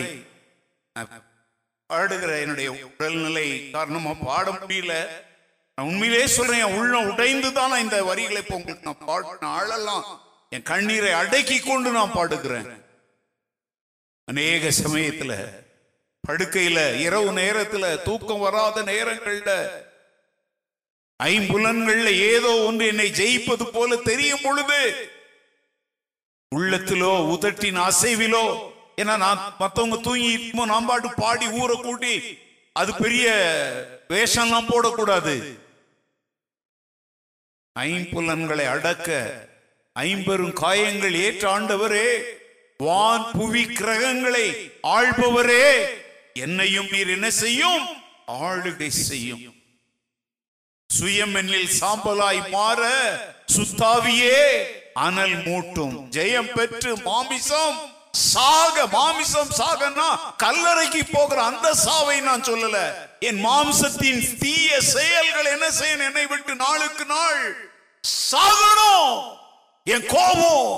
பாடுகிற 1.93 2.31
என்னுடைய 2.39 2.69
உடல்நிலை 2.87 3.47
காரணமா 3.71 4.13
பாட 4.23 4.45
முடியல. 4.51 4.93
நான் 5.77 5.87
உண்மையிலே 5.87 6.25
சொல்றேன் 6.27 6.63
என் 6.65 6.77
உள்ளம் 6.79 7.09
உடைந்து 7.11 7.49
தான் 7.53 7.79
இந்த 7.79 7.97
வரிகளை 8.03 8.39
இப்ப 8.43 8.55
உங்களுக்கு 8.55 8.87
நான் 8.87 9.05
பாடின 9.05 9.49
ஆளெல்லாம் 9.57 10.03
என் 10.51 10.67
கண்ணீரை 10.71 11.11
அடக்கி 11.21 11.57
கொண்டு 11.59 11.91
நான் 11.91 12.15
பாடுகிறேன். 12.15 12.67
அநேக 14.27 14.69
சமயத்துல 14.81 15.33
படுக்கையில 16.23 16.79
இரவு 17.05 17.31
நேரத்துல 17.39 17.85
தூக்கம் 18.03 18.39
வராத 18.39 18.83
நேரங்கள்ல 18.83 19.53
ஐம்புலன்கள்ல 21.19 22.09
ஏதோ 22.29 22.51
ஒன்று 22.67 22.85
என்னை 22.87 23.07
ஜெயிப்பது 23.11 23.65
போல 23.71 23.95
தெரியும் 24.03 24.43
பொழுது 24.43 24.79
உள்ளத்திலோ 26.51 27.11
உதட்டின் 27.33 27.79
அசைவிலோ 27.83 28.45
ஏன்னா 28.97 29.17
நான் 29.17 29.53
மத்தவங்க 29.59 29.97
தூங்கி 29.97 30.37
இருக்குமோ 30.37 30.65
நான் 30.65 30.85
பாட்டு 30.85 31.09
பாடி 31.13 31.47
ஊரை 31.47 31.75
கூட்டி 31.81 32.15
அது 32.75 32.91
பெரிய 32.93 33.25
வேஷம்லாம் 34.09 34.69
போடக்கூடாது. 34.71 35.35
ஐம்புலன்களை 37.75 38.65
அடக்க 38.65 39.09
ஐம்பெரும் 39.95 40.53
காயங்கள் 40.53 41.15
ஏற்ற 41.25 41.43
ஆண்டவரே 41.57 42.07
வான் 42.79 43.25
புவி 43.31 43.63
கிரகங்களை 43.65 44.45
ஆள்பவரே 44.95 45.65
என்னையும் 46.33 46.89
நீர் 46.91 47.09
என்ன 47.09 47.29
செய்யும்? 47.31 47.83
ஆளுகை 48.27 48.87
செய்யும். 48.87 49.43
சுயம் 50.89 51.35
என்னில் 51.41 51.73
சாம்பலாய் 51.79 52.49
மாற 52.49 52.81
சுத்தாவியே 53.55 54.39
அனல் 54.93 55.37
மூட்டும் 55.45 56.09
ஜெயம் 56.09 56.51
பெற்று 56.53 56.91
மாமிசம். 56.97 57.77
சாக 58.13 58.85
மாமிசம் 58.95 59.53
சாகனா 59.59 60.07
கல்லறைக்கு 60.43 61.01
போகிற 61.11 61.37
அந்த 61.43 61.67
சாவை 61.85 62.17
நான் 62.27 62.45
சொல்லல. 62.49 62.79
என் 63.27 63.39
மாம்சத்தின் 63.45 64.21
தீய 64.41 64.69
செயல்கள் 64.95 65.51
என்ன 65.53 65.67
செய்யணும் 65.79 66.09
என்னை 66.09 66.25
விட்டு 66.33 66.55
நாளுக்கு 66.55 67.05
நாள் 67.05 67.41
சாகணும். 68.31 69.13
என் 69.93 70.05
கோபம் 70.15 70.69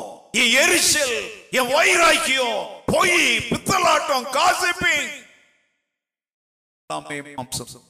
என் 0.41 0.53
எரிச்சல் 0.63 1.17
என் 1.59 1.71
வைராக்கியம் 1.75 2.57
பொய் 2.93 3.19
பித்தலாட்டம் 3.49 4.27
காசிப்பிங் 4.37 5.11
மாம்சம். 6.89 7.85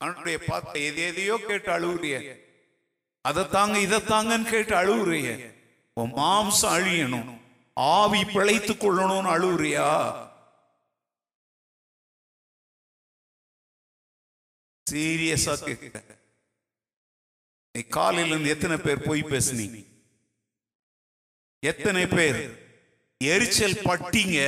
அவனுடைய 0.00 0.38
பார்த்த 0.46 0.78
எது 0.88 1.00
எதையோ 1.10 1.34
கேட்டு 1.48 1.70
அழுகுறிய 1.74 2.16
அதை 3.24 3.42
தாங்க 3.48 3.76
இதை 3.80 3.98
தாங்கன்னு 3.98 4.48
கேட்டு 4.50 4.74
அழுவுறிய 4.80 5.28
உன் 5.96 6.12
மாம்சம் 6.12 6.74
அழியணும். 6.76 7.28
ஆவி 7.76 8.20
பிழைத்துக் 8.34 8.82
கொள்ளணும்னு 8.84 9.30
அழுவுறியா? 9.34 9.90
சீரியஸா 14.86 15.54
கேட்க 15.64 16.00
நீ 17.74 17.80
காலையில 17.96 18.32
இருந்து 18.32 18.54
எத்தனை 18.54 18.76
பேர் 18.76 19.06
போய் 19.08 19.22
பேசுனீங்க 19.32 19.78
எத்தனை 21.62 22.04
பேர்? 22.06 22.40
எரிச்சல் 23.20 23.82
பட்டீங்க 23.88 24.38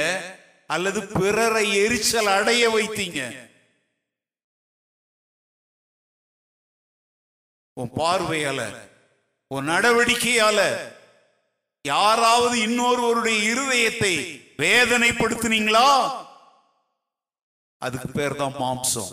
அல்லது 0.74 1.00
பிறரை 1.18 1.66
எரிச்சல் 1.84 2.30
அடைய 2.36 2.62
வைத்தீங்க? 2.76 3.20
உன் 7.76 7.90
பார்வையால 8.00 8.60
உன் 9.50 9.68
நடவடிக்கையால 9.68 10.60
யாராவது 11.84 12.56
இன்னொருவருடைய 12.58 13.38
இருதயத்தை 13.52 14.12
வேதனைப்படுத்தினீங்களா? 14.58 15.88
அதுக்கு 17.82 18.08
பேர் 18.08 18.36
தான் 18.36 18.54
மாம்சம். 18.54 19.10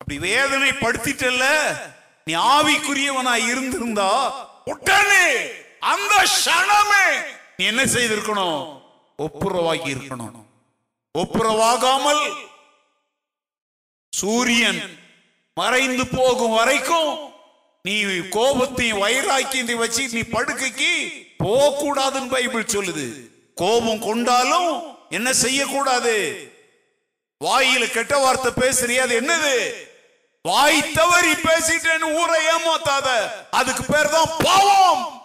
அப்படி 0.00 0.18
வேதனை 0.18 0.70
படுத்திட்டல்ல 0.72 1.44
நீ 2.26 2.34
ஆவிக்குரியவனா 2.34 3.34
இருந்திருந்தா 3.50 4.10
உடனே 4.64 5.26
அந்த 5.92 6.14
க்ஷணமே 6.36 7.06
நீ 7.58 7.64
என்ன 7.64 7.82
செய்திருக்கணும்? 7.84 8.60
ஒப்புரவாகி 9.18 9.88
இருக்கணும். 9.94 10.46
ஒப்புரவாகாமல் 11.14 12.24
சூரியன் 14.12 14.80
மறைந்து 15.56 16.06
போகும் 16.06 16.54
வரைக்கும் 16.54 17.34
நீ 17.82 18.04
கோபத்தையும் 18.04 19.02
வைராக்கியத்தை 19.02 19.74
வச்சு 19.74 20.08
நீ 20.08 20.20
படுக்கைக்கு 20.20 20.90
போகக்கூடாதுன்னு 21.44 22.28
பைபிள் 22.28 22.64
சொல்லுது. 22.64 23.30
கோபம் 23.54 24.00
கொண்டாலும் 24.00 24.96
என்ன 25.08 25.32
செய்யக்கூடாது? 25.32 26.14
வாயில 27.44 27.90
கெட்ட 27.90 28.18
வார்த்தை 28.18 28.52
பேசுறிய 28.52 28.96
அது 28.96 29.20
என்னது? 29.20 29.72
வாய் 30.42 30.92
தவறி 30.92 31.32
பேசிட்டேன்னு 31.32 32.14
ஊரை 32.14 32.44
ஏமாத்தாத 32.46 33.08
அதுக்கு 33.50 33.84
பேர் 33.84 34.08
தான் 34.08 34.30
பாவம். 34.44 35.22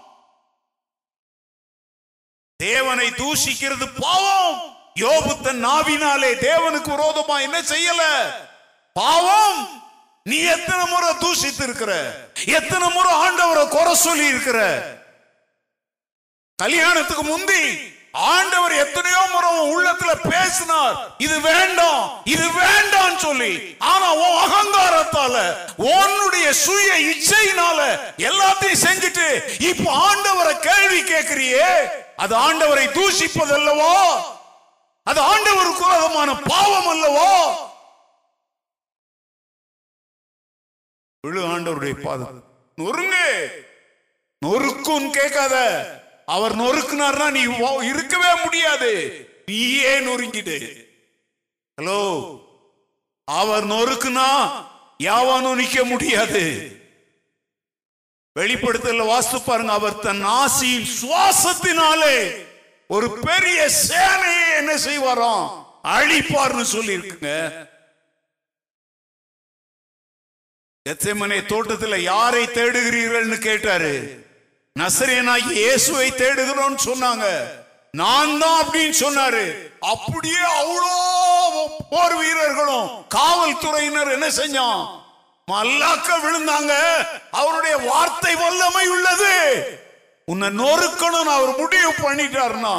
தேவனை 2.55 3.07
தூஷிக்கிறது 3.07 3.87
பாவம். 3.99 4.75
யோபுத்தன் 4.99 5.65
நாவினாலே 5.65 6.31
தேவனுக்கு 6.47 6.91
விரோதமா 6.95 7.41
என்ன 7.41 7.61
செய்யல? 7.61 8.03
பாவம். 8.93 9.80
நீ 10.25 10.37
எத்தனை 10.47 10.83
முறை 10.85 11.11
தூஷித்து 11.21 11.63
இருக்கிற 11.63 11.91
எத்தனை 12.55 12.87
முறை 12.89 13.13
ஆண்டவரை 13.21 13.63
குறை 13.67 13.93
சொல்லி 13.97 14.25
இருக்கிற 14.27 14.59
கல்யாணத்துக்கு 16.59 17.23
முந்தி 17.23 17.63
ஆண்டவர் 18.29 18.73
எத்தனையோ 18.75 19.21
முறை 19.33 19.49
உன் 19.53 19.71
உள்ளத்துல 19.71 20.11
பேசினார் 20.23 20.95
இது 21.17 21.35
வேண்டாம் 21.41 22.01
இது 22.25 22.45
வேண்டாம் 22.57 23.17
சொல்லி. 23.17 23.51
ஆனா 23.91 24.07
உன் 24.21 24.37
அகங்காரத்தால 24.41 25.35
உன்னுடைய 25.91 26.47
சுய 26.61 26.89
இச்சையினால 27.11 27.79
எல்லாத்தையும் 28.21 28.83
செஞ்சுட்டு 28.85 29.27
இப்ப 29.61 29.87
ஆண்டவரை 30.03 30.53
கேள்வி 30.59 31.01
கேட்கிறியே? 31.03 31.69
அது 32.15 32.35
ஆண்டவரை 32.37 32.85
தூசிப்பதல்லவோ 32.89 33.95
அது 35.07 35.19
ஆண்டவருக்கு 35.23 35.85
விரோதமான 35.85 36.31
பாவம் 36.49 36.87
அல்லவோ 36.87 37.31
விழு 41.21 41.41
ஆண்டவருடைய 41.47 42.01
பாதம். 42.01 42.43
நொறுங்கு! 42.77 43.47
நொறுக்கும் 44.45 45.09
கேட்காத. 45.11 45.55
அவர் 46.25 46.55
நொறுக்குனார்னா 46.55 47.31
நீ 47.31 47.41
இருக்கவே 47.85 48.43
முடியாது. 48.43 48.91
நீயே 49.45 49.99
நொறுங்கிடு. 49.99 50.85
ஹலோ? 51.81 52.39
அவர் 53.25 53.67
நொறுக்குனா 53.67 54.51
யாவானும் 55.03 55.59
நிக்க 55.59 55.83
முடியாது. 55.83 56.75
வெளிப்படுத்தல 58.39 59.05
வாஸ்து 59.05 59.41
பாருங்க. 59.45 59.71
அவர் 59.71 59.99
தன் 59.99 60.25
ஆசியின் 60.25 60.85
சுவாசத்தினாலே 61.01 62.45
ஒரு 62.87 63.19
பெரிய 63.21 63.69
சேனையை 63.87 64.55
என்ன 64.55 64.73
செய்வாராம்? 64.73 65.65
அழிப்பார்னு 65.83 66.61
சொல்லி 66.61 66.95
இருக்குங்க 66.95 67.69
எத்தமனே 70.85 71.45
தோட்டத்தில் 71.45 72.03
யாரை 72.03 72.43
தேடுகிறீர்கள்னு 72.45 73.37
கேட்டாரு. 73.39 73.91
நசரியனாகி 74.79 75.51
இயேசுவை 75.63 76.07
தேடுகிறோம் 76.11 76.77
சொன்னாங்க. 76.85 77.25
நான் 77.93 78.39
தான் 78.39 78.57
அப்படின்னு 78.61 78.95
சொன்னாரு. 79.03 79.43
அப்படியே 79.79 80.41
அவ்வளோ 80.61 80.95
போர் 81.91 82.15
வீரர்களும் 82.21 82.89
காவல்துறையினர் 83.17 84.11
என்ன 84.11 84.27
செஞ்சான்? 84.39 84.81
மல்லாக்க 85.47 86.09
விழுந்தாங்க. 86.25 86.73
அவருடைய 87.31 87.77
வார்த்தை 87.77 88.33
வல்லமை 88.35 88.85
உள்ளது. 88.95 89.33
உன்னை 90.27 90.49
நொறுக்கணும்னு 90.61 91.33
அவர் 91.37 91.53
முடிவு 91.61 91.93
பண்ணிட்டாருன்னா 92.03 92.75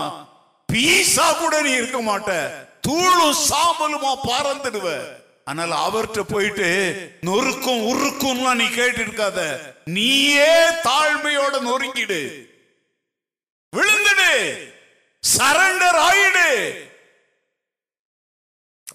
பீசா 0.69 1.39
கூட 1.39 1.55
நீ 1.61 1.71
இருக்க 1.71 1.99
மாட்ட. 2.11 2.31
தூளும் 2.87 3.43
சாம்பலுமா 3.49 4.13
பறந்துடுவேன் 4.31 5.09
ஆனால் 5.45 5.71
அவர்கிட்ட 5.71 6.23
போயிட்டு 6.29 6.69
நொறுக்கும் 7.21 7.87
உருக்கும்லாம் 7.87 8.55
நீ 8.55 8.69
கேட்டு 8.69 9.05
இருக்காத 9.05 9.59
நீயே 9.85 10.57
தாழ்மையோட 10.69 11.61
நொறுங்கிடு. 11.61 12.51
விழுந்துடு. 13.77 14.59
சரண்டர் 15.39 15.99
ஆயிடு. 16.09 16.73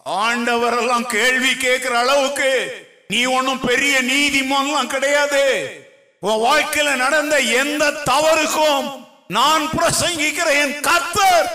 ஆண்டவரெல்லாம் 0.09 1.05
கேள்வி 1.05 1.55
கேட்கிற 1.55 1.99
அளவுக்கு 1.99 2.85
நீ 3.07 3.25
ஒன்னும் 3.25 3.59
பெரிய 3.59 4.03
நீதிமான்லாம் 4.03 4.87
கிடையாது. 4.87 5.71
உன் 6.19 6.41
வாழ்க்கையில 6.43 6.95
நடந்த 6.95 7.39
எந்த 7.39 7.91
தவறுக்கும் 7.91 9.05
நான் 9.27 9.61
பிரசங்கிக்கிற 9.61 10.51
என் 10.51 10.79
கத்தர் 10.79 11.49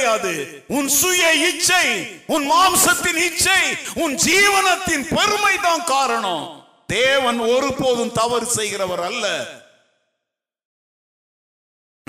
கிடையாது. 0.00 0.64
உன் 0.68 0.88
சுய 0.88 1.34
இச்சை 1.34 2.08
உன் 2.26 2.52
மாம்சத்தின் 2.52 3.16
இச்சை 3.16 3.76
உன் 3.94 4.14
ஜீவனத்தின் 4.14 5.14
பெருமை 5.14 5.58
தான் 5.62 5.84
காரணம். 5.84 6.68
தேவன் 6.86 7.38
ஒருபோதும் 7.38 8.12
தவறு 8.12 8.46
செய்கிறவர் 8.46 9.00
அல்ல. 9.00 9.46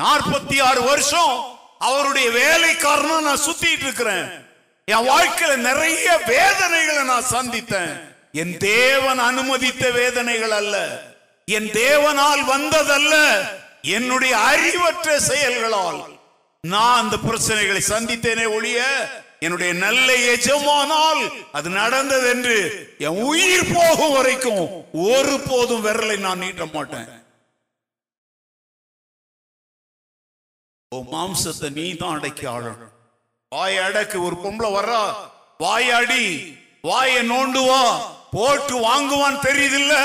நாற்பத்தி 0.01 0.61
ஆறு 0.61 0.83
வருஷம் 0.83 1.59
அவருடைய 1.79 2.29
வேலைக்காரனா 2.29 3.21
நான் 3.21 3.39
சுத்திட்டு 3.39 3.81
இருக்கிறேன். 3.81 4.49
என் 4.85 5.09
வாழ்க்கையில 5.09 5.55
நிறைய 5.55 6.21
வேதனைகளை 6.25 7.03
நான் 7.03 7.29
சந்தித்தேன். 7.31 8.15
என் 8.31 8.57
தேவன் 8.57 9.19
அனுமதித்த 9.19 9.89
வேதனைகள் 9.89 10.51
அல்ல. 10.51 11.01
என் 11.45 11.69
தேவனால் 11.71 12.43
வந்ததல்ல. 12.43 13.43
என்னுடைய 13.81 14.37
அறிவற்ற 14.37 15.19
செயல்களால். 15.19 16.19
நான் 16.63 16.99
அந்த 17.01 17.15
பிரச்சனைகளை 17.17 17.81
சந்தித்தேனே 17.89 18.45
ஒழிய 18.55 18.79
என்னுடைய 19.39 19.73
நல்ல 19.73 20.07
எஜமானால் 20.33 21.21
அது 21.51 21.69
நடந்தது 21.69 22.29
என்று 22.29 22.57
என் 22.97 23.23
உயிர் 23.23 23.73
போகும் 23.73 24.13
வரைக்கும் 24.13 24.61
ஒரு 24.93 25.39
போதும் 25.47 25.85
விரலை 25.85 26.17
நான் 26.19 26.37
நீட்ட 26.37 26.65
மாட்டேன். 26.65 27.09
உன் 30.91 31.09
மாம்சத்தை 31.11 31.69
நீ 31.69 31.95
தான் 31.95 32.17
அடக்கி 32.17 32.45
ஆளணும். 32.45 32.93
வாய் 33.51 33.77
அடக்கு 33.77 34.17
ஒரு 34.23 34.35
பொம்பளை 34.35 34.71
வர்றா 34.73 35.03
வாயாடி 35.57 36.25
வாயை 36.81 37.21
நோண்டுவா 37.29 37.83
போட்டு 38.31 38.75
வாங்குவான் 38.87 39.43
தெரியுதில்ல? 39.47 39.95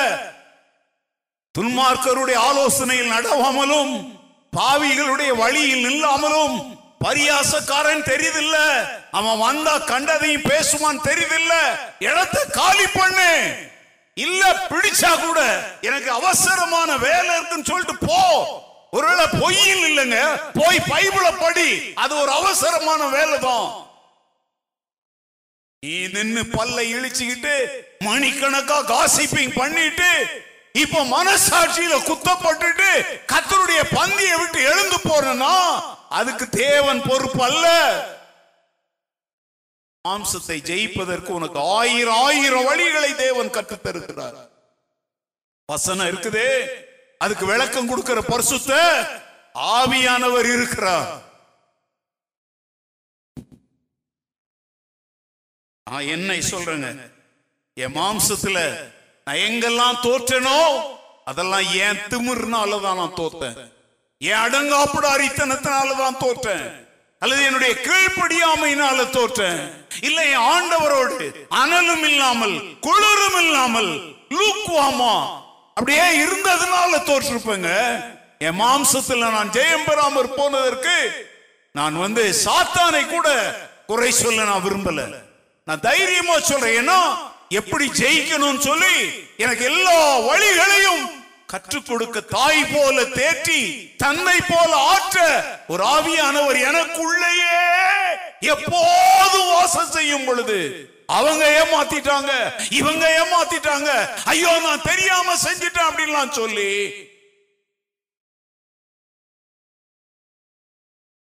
துன்மார்க்கருடைய 1.55 2.39
ஆலோசனையில் 2.49 3.13
நடவாமலும் 3.13 4.16
பாவிகளுடைய 4.57 5.37
வழியில் 5.37 5.85
நில்லாமலும் 5.85 6.79
பரியாசக்காரன் 7.05 8.03
தெரியுதில்ல. 8.03 8.57
அவன் 9.11 9.39
வந்தா 9.39 9.79
கண்டதையும் 9.79 10.43
பேசுவான் 10.43 11.01
தெரியுதில்ல. 11.05 11.53
இடத்தை 11.99 12.43
காலி 12.53 12.87
பண்ணு. 12.95 13.55
இல்ல 14.15 14.67
பிடிச்சா 14.69 15.21
கூட 15.21 15.71
எனக்கு 15.81 16.11
அவசரமான 16.11 16.97
வேலை 16.97 17.37
இருக்குன்னு 17.37 17.65
சொல்லிட்டு 17.65 17.97
போ. 17.97 18.21
ஒருவேளை 18.91 19.25
பொய்யில் 19.25 19.85
இல்லைங்க. 19.91 20.41
போய் 20.55 20.79
பைபிள 20.79 21.41
படி. 21.41 21.93
அது 21.95 22.21
ஒரு 22.21 22.31
அவசரமான 22.31 23.07
வேலை 23.07 23.39
தான். 23.39 23.85
நீ 25.81 26.07
நின்னு 26.07 26.41
பல்ல 26.41 26.79
இழிச்சுக்கிட்டு 26.95 27.67
மணிக்கணக்கா 28.05 28.79
காசிப்பிங் 28.85 29.53
பண்ணிட்டு 29.55 30.45
இப்போ 30.83 31.01
மனசாட்சியில 31.05 31.95
குத்தப்பட்டுட்டு 32.09 32.89
கத்தருடைய 33.33 33.81
பந்தியை 33.91 34.41
விட்டு 34.41 34.61
எழுந்து 34.63 34.97
போறனா 34.97 35.55
அதுக்கு 36.09 36.49
தேவன் 36.49 37.03
பொறுப்பு 37.03 37.43
அல்ல. 37.45 37.67
மாம்சத்தை 40.09 40.57
ஜெயிப்பதற்கு 40.71 41.27
உனக்கு 41.27 41.61
ஆயிரம் 41.61 42.15
ஆயிரம் 42.15 42.67
வழிகளை 42.67 43.15
தேவன் 43.15 43.51
கற்றுத் 43.51 43.83
தருகிறார் 43.83 44.37
வசனம் 45.67 46.07
இருக்குதே. 46.07 46.51
அதுக்கு 47.19 47.47
விளக்கம் 47.47 47.89
கொடுக்கிற 47.89 48.23
பரிசுத்த 48.23 48.73
ஆவியானவர் 49.55 50.49
இருக்கிறார். 50.55 51.23
நான் 55.91 56.07
என்னை 56.07 56.39
சொல்றேங்க. 56.41 57.11
என் 57.75 57.95
மாம்சத்துல 57.95 58.59
நான் 59.27 59.41
எங்கெல்லாம் 59.47 59.97
தோற்றனோ 60.07 60.59
அதெல்லாம் 61.31 61.67
ஏன் 61.85 62.03
திமிர்னால 62.11 62.81
தான் 62.83 63.01
நான் 63.01 63.17
தோத்தேன். 63.21 63.57
என் 64.21 64.43
அடங்காப்புட 64.47 65.07
அரித்தனத்தினால 65.15 65.97
தான் 66.03 66.21
தோற்றேன் 66.25 66.67
அல்லது 67.23 67.43
என்னுடைய 67.49 67.73
கீழ்ப்படியாமையினால 67.87 68.99
தோற்றேன். 69.17 69.59
இல்லை 70.09 70.25
என் 70.35 70.47
ஆண்டவரோடு 70.55 71.27
அனலும் 71.61 72.07
இல்லாமல் 72.11 72.57
குளிரும் 72.87 73.41
இல்லாமல் 73.45 73.91
லூக்குவாமா? 74.39 75.15
அப்படியே 75.77 76.07
இருந்ததுனால 76.25 76.93
தோற்றிருப்பேங்க. 77.11 77.71
என் 78.47 78.61
மாம்சத்துல 78.65 79.31
நான் 79.37 79.55
ஜெயம் 79.59 79.87
பெறாமற் 79.89 80.37
போனதற்கு 80.41 80.97
நான் 81.79 81.97
வந்து 82.05 82.23
சாத்தானை 82.45 83.05
கூட 83.15 83.29
குறை 83.87 84.11
சொல்ல 84.25 84.45
நான் 84.51 84.67
விரும்பல. 84.67 85.01
நான் 85.67 85.87
தைரியமா 85.89 86.37
சொல்றேன். 86.51 86.77
ஏன்னா 86.83 86.99
எப்படி 87.51 87.87
ஜெயிக்கணும்னு 87.99 88.61
சொல்லி 88.61 88.97
எனக்கு 89.37 89.65
எல்லா 89.65 89.99
வழிகளையும் 90.21 91.05
கற்றுக் 91.47 91.87
கொடுக்க 91.87 92.21
தாய் 92.31 92.65
போல 92.65 93.03
தேற்றி 93.17 93.61
தன்னை 93.97 94.39
போல 94.49 94.77
ஆற்ற 94.87 95.19
ஒரு 95.67 95.83
ஆவியானவர் 95.87 96.59
எனக்குள்ளேயே 96.63 97.61
எப்போது 98.49 99.39
வாசம் 99.47 99.91
செய்யும் 99.91 100.25
பொழுது 100.25 100.59
அவங்க 101.09 101.45
ஏமாத்திட்டாங்க 101.59 102.31
இவங்க 102.71 103.05
ஏமாத்திட்டாங்க. 103.19 103.91
ஐயோ 104.25 104.53
நான் 104.59 104.83
தெரியாம 104.83 105.37
செஞ்சிட்டேன் 105.45 105.89
அப்படின்லாம் 105.89 106.33
சொல்லி 106.33 106.71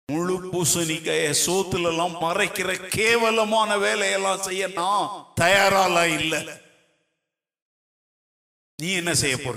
முழு 0.09 0.35
பூசணிக்காய 0.53 1.29
சோத்துல 1.45 1.89
எல்லாம் 1.89 2.17
மறைக்கிற 2.23 2.89
கேவலமான 2.89 3.77
வேலையெல்லாம் 3.77 4.43
செய்ய 4.43 4.67
நான் 4.69 5.07
தயாரால 5.41 6.05
இல்ல. 6.19 6.35
நீ 8.79 8.93
என்ன 8.93 9.15
செய்ய 9.15 9.37
போற? 9.37 9.57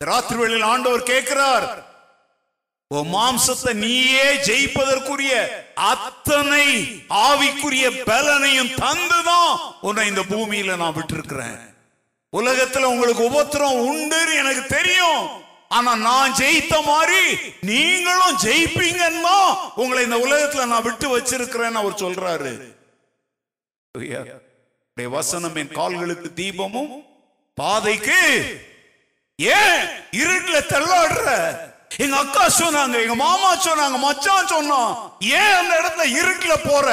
ராத்திரி 0.00 0.40
வேளையில் 0.40 0.62
ஆண்டவர் 0.62 1.02
கேட்கிறார் 1.02 1.68
உன் 2.90 3.08
மாம்சத்தை 3.14 3.72
நீயே 3.76 4.28
ஜெயிப்பதற்குரிய 4.46 5.32
அத்தனை 5.74 6.66
ஆவிக்குரிய 7.24 8.04
பலனையும் 8.04 8.74
தந்துதான் 8.76 9.52
உன்னை 9.80 10.06
இந்த 10.06 10.20
பூமியில 10.22 10.76
நான் 10.76 10.94
விட்டிருக்கிறேன். 10.94 11.58
உலகத்துல 12.32 12.84
உங்களுக்கு 12.84 13.22
உபத்திரம் 13.30 13.80
உண்டுன்னு 13.90 14.34
எனக்கு 14.34 14.66
தெரியும். 14.66 15.47
ஆனா 15.70 15.94
நான் 15.96 16.32
ஜெயித்த 16.32 16.84
மாதிரி 16.84 17.22
நீங்களும் 17.60 18.38
ஜெயிப்பீங்கன்னா 18.42 19.36
உங்களை 19.74 20.04
இந்த 20.04 20.16
உலகத்துல 20.16 20.66
நான் 20.66 20.82
விட்டு 20.82 21.18
வச்சிருக்கிறேன்னு 21.18 21.74
அவர் 21.74 22.02
சொல்றாரு. 22.02 22.52
வசனம் 24.96 25.54
என் 25.54 25.68
கால்களுக்கு 25.68 26.32
தீபமும் 26.32 26.92
பாதைக்கு 27.58 28.20
ஏன் 29.38 29.80
இருட்டுல 30.12 30.58
தள்ளாடுற? 30.68 31.26
எங்க 31.96 32.16
அக்கா 32.16 32.44
சொன்னாங்க 32.58 33.02
எங்க 33.02 33.14
மாமா 33.14 33.50
சொன்னாங்க 33.56 33.98
மச்சான் 33.98 34.46
சொன்னான் 34.46 34.92
ஏன் 35.20 35.54
அந்த 35.54 35.72
இடத்துல 35.80 36.04
இருட்டுல 36.20 36.68
போற? 36.68 36.86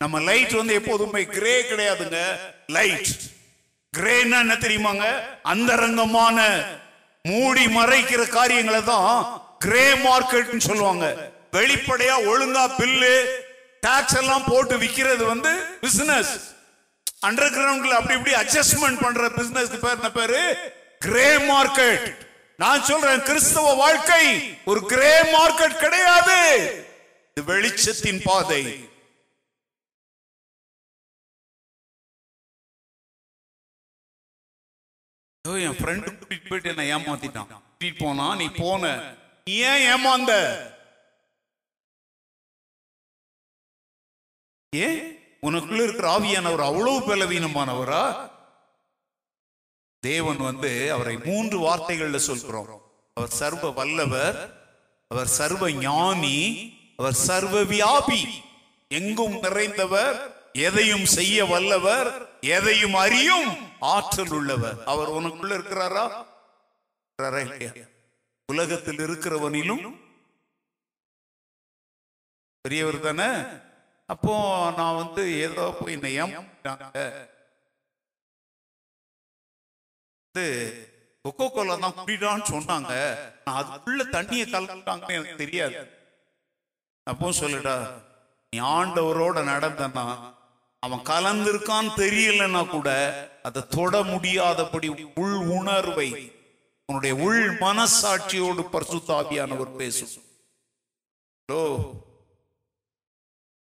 நம்ம 0.00 0.20
லைட் 0.20 0.52
வந்து 0.52 0.74
எப்போதுமே 0.74 1.24
கிரே 1.28 1.62
கிடையாதுங்க 1.62 2.20
லைட் 2.66 3.10
கிரேன்னா 3.92 4.38
என்ன 4.40 4.54
தெரியுமாங்க? 4.54 5.06
அந்தரங்கமான 5.42 6.38
மூடி 7.24 7.64
மறைக்கிற 7.76 8.22
காரியங்களை 8.28 8.82
தான் 8.84 9.16
கிரே 9.64 9.86
மார்க்கெட்னு 10.06 10.68
சொல்லுவாங்க. 10.68 11.06
வெளிப்படையா 11.56 12.16
ஒழுங்கா 12.30 12.64
பில்லு 12.78 13.14
டாக்ஸ் 13.80 14.16
எல்லாம் 14.20 14.48
போட்டு 14.48 14.74
விற்கிறது 14.82 15.24
வந்து 15.24 15.52
பிசினஸ் 15.84 16.32
அண்டர் 17.28 17.54
கிரவுண்ட்ல 17.56 17.96
அப்படி 17.98 18.16
இப்படி 18.18 18.34
அட்ஜஸ்ட்மெண்ட் 18.42 19.02
பண்ற 19.04 19.28
பிசினஸ்க்கு 19.38 19.80
பேர் 19.84 19.98
என்ன 19.98 20.10
பேரு? 20.18 20.40
கிரே 21.06 21.28
மார்க்கெட் 21.52 22.06
நான் 22.62 22.86
சொல்றேன் 22.90 23.22
கிறிஸ்தவ 23.28 23.74
வாழ்க்கை 23.74 24.24
ஒரு 24.64 24.80
கிரே 24.92 25.12
மார்க்கெட் 25.34 25.76
கிடையாது. 25.84 26.38
இது 27.36 27.42
வெளிச்சத்தின் 27.52 28.22
பாதை. 28.28 28.62
ஏதோ 35.50 35.58
என் 35.58 35.76
ஃப்ரெண்டு 35.76 36.06
கூட்டிட்டு 36.06 36.48
போயிட்டு 36.48 36.76
என்ன 36.76 36.98
ஏமாத்திட்டான். 36.98 37.46
கூட்டிட்டு 37.78 37.94
போனா 37.98 38.34
நீ 38.34 38.48
போன. 38.56 39.14
நீ 39.44 39.52
ஏன் 39.52 39.90
ஏமாந்த? 39.90 40.32
ஏ? 44.76 45.18
உனக்குள்ள 45.42 45.82
இருக்கிற 45.82 46.18
ஆவியானவர் 46.18 46.64
அவ்வளவு 46.64 47.00
பலவீனமானவரா? 47.00 48.30
தேவன் 49.98 50.36
வந்து 50.36 50.92
அவரை 50.92 51.18
மூன்று 51.24 51.60
வார்த்தைகள்ல 51.60 52.16
சொல்கிறோம். 52.16 52.92
அவர் 53.14 53.30
சர்வ 53.30 53.70
வல்லவர் 53.70 54.58
அவர் 55.08 55.26
சர்வ 55.26 55.72
ஞானி 55.72 56.72
அவர் 56.96 57.14
சர்வ 57.14 57.62
வியாபி. 57.62 58.28
எங்கும் 58.88 59.32
நிறைந்தவர் 59.32 60.34
எதையும் 60.52 61.04
செய்ய 61.04 61.44
வல்லவர் 61.44 62.38
எதையும் 62.40 62.94
அறியும். 62.94 63.69
ஆற்றல் 63.94 64.34
உள்ளவர் 64.38 64.78
அவர் 64.92 65.10
உனக்குள்ள 65.18 65.52
இருக்கிறாரா? 65.58 66.04
இல்லையா? 67.44 67.72
உலகத்தில் 68.48 69.02
இருக்கிறவனிலும். 69.06 69.84
பெரியவர் 72.64 72.98
தானே? 73.00 73.28
அப்போ 74.08 74.32
நான் 74.78 74.98
வந்து 75.02 75.22
ஏதோ 75.46 75.64
போய் 75.78 75.94
என்னை 75.96 76.10
ஏமாட்டாங்க 76.22 77.02
வந்து 80.34 80.46
கொக்கோ 81.24 81.46
கோலா 81.54 81.74
தான் 81.84 81.96
குடிடான்னு 82.00 82.50
சொன்னாங்க. 82.54 82.92
நான் 83.46 83.58
அதுக்குள்ள 83.60 84.02
தண்ணியை 84.16 84.44
கலந்துட்டாங்கன்னு 84.54 85.16
எனக்கு 85.18 85.42
தெரியாது. 85.42 85.80
அப்போ 87.06 87.30
சொல்லுடா 87.40 87.76
நீ 88.52 88.58
ஆண்டவரோட 88.76 89.38
நடந்தனா 89.52 90.06
அவன் 90.82 91.02
கலந்திருக்கான்னு 91.12 91.92
தெரியலன்னா 92.02 92.62
கூட 92.70 92.90
அதை 93.48 93.60
தொட 93.76 93.94
முடியாதபடி 94.12 94.88
உள் 95.22 95.38
உணர்வை 95.58 96.08
உன்னுடைய 96.88 97.14
உள் 97.26 97.42
மனசாட்சியோடு 97.64 98.62
பர்சுத்தாபியானவர் 98.74 99.72
பேசும். 99.80 100.14
ஹலோ 101.48 101.62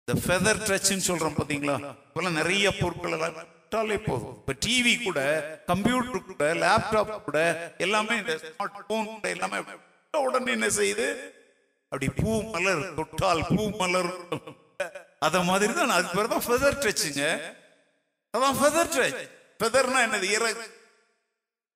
இந்த 0.02 0.14
ஃபெதர் 0.24 0.62
டச்னு 0.68 1.08
சொல்றோம் 1.10 1.38
பாத்தீங்களா? 1.40 1.76
இப்பெல்லாம் 2.08 2.40
நிறைய 2.42 2.68
பொருட்கள் 2.80 3.16
எல்லாம் 3.18 3.36
விட்டாலே 3.40 3.98
போதும். 4.08 4.38
இப்ப 4.42 4.56
டிவி 4.66 4.94
கூட 5.04 5.20
கம்ப்யூட்டர் 5.72 6.26
கூட 6.30 6.46
லேப்டாப் 6.64 7.14
கூட 7.28 7.40
எல்லாமே 7.86 8.16
இந்த 8.22 8.34
ஸ்மார்ட் 8.46 8.82
போன் 8.90 9.12
கூட 9.14 9.30
எல்லாமே 9.36 9.60
உடனே 10.14 10.52
என்ன 10.58 10.70
செய்யுது? 10.80 11.08
அப்படி 11.92 12.08
பூ 12.22 12.32
மலர் 12.56 12.82
தொட்டால் 12.98 13.44
பூ 13.54 13.64
மலர். 13.82 14.12
அத 15.28 15.44
மாதிரி 15.50 15.72
தான் 15.80 15.96
அது 15.98 16.08
பேர் 16.16 16.34
தான் 16.34 16.46
ஃபெதர் 16.48 16.82
டச்சுங்க 16.86 17.24
அதான் 18.34 18.58
ஃபெதர் 18.60 18.92
டச் 18.96 19.22
பெதர்னா 19.62 20.00
என்னது? 20.06 20.28
இற 20.32 20.44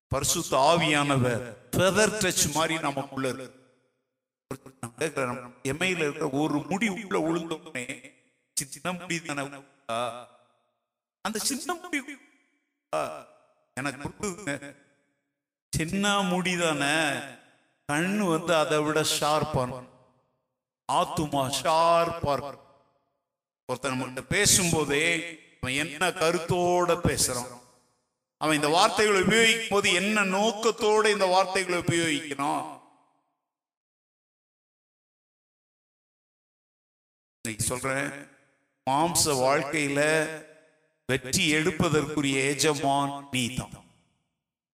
பரிசுத்த 0.08 0.56
ஆவியானவர். 0.70 1.44
பெதர் 1.70 2.12
டச் 2.12 2.52
மாதிரி 2.54 2.78
நமக்குள்ள 2.78 3.28
இருக்கு. 3.28 3.64
எம்ஐல 5.64 5.98
இருக்கிற 5.98 6.28
ஒரு 6.30 6.58
முடி 6.68 6.88
உள்ள 6.88 7.18
உளுந்தோடனே 7.20 7.86
சின்ன 8.52 8.92
முடி 8.92 9.22
தானே 9.22 9.46
ஆ. 9.90 10.28
அந்த 11.20 11.38
சின்ன 11.38 11.74
முடி 11.74 11.98
ஆ, 12.94 13.26
எனக்கு 13.74 14.10
சின்ன 15.72 16.22
முடி 16.22 16.56
தானே. 16.56 16.96
கண்ணு 17.92 18.28
வந்து 18.30 18.54
அதை 18.54 18.78
விட 18.78 19.00
ஷார்ப்பான 19.20 19.82
ஆத்துமா 20.92 21.42
ஷார்ப்பா 21.62 22.32
இருக்கும். 22.32 22.60
ஒருத்தன் 23.66 23.92
நம்மகிட்ட 23.92 24.20
பேசும்போதே 24.28 25.04
அவன் 25.60 25.74
என்ன 25.74 26.08
கருத்தோட 26.10 26.90
பேசுறான்? 27.08 27.52
அவன் 28.40 28.58
இந்த 28.58 28.68
வார்த்தைகளை 28.72 29.20
உபயோகிக்கும் 29.24 29.74
போது 29.74 29.88
என்ன 30.00 30.24
நோக்கத்தோட 30.32 31.04
இந்த 31.14 31.26
வார்த்தைகளை 31.28 31.78
உபயோகிக்கணும் 31.84 32.64
சொல்றேன் 37.64 38.08
மாம்ச 38.86 39.24
வாழ்க்கையில 39.38 40.00
வெற்றி 41.08 41.44
எடுப்பதற்குரிய 41.56 42.38
எஜமான் 42.52 43.12
நீ 43.32 43.42
தான் 43.54 43.74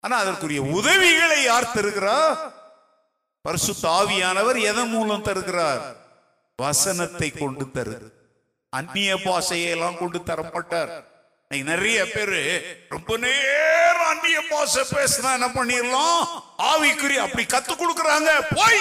ஆனா 0.04 0.16
அதற்குரிய 0.22 0.60
உதவிகளை 0.74 1.38
யார் 1.42 1.72
தருகிறா? 1.72 2.16
பரிசு 3.44 3.72
தாவியானவர் 3.82 4.58
எதன் 4.70 4.92
மூலம் 4.92 5.22
தருகிறார்? 5.22 5.82
வசனத்தை 6.58 7.28
கொண்டு 7.32 7.64
தருகிறார் 7.68 8.12
அந்நிய 8.72 9.12
பாஷையை 9.24 9.68
எல்லாம் 9.70 9.98
கொண்டு 9.98 10.18
தரப்பட்டார் 10.28 10.92
இன்னைக்கு 11.50 11.70
நிறைய 11.70 11.98
பேரு 12.06 12.38
ரொம்ப 12.88 13.16
நேரம் 13.24 14.06
அந்நிய 14.06 14.38
பாச 14.50 14.82
பேசினா 14.90 15.30
என்ன 15.32 15.48
பண்ணிடலாம்? 15.48 16.22
ஆவிக்குரிய 16.70 17.20
அப்படி 17.24 17.44
கத்து 17.44 17.74
கொடுக்குறாங்க. 17.74 18.30
போய்! 18.56 18.80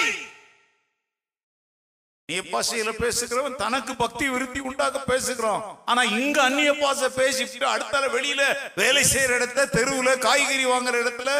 அந்நிய 2.28 2.42
பாசையில 2.52 2.92
பேசுகிறவன் 2.96 3.56
தனக்கு 3.56 3.92
பக்தி 3.96 4.24
விருத்தி 4.28 4.60
உண்டாக 4.60 5.02
பேசுகிறான். 5.04 5.62
ஆனா 5.86 6.02
இங்க 6.16 6.38
அந்நிய 6.42 6.72
பாச 6.74 7.10
பேசிட்டு 7.18 7.66
அடுத்தால 7.74 8.04
வெளியில 8.16 8.42
வேலை 8.76 9.02
செய்யற 9.04 9.36
இடத்துல 9.38 9.66
தெருவுல 9.76 10.18
காய்கறி 10.18 10.64
வாங்குற 10.66 10.94
இடத்துல 11.04 11.30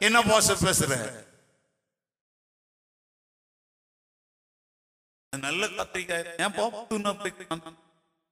என்ன 0.00 0.20
பாச 0.22 0.56
பேசுற? 0.64 0.92
நல்ல 5.32 5.64
கத்திரிக்காய். 5.78 6.28
ஏன் 6.44 6.54
பாப்புன்னு 6.58 7.72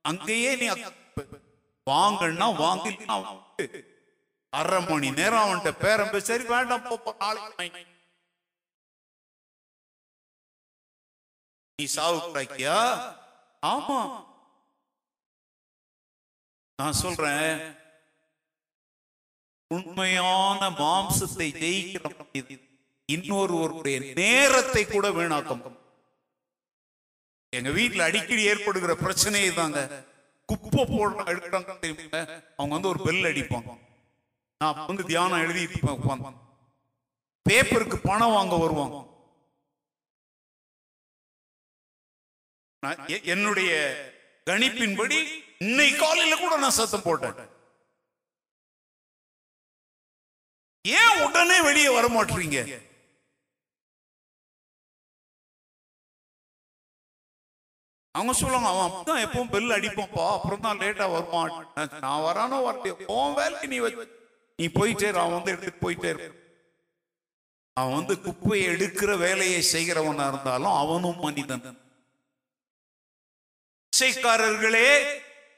அங்கேயே 0.04 0.52
நீ 0.56 0.66
வாங்கன்னா 1.86 2.46
வாங்கினா 2.60 3.16
அரை 4.52 4.78
மணி 4.88 5.08
நேரம் 5.10 5.44
அவன்கிட்ட 5.44 5.70
பேரம் 5.78 6.10
பேச 6.10 6.24
சரி 6.24 6.44
வேண்டாம் 6.44 6.84
போ, 6.84 7.12
நாளைக்கு 7.20 7.82
நீ 11.78 11.84
சாவு 11.94 12.18
கிடைக்கியா 12.26 12.76
ஆமா. 13.62 13.98
நான் 16.78 17.00
சொல்றேன் 17.00 17.58
உண்மையான 19.70 20.60
மாம்சத்தை 20.80 21.48
ஜெயிக்கிற 21.62 22.04
இது. 22.32 22.54
இன்னொருவருடைய 23.08 23.96
நேரத்தை 24.18 24.82
கூட 24.86 25.06
வீணாக்கம். 25.10 25.62
எங்க 27.52 27.70
வீட்டுல 27.70 28.06
அடிக்கடி 28.08 28.42
ஏற்படுகிற 28.52 28.92
பிரச்சனையே 29.04 29.50
தாங்க 29.54 29.80
குப்பை 30.50 30.82
போடுற 30.92 31.24
எடுக்கிறாங்க 31.32 31.78
தெரியுமா 31.82 32.20
அவங்க 32.58 32.74
வந்து 32.76 32.90
ஒரு 32.92 33.00
பெல் 33.06 33.28
அடிப்பாங்க. 33.30 33.70
நான் 34.60 34.86
வந்து 34.90 35.04
தியானம் 35.10 35.42
எழுதி 35.44 35.64
உட்காந்து 35.96 36.32
பேப்பருக்கு 37.46 37.96
பணம் 38.08 38.36
வாங்க 38.36 38.54
வருவாங்க. 38.64 38.98
நான் 42.82 43.02
என்னுடைய 43.32 43.72
கணிப்பின்படி 44.50 45.18
இன்னைக்கு 45.66 45.98
காலையில 45.98 46.36
கூட 46.40 46.54
நான் 46.62 46.78
சத்தம் 46.78 47.04
போட்டேன். 47.04 47.38
ஏன் 50.84 51.20
உடனே 51.26 51.58
வெளியே 51.68 51.90
வர 51.94 52.06
மாட்டீங்க? 52.16 52.58
அவங்க 58.14 58.32
சொல்லுவாங்க 58.32 58.68
அவன் 58.72 58.88
அப்பதான் 58.88 59.22
எப்பவும் 59.24 59.52
பெல் 59.54 59.74
அடிப்போம்ப்பா 59.76 60.24
அப்புறம் 60.34 60.64
தான் 60.66 60.80
லேட்டா 60.82 61.06
வருவான். 61.14 61.52
நான் 62.04 62.24
வரானோ 62.26 62.58
வரலையோ 62.66 62.94
உன் 63.14 63.36
வேலைக்கு 63.38 63.68
நீ 63.72 63.78
வச்சு 63.84 64.06
நீ 64.58 64.66
போயிட்டே 64.78 65.08
அவன் 65.14 65.36
வந்து 65.36 65.52
எடுத்துட்டு 65.52 65.84
போயிட்டே 65.84 66.10
இருப்பான் 66.12 66.40
அவன் 67.76 67.96
வந்து 67.98 68.14
குப்பையை 68.26 68.66
எடுக்கிற 68.74 69.12
வேலையை 69.18 69.60
செய்கிறவனா 69.72 70.26
இருந்தாலும் 70.32 70.76
அவனும் 70.82 71.22
மனிதன். 71.24 71.64
இசைக்காரர்களே 73.92 74.88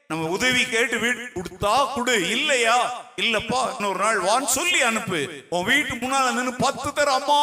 நம்ம 0.09 0.27
உதவி 0.35 0.63
கேட்டு 0.65 0.97
வீடு 1.03 1.23
கொடுத்தா 1.35 1.71
குடு 1.93 2.13
இல்லையா? 2.35 2.75
இல்லப்பா 3.23 3.59
இன்னொரு 3.73 3.99
நாள் 4.03 4.19
வான்னு 4.27 4.49
சொல்லி 4.57 4.79
அனுப்பு. 4.89 5.19
உன் 5.55 5.67
வீட்டு 5.71 5.93
முன்னால 5.95 6.31
நின்னு 6.37 6.53
பத்து 6.65 6.89
தர 6.93 7.11
அம்மா 7.19 7.41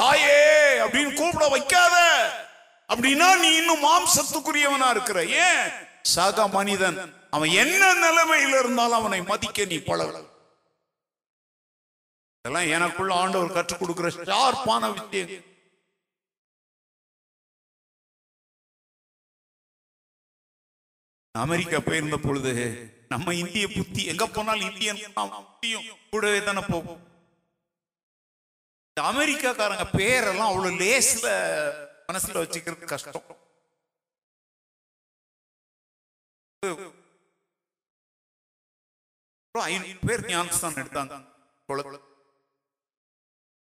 தாயே 0.00 0.36
அப்படின்னு 0.84 1.12
கூப்பிட 1.20 1.46
வைக்காத. 1.54 1.96
அப்படின்னா 2.92 3.28
நீ 3.42 3.48
இன்னும் 3.56 3.84
மாம்சத்துக்குரியவனா 3.84 4.88
இருக்கிற. 4.90 5.18
ஏன்? 5.46 5.68
சக 6.14 6.48
மனிதன். 6.48 6.98
அவன் 7.30 7.52
என்ன 7.62 7.82
நிலைமையில 8.04 8.58
இருந்தாலும் 8.62 8.98
அவனை 9.00 9.20
மதிக்க 9.22 9.64
நீ 9.64 9.78
பழக 9.88 10.28
இதெல்லாம் 12.44 12.68
எனக்குள்ள 12.76 13.12
ஆண்டவர் 13.14 13.52
கற்றுக் 13.52 13.80
கொடுக்கிற 13.80 14.08
ஷார்ப்பான 14.08 14.82
விஷயம். 14.92 15.44
அமெரிக்கா 21.34 21.78
போயிருந்த 21.80 22.16
பொழுது 22.16 22.52
நம்ம 23.08 23.34
இந்திய 23.34 23.66
புத்தி 23.68 24.02
எங்க 24.12 24.24
போனாலும் 24.26 24.70
இந்தியன் 24.70 25.00
புத்தியும் 25.16 25.86
கூடவே 26.10 26.40
தானே 26.44 26.62
போகும். 26.68 27.00
அமெரிக்காக்காரங்க 29.00 29.84
பேரெல்லாம் 29.98 30.50
அவ்வளவு 30.52 30.80
லேஸ்ல 30.84 31.28
மனசுல 32.10 32.42
வச்சுக்கிறது 32.42 32.84
கஷ்டம். 32.92 33.26
ஒரு 39.54 39.64
ஐநூறு 39.68 39.98
பேர் 40.06 40.24
ஞானஸ்தானம் 40.26 40.80
எடுத்தாங்க. 40.82 41.14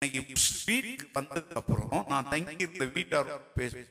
இன்னைக்கு 0.01 0.21
வீட்டுக்கு 0.65 1.19
வந்ததுக்கு 1.19 1.59
அப்புறம் 1.61 2.07
நான் 2.11 2.29
தங்கி 2.29 2.55
இருந்த 2.57 2.85
வீட்டார் 2.97 3.29
பேச 3.57 3.83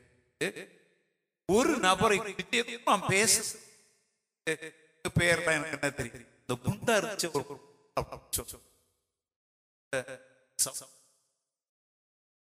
ஒரு 1.48 1.72
நபரை 1.86 2.18
நான் 2.86 3.06
பேச 3.06 3.58
பேர்லாம் 5.18 5.54
எனக்கு 5.56 5.76
என்ன 5.78 5.90
தெரியும்? 6.00 6.28
இந்த 6.40 6.54
குண்டா 6.66 6.94
இருந்துச்சு 6.98 7.28
ஒரு 7.38 7.54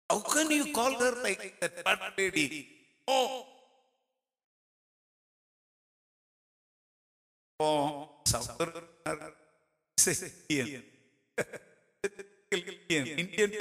How 0.10 0.20
can 0.22 0.50
you 0.50 0.74
call 0.74 0.94
her 0.96 1.14
like 1.24 1.60
that? 1.60 1.84
Bad 1.86 2.00
lady? 2.18 2.60
Oh. 3.08 3.46
Oh, 7.60 7.82
சகோதரர் 8.32 8.88
இந்தியன் 13.22 13.56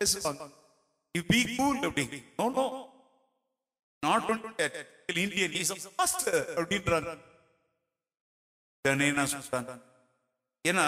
பேசுவாங்க 0.00 0.46
You 1.14 1.22
be 1.32 1.40
cool 1.52 1.76
அப்படி 1.88 2.18
no 2.38 2.46
no 2.56 2.64
not 4.02 4.26
only 4.32 5.22
Indian 5.26 5.54
is 5.60 5.72
master 6.00 6.42
அப்படின்றாங்க 6.58 7.14
உடனே 8.84 9.08
நான் 9.18 9.32
சொல்றாங்க 9.32 9.72
ஏன்னா 10.64 10.86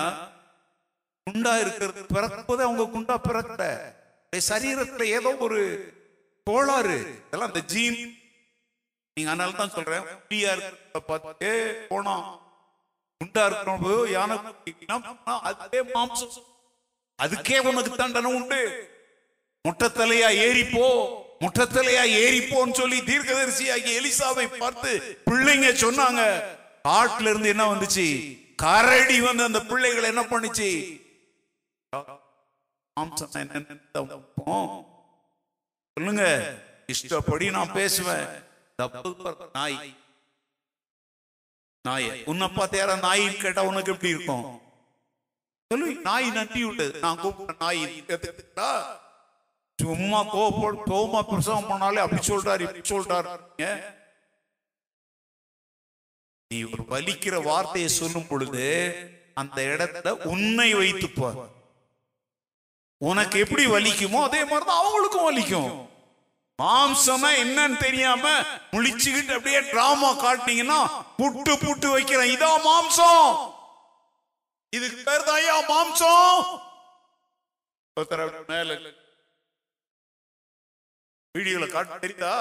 குண்டா 1.27 1.55
இருக்கிறது 1.65 2.03
பிறப்பது 2.15 2.63
அவங்க 2.67 2.85
குண்டா 2.97 3.17
பிறக்கல 3.29 3.65
இந்த 3.95 4.00
சரீரத்துல 4.39 5.03
ஏதோ 5.03 5.37
ஒரு 5.37 5.95
கோளாறு. 6.45 7.23
இதெல்லாம் 7.27 7.49
அந்த 7.49 7.61
ஜீன். 7.61 8.19
நீங்க 9.15 9.31
அதனால 9.31 9.51
தான் 9.51 9.71
சொல்றேன். 9.71 10.03
குட்டியா 10.03 10.51
இருக்கிறத 10.55 10.99
பார்த்தே 11.07 11.53
போனோம் 11.91 12.25
குண்டா 13.21 13.43
இருக்கிறவங்க 13.47 14.11
யானை 14.11 14.37
அதே 15.63 15.83
மாம்சம். 15.83 16.33
அதுக்கே 17.19 17.59
உனக்கு 17.59 17.97
தண்டனை 17.97 18.35
உண்டு. 18.35 18.89
முட்டத்தலையா 19.69 20.29
ஏறிப்போ. 20.47 20.87
முட்டத்தலையா 21.41 22.05
ஏறிப்போன்னு 22.23 22.73
சொல்லி 22.73 23.05
தீர்க்கதரிசி 23.05 23.71
ஆகிய 23.71 24.01
எலிசாவை 24.01 24.59
பார்த்து 24.59 25.19
பிள்ளைங்க 25.31 25.69
சொன்னாங்க. 25.85 26.23
காட்டுல 26.89 27.29
இருந்து 27.29 27.49
என்ன 27.49 27.75
வந்துச்சு? 27.75 28.07
கரடி 28.57 29.21
வந்து 29.21 29.43
அந்த 29.45 29.63
பிள்ளைகளை 29.63 30.09
என்ன 30.09 30.23
பண்ணுச்சு? 30.23 31.00
சொல்லுங்க. 35.97 36.25
இஷ்டப்படி 36.87 37.51
நான் 37.51 37.73
பேசுவேன். 37.73 38.27
தப்பு 38.77 39.11
நாய். 39.53 39.97
நாய் 41.83 42.25
உன்னை 42.25 42.49
பார்த்து 42.49 42.97
நாய் 42.97 43.37
கேட்டா 43.37 43.63
உனக்கு 43.63 43.93
எப்படி 43.93 44.11
இருக்கும்? 44.11 44.61
சொல்லு 45.71 45.95
நாய் 45.95 46.31
நன்றி 46.31 46.63
உள்ளது 46.63 46.99
நான் 46.99 47.21
கூப்பிட்ட 47.21 47.55
நாய். 47.59 47.85
ஏத்துக்கிட்டா 47.85 48.71
சும்மா 49.79 50.21
கோபப்போ 50.37 50.69
கோமா 50.87 51.21
பிரசவம் 51.23 51.69
பண்ணாலே 51.71 52.01
அப்படி 52.05 52.27
சொல்றாரு 52.27 52.61
இப்படி 52.61 52.83
சொல்றாரு. 52.89 53.29
நீ 56.49 56.63
ஒரு 56.63 56.83
வலிக்கிற 56.83 57.43
வார்த்தையை 57.43 57.91
சொல்லும் 57.91 58.27
பொழுது 58.27 58.67
அந்த 59.35 59.63
இடத்துல 59.63 60.11
உன்னை 60.11 60.75
வைத்துப்பார். 60.75 61.41
உனக்கு 63.09 63.37
எப்படி 63.43 63.65
வலிக்குமோ 63.75 64.19
அதே 64.29 64.41
மாதிரிதான் 64.49 64.81
அவங்களுக்கும் 64.81 65.29
வலிக்கும். 65.29 65.71
மாம்சம்னா 66.59 67.31
என்னன்னு 67.43 67.77
தெரியாம 67.85 68.25
முழிச்சுக்கிட்டு 68.73 69.37
அப்படியே 69.37 69.61
டிராமா 69.71 70.11
காட்டினீங்கன்னா 70.25 70.81
புட்டு 71.21 71.53
புட்டு 71.63 71.89
வைக்கிறேன் 71.95 72.33
இதா 72.35 72.51
மாம்சம். 72.67 73.31
இதுக்கு 74.77 74.99
பேர் 75.07 75.27
தான் 75.29 75.39
ஐயா 75.43 75.57
மாம்சம். 75.71 76.43
மேல 78.51 78.75
வீடியோல 81.35 81.67
காட்ட 81.73 81.97
தெரியுதா? 82.03 82.37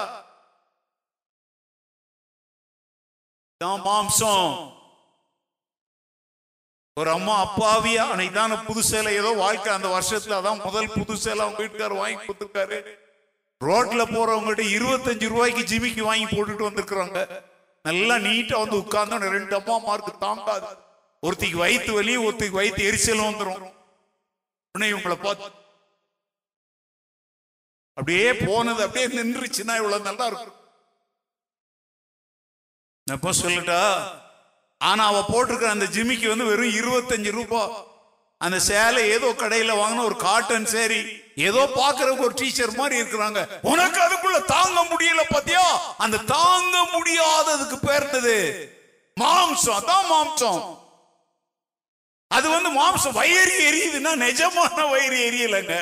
இதான் 3.54 3.82
மாம்சம். 3.88 4.52
ஒரு 7.00 7.10
அம்மா 7.16 7.34
அப்பாவியா 7.44 8.04
அன்னைக்கு 8.12 8.34
தானே 8.38 8.56
புது 8.68 8.82
சேலை 8.90 9.10
ஏதோ 9.20 9.30
வாழ்க்கை. 9.42 9.70
அந்த 9.76 9.88
வருஷத்துல 9.96 10.38
அதான் 10.38 10.64
முதல் 10.66 10.94
புது 10.96 11.14
சேலை 11.24 11.40
அவங்க 11.44 11.60
வீட்டுக்காரர் 11.62 12.02
வாங்கி 12.02 12.18
கொடுத்துருக்காரு. 12.24 12.78
ரோட்ல 13.60 14.02
போறவங்ககிட்ட 14.14 14.64
இருபத்தஞ்சு 14.76 15.26
ரூபாய்க்கு 15.32 15.62
ஜிமிக்கு 15.70 16.02
வாங்கி 16.08 16.26
போட்டுட்டு 16.34 16.68
வந்திருக்கிறாங்க. 16.68 17.20
நல்லா 17.84 18.16
நீட்டா 18.26 18.56
வந்து 18.62 18.76
உட்கார்ந்து 18.82 19.34
ரெண்டு 19.36 19.54
அம்மா 19.60 19.76
மார்க்கு 19.88 20.12
தாங்காது. 20.26 20.70
ஒருத்திக்கு 21.22 21.58
வயிற்று 21.64 21.92
வலி 21.98 22.12
ஒருத்திக்கு 22.26 22.58
வயிற்று 22.60 22.88
எரிச்சலும் 22.90 23.28
வந்துடும் 23.28 23.62
உடனே 24.74 24.88
இவங்களை 24.92 25.16
பார்த்து 25.26 25.48
அப்படியே 27.98 28.28
போனது 28.46 28.80
அப்படியே 28.84 29.06
நின்றுச்சுன்னா 29.18 29.74
இவ்வளவு 29.80 30.08
நல்லா 30.08 30.26
இருக்கும். 30.30 30.56
நான் 33.06 33.40
சொல்லட்டா 33.44 33.80
ஆனா 34.80 35.06
அவ 35.06 35.24
போட்டிருக்கிற 35.28 35.70
அந்த 35.70 35.86
ஜிமிக்கு 35.86 36.28
வந்து 36.28 36.44
வெறும் 36.44 36.76
இருபத்தஞ்சு 36.80 37.30
ரூபாய் 37.30 37.88
அந்த 38.38 38.60
சேலை 38.60 39.08
ஏதோ 39.08 39.32
கடையில 39.32 39.72
வாங்கின 39.76 40.04
ஒரு 40.04 40.16
காட்டன் 40.16 40.66
சேரி. 40.66 41.18
ஏதோ 41.34 41.70
பாக்குறதுக்கு 41.76 42.18
ஒரு 42.18 42.34
டீச்சர் 42.34 42.74
மாதிரி 42.74 43.02
இருக்கிறாங்க. 43.02 43.60
உனக்கு 43.62 44.00
அதுக்குள்ள 44.00 44.44
தாங்க 44.44 44.84
முடியல 44.84 45.20
பாத்தியா? 45.30 45.94
அந்த 45.96 46.16
தாங்க 46.16 46.88
முடியாததுக்கு 46.92 47.76
பேர்ந்தது 47.88 48.36
மாம்சம். 49.20 49.76
அதான் 49.80 50.08
மாம்சம். 50.10 50.78
அது 52.28 52.50
வந்து 52.50 52.70
மாம்சம். 52.80 53.12
வயிறு 53.12 53.54
எரியுதுன்னா 53.70 54.14
நிஜமான 54.16 54.90
வயிறு 54.90 55.18
எரியலைங்க. 55.30 55.76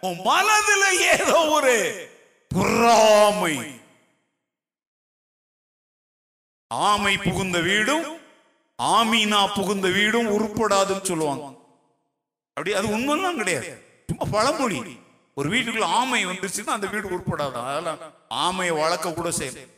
உன் 0.00 0.18
மனதுல 0.18 0.84
ஏதோ 0.98 1.48
ஒரு 1.48 1.76
பொறாமை. 2.48 3.56
ஆமை 6.68 7.18
புகுந்த 7.18 7.58
வீடும் 7.58 8.19
ஆமீனா 8.80 9.54
புகுந்த 9.54 9.88
வீடும் 9.88 10.26
உருப்படாதுன்னு 10.26 11.02
சொல்லுவாங்க. 11.02 11.44
அப்படி 12.48 12.72
அது 12.74 12.88
உண்மைலாம் 12.88 13.36
கிடையாது. 13.36 14.04
சும்மா 14.06 14.38
பழமொழி. 14.38 14.98
ஒரு 15.34 15.50
வீட்டுக்குள்ள 15.50 15.82
ஆமை 15.82 16.26
வந்துருச்சுன்னா 16.26 16.66
அந்த 16.66 16.86
வீடு 16.86 17.08
உருப்படாது. 17.08 17.52
அதெல்லாம் 17.52 17.98
ஆமையை 18.30 18.72
வளர்க்க 18.72 19.12
கூட 19.12 19.28
செய்யல. 19.28 19.68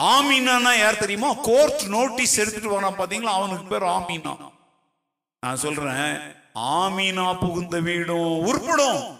ஆமீனா 0.00 0.78
யார் 0.78 0.98
தெரியுமா? 0.98 1.32
கோர்ட் 1.32 1.82
நோட்டீஸ் 1.82 2.38
எடுத்துட்டு 2.38 2.80
வரான் 2.80 2.94
பாத்தீங்களா? 2.94 3.32
அவனுக்கு 3.38 3.64
பேர் 3.64 3.82
ஆமீனா. 3.82 4.52
நான் 5.40 5.56
சொல்றேன் 5.56 6.36
ஆமீனா 6.54 7.38
புகுந்த 7.38 7.80
வீடும் 7.80 8.46
உருப்படும். 8.46 9.18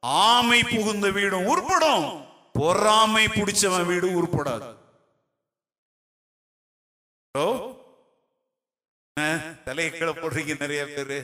ஆமை 0.00 0.62
புகுந்த 0.62 1.10
வீடும் 1.10 1.46
உருப்படும். 1.46 2.26
பொறாமை 2.52 3.26
பிடிச்சவன் 3.26 3.86
வீடு 3.86 4.22
உருப்படாது. 4.22 4.82
ஓ. 7.34 7.44
அஹ், 9.16 9.62
தலையை 9.62 9.90
கீழே 9.92 10.12
போடுறீங்க 10.12 10.60
நிறைய 10.60 10.82
பேரு. 10.88 11.18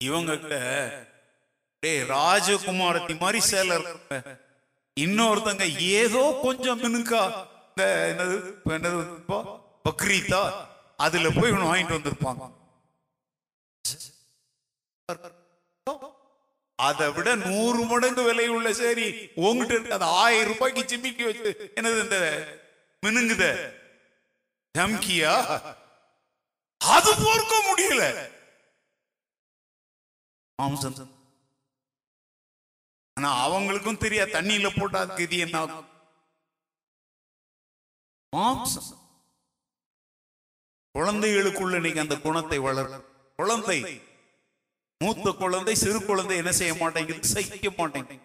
இவங்கிட்ட 0.00 0.48
டே 0.52 0.60
டேய் 1.82 2.08
ராஜகுமாரத்தி 2.10 3.14
மாதிரி 3.18 3.40
சேலை 3.42 3.76
இருக்குங்க. 3.76 4.18
இன்னொருத்தங்க 4.96 5.64
ஏதோ 5.96 6.22
கொஞ்சம் 6.42 6.80
மினுக்கா. 6.80 7.22
இந்த 7.68 7.84
என்னது 8.10 8.36
என்னது 8.68 9.00
பக்ரீத்தா 9.84 10.42
அதுல 10.98 11.28
போய் 11.30 11.50
இவனு 11.52 11.68
வாங்கிட்டு 11.68 11.98
வந்திருப்பாங்க. 11.98 12.44
அதை 16.78 17.06
விட 17.12 17.28
நூறு 17.42 17.84
மடங்கு 17.84 18.22
விலை 18.22 18.48
உள்ள 18.48 18.72
சரி. 18.74 19.06
உங்ககிட்ட 19.38 19.74
இருக்கு 19.74 19.92
அந்த 19.92 20.08
ஆயிரம் 20.20 20.52
ரூபாய்க்கு 20.52 20.82
சிமிக்கி 20.86 21.24
வச்சு 21.24 21.50
என்னது 21.76 22.02
இந்த 22.04 22.18
மினுங்குத. 23.04 23.44
தம்கியா 24.78 25.34
அது 26.80 27.10
பொறுக்க 27.24 27.54
முடியல. 27.68 28.02
மாம்சம். 30.58 30.96
ஆனா 33.16 33.30
அவங்களுக்கும் 33.46 34.02
தெரியாது. 34.04 34.30
தண்ணியில 34.36 34.68
போட்டா 34.78 35.00
இது 35.24 35.38
என்ன? 35.46 35.58
மாம்சம். 38.36 38.90
குழந்தைகளுக்குள்ள 40.94 41.74
இன்னைக்கு 41.80 42.04
அந்த 42.04 42.16
குணத்தை 42.26 42.58
வளர் 42.66 42.92
குழந்தை. 43.38 43.78
மூத்த 45.00 45.32
குழந்தை 45.42 45.74
சிறு 45.84 45.98
குழந்தை 46.04 46.36
என்ன 46.36 46.52
செய்ய 46.60 46.72
மாட்டேங்குது? 46.74 47.28
சகிக்க 47.34 47.68
மாட்டேங்குது. 47.78 48.24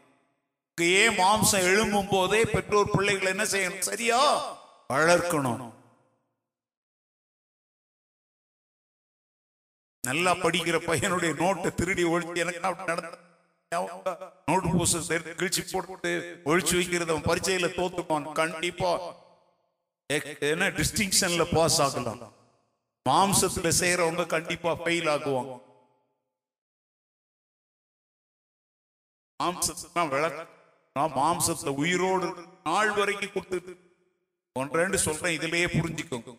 இங்கேயே 0.69 1.05
மாம்சம் 1.21 1.65
எழும்பும் 1.71 2.11
போதே 2.11 2.41
பெற்றோர் 2.53 2.93
பிள்ளைகளை 2.95 3.31
என்ன 3.35 3.45
செய்யணும்? 3.53 3.87
சரியா? 3.89 4.21
வளர்க்கணும். 4.94 5.61
நல்லா 10.03 10.32
படிக்கிற 10.45 10.78
பையனுடைய 10.88 11.32
நோட்டை 11.41 11.70
திருடி 11.80 12.03
ஒழிச்சு 12.14 12.41
எனக்கு 12.44 12.64
நடந்த 12.64 13.20
நோட்டு 14.49 14.70
புஸ்தகத்தை 14.80 15.34
கிழிச்சு 15.40 15.61
போட்டு 15.72 16.10
ஒழிச்சு 16.52 16.74
வைக்கிறது 16.80 17.14
அவன் 17.14 17.28
பரீட்சையில 17.30 17.70
தோத்துப்பான் 17.78 18.26
கண்டிப்பா. 18.41 18.91
என்ன 20.52 20.65
டிஸ்டிங்ஷன்ல 20.80 21.44
பாஸ் 21.56 21.80
ஆகலாம். 21.86 22.24
மாம்சத்துல 23.06 23.70
செய்யறவங்க 23.80 24.26
கண்டிப்பா 24.36 24.72
ஃபெயில் 24.82 25.10
ஆகுவாங்க. 25.14 25.53
மாம்சத்தை 29.40 30.03
விளக்க 30.15 30.45
நான் 30.95 31.15
மாம்சத்தை 31.22 31.72
உயிரோடு 31.84 32.28
நாள் 32.68 32.94
வரைக்கும் 32.99 33.34
கொடுத்துட்டு 33.36 33.74
ஒன்றேண்டு 34.59 34.97
சொல்றேன் 35.07 35.35
இதுலயே 35.38 35.67
புரிஞ்சுக்கோங்க 35.75 36.31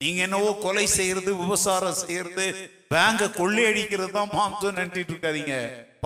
நீங்க 0.00 0.20
என்னவோ 0.22 0.50
கொலை 0.62 0.86
செய்யறது 0.86 1.30
விவசாரம் 1.36 1.98
செய்யறது 2.02 2.46
பேங்க 2.92 3.28
கொள்ளையடிக்கிறது 3.40 4.10
தான் 4.10 4.32
மாம்சம் 4.38 4.78
நினைச்சிட்டு 4.78 5.12
இருக்காதீங்க. 5.14 5.54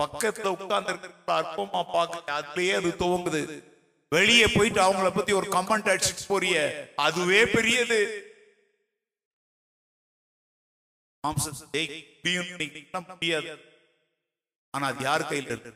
பக்கத்துல 0.01 0.51
உட்கார்ந்து 0.55 0.91
இருக்கிற 0.93 1.37
அற்பமா 1.37 1.81
பார்க்க 1.95 2.37
அதுலயே 2.39 2.73
அது 2.79 2.89
துவங்குது. 3.03 3.41
வெளியே 4.11 4.45
போயிட்டு 4.55 4.79
அவங்கள 4.81 5.07
பத்தி 5.15 5.31
ஒரு 5.31 5.47
கமெண்ட் 5.55 5.91
அடிச்சுட்டு 5.93 6.25
போறிய 6.27 6.57
அதுவே 7.07 7.41
பெரியது. 7.55 7.99
முடியாது. 13.09 13.51
ஆனா 14.73 14.87
அது 14.87 15.03
யார் 15.03 15.29
கையில 15.31 15.51
இருக்கு? 15.55 15.73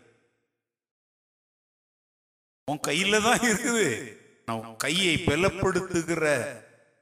உன் 2.68 2.86
கையில 2.88 3.22
தான் 3.24 3.44
இருக்குது. 3.50 3.88
நான் 4.52 4.76
கையை 4.76 5.16
பலப்படுத்துகிற 5.16 6.26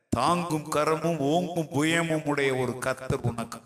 தாங்கும் 0.09 0.71
கரமும் 0.71 1.19
ஓங்கும் 1.34 1.69
புயமும் 1.76 2.26
உடைய 2.26 2.55
ஒரு 2.55 2.73
கத்தர் 2.85 3.27
உனக்கு. 3.31 3.59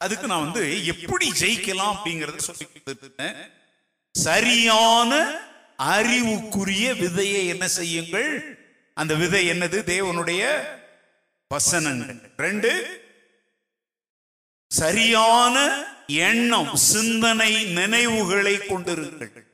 அதுக்கு 0.00 0.26
நான் 0.26 0.44
வந்து 0.44 0.62
எப்படி 0.92 1.26
ஜெயிக்கலாம் 1.30 1.92
அப்படிங்கறத 1.96 2.38
சொல்லி 2.38 2.66
சரியான 4.14 5.12
அறிவுக்குரிய 5.76 6.88
விதையை 6.94 7.42
என்ன 7.46 7.68
செய்யுங்கள்? 7.68 8.30
அந்த 8.94 9.14
விதை 9.14 9.42
என்னது? 9.50 9.78
தேவனுடைய 9.92 10.42
வசனங்கள். 11.48 12.20
ரெண்டு 12.36 12.72
சரியான 14.70 15.56
எண்ணம் 16.06 16.74
சிந்தனை 16.76 17.64
நினைவுகளை 17.64 18.56
கொண்டிருங்கள். 18.58 19.46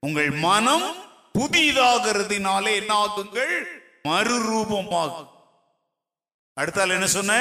உங்கள் 0.00 0.30
மனம் 0.30 0.86
புதிதாகிறதுனாலே 1.38 2.72
என்ன 2.80 2.92
ஆகுங்கள் 2.94 3.54
மறுரூபமாகும் 4.08 5.30
அடுத்தால் 6.56 6.90
என்ன 6.90 7.06
சொன்ன? 7.06 7.34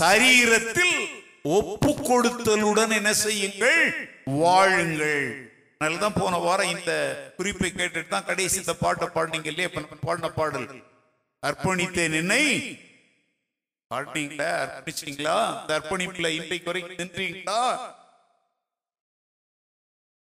சரீரத்தில் 0.00 0.96
ஒப்பு 1.42 1.90
கொடுத்தலுடன் 2.08 2.92
என்ன 2.98 3.12
செய்யுங்கள்? 3.14 3.82
வாழுங்கள். 4.24 5.52
தான் 5.80 6.18
போன 6.20 6.36
வாரம் 6.38 6.70
இந்த 6.76 6.92
குறிப்பை 7.36 7.70
கேட்டுட்டு 7.70 8.08
தான் 8.08 8.24
கடைசி 8.24 8.56
இந்த 8.58 8.74
பாட்டை 8.74 9.06
பாடினீங்க 9.14 9.46
இல்லையா? 9.46 9.70
பாடின 10.00 10.30
பாடல். 10.30 10.68
அர்ப்பணித்தேன் 11.42 12.14
என்னை 12.20 12.42
பாடினீங்களா 13.94 14.48
அர்ப்பணிச்சீங்களா? 14.62 15.36
அந்த 15.60 15.72
அர்ப்பணிப்புல 15.78 16.28
இன்றைக்கு 16.38 16.70
வரைக்கும் 16.70 17.00
நின்றீங்களா 17.02 17.60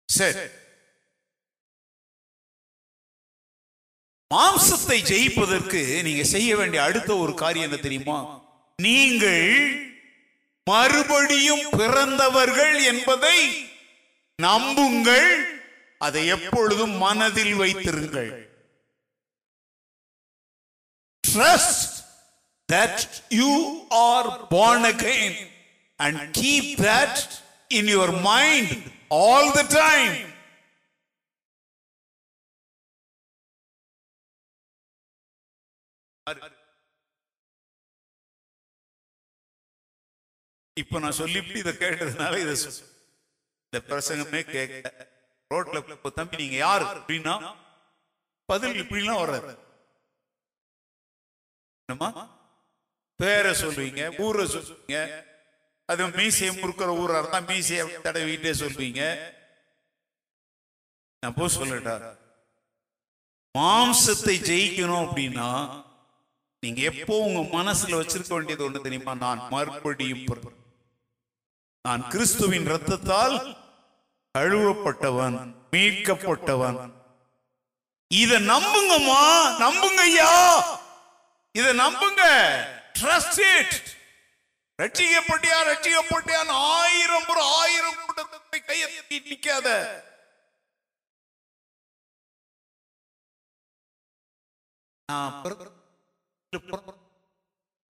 சரி. 0.08 0.44
மாம்சத்தை 4.30 4.96
ஜெயிப்பதற்கு 5.10 5.80
நீங்க 6.02 6.22
செய்ய 6.34 6.56
வேண்டிய 6.56 6.82
அடுத்த 6.82 7.10
ஒரு 7.16 7.34
காரியம் 7.34 7.66
என்ன 7.68 7.78
தெரியுமா? 7.82 8.18
நீங்கள் 8.78 9.44
மறுபடியும் 10.66 11.66
பிறந்தவர்கள் 11.80 12.76
என்பதை 12.84 13.38
நம்புங்கள். 14.38 15.28
அதை 16.00 16.22
எப்பொழுதும் 16.26 16.96
மனதில் 16.96 17.54
வைத்திருங்கள். 17.54 18.32
Trust 21.24 21.95
that 22.68 23.22
you 23.30 23.52
are 23.90 24.46
born 24.48 24.84
again 24.84 25.34
and 25.98 26.32
keep 26.32 26.78
that 26.78 27.42
in 27.70 27.86
your 27.96 28.10
mind 28.12 28.92
all 29.10 29.52
the 29.58 29.66
time. 29.74 30.16
இப்ப 40.74 40.98
நான் 40.98 41.18
சொல்லிவிட்டு 41.18 41.58
இதை 41.58 41.72
கேட்டதுனால 41.72 42.34
இதை 42.44 42.56
இந்த 43.66 43.78
பிரசங்கமே 43.88 44.42
கேட்க. 44.50 45.06
ரோட்ல 45.54 46.12
தம்பி 46.14 46.36
நீங்க 46.36 46.56
யார் 46.56 46.82
அப்படின்னா 46.82 47.56
பதில் 48.44 48.80
இப்படிலாம் 48.82 49.20
வர்றாரு. 49.22 49.54
என்னமா 51.88 52.35
பேரை 53.16 53.52
சொல்லுவீங்க 53.52 54.18
ஊரை 54.18 54.44
சொல்லுவீங்க 54.46 55.24
அது 55.86 56.06
மீசையை 56.08 56.56
முறுக்கிற 56.56 56.90
ஊரா 57.02 57.18
இருந்தா 57.18 57.40
மீசையை 57.40 57.86
தடவிட்டே 57.86 58.52
சொல்லுவீங்க 58.52 59.02
நான் 61.22 61.34
போ 61.34 61.46
சொல்லட்டா 61.48 61.96
மாம்சத்தை 63.58 64.36
ஜெயிக்கணும் 64.50 65.04
அப்படின்னா 65.06 65.50
நீங்க 66.62 66.80
எப்போ 66.80 67.14
உங்க 67.16 67.40
மனசுல 67.58 67.98
வச்சிருக்க 67.98 68.32
வேண்டியது 68.34 68.70
ஒண்ணு 68.70 68.80
தெரியுமா? 68.80 69.14
நான் 69.14 69.48
மறுபடியும் 69.48 70.26
நான் 71.84 72.08
கிறிஸ்துவின் 72.08 72.66
ரத்தத்தால் 72.66 73.56
கழுவப்பட்டவன் 74.38 75.54
மீட்கப்பட்டவன். 75.70 76.92
இத 78.10 78.38
நம்புங்கம்மா 78.38 79.22
நம்புங்க 79.64 80.00
ஐயா 80.00 80.32
இத 81.52 81.72
நம்புங்க. 81.72 82.22
ட்ரஸ்ட் 83.00 83.40
இட் 83.58 83.76
ரட்சிக்கப்பட்டியா 84.82 85.58
ரட்சிக்கப்பட்டியான்னு 85.70 86.54
ஆயிரம் 86.76 87.26
முறை 87.26 87.44
ஆயிரம் 87.60 87.98
கூட்டத்தை 88.06 88.60
கையை 88.62 88.88
தட்டி 88.94 89.18
நிக்காத. 89.30 89.68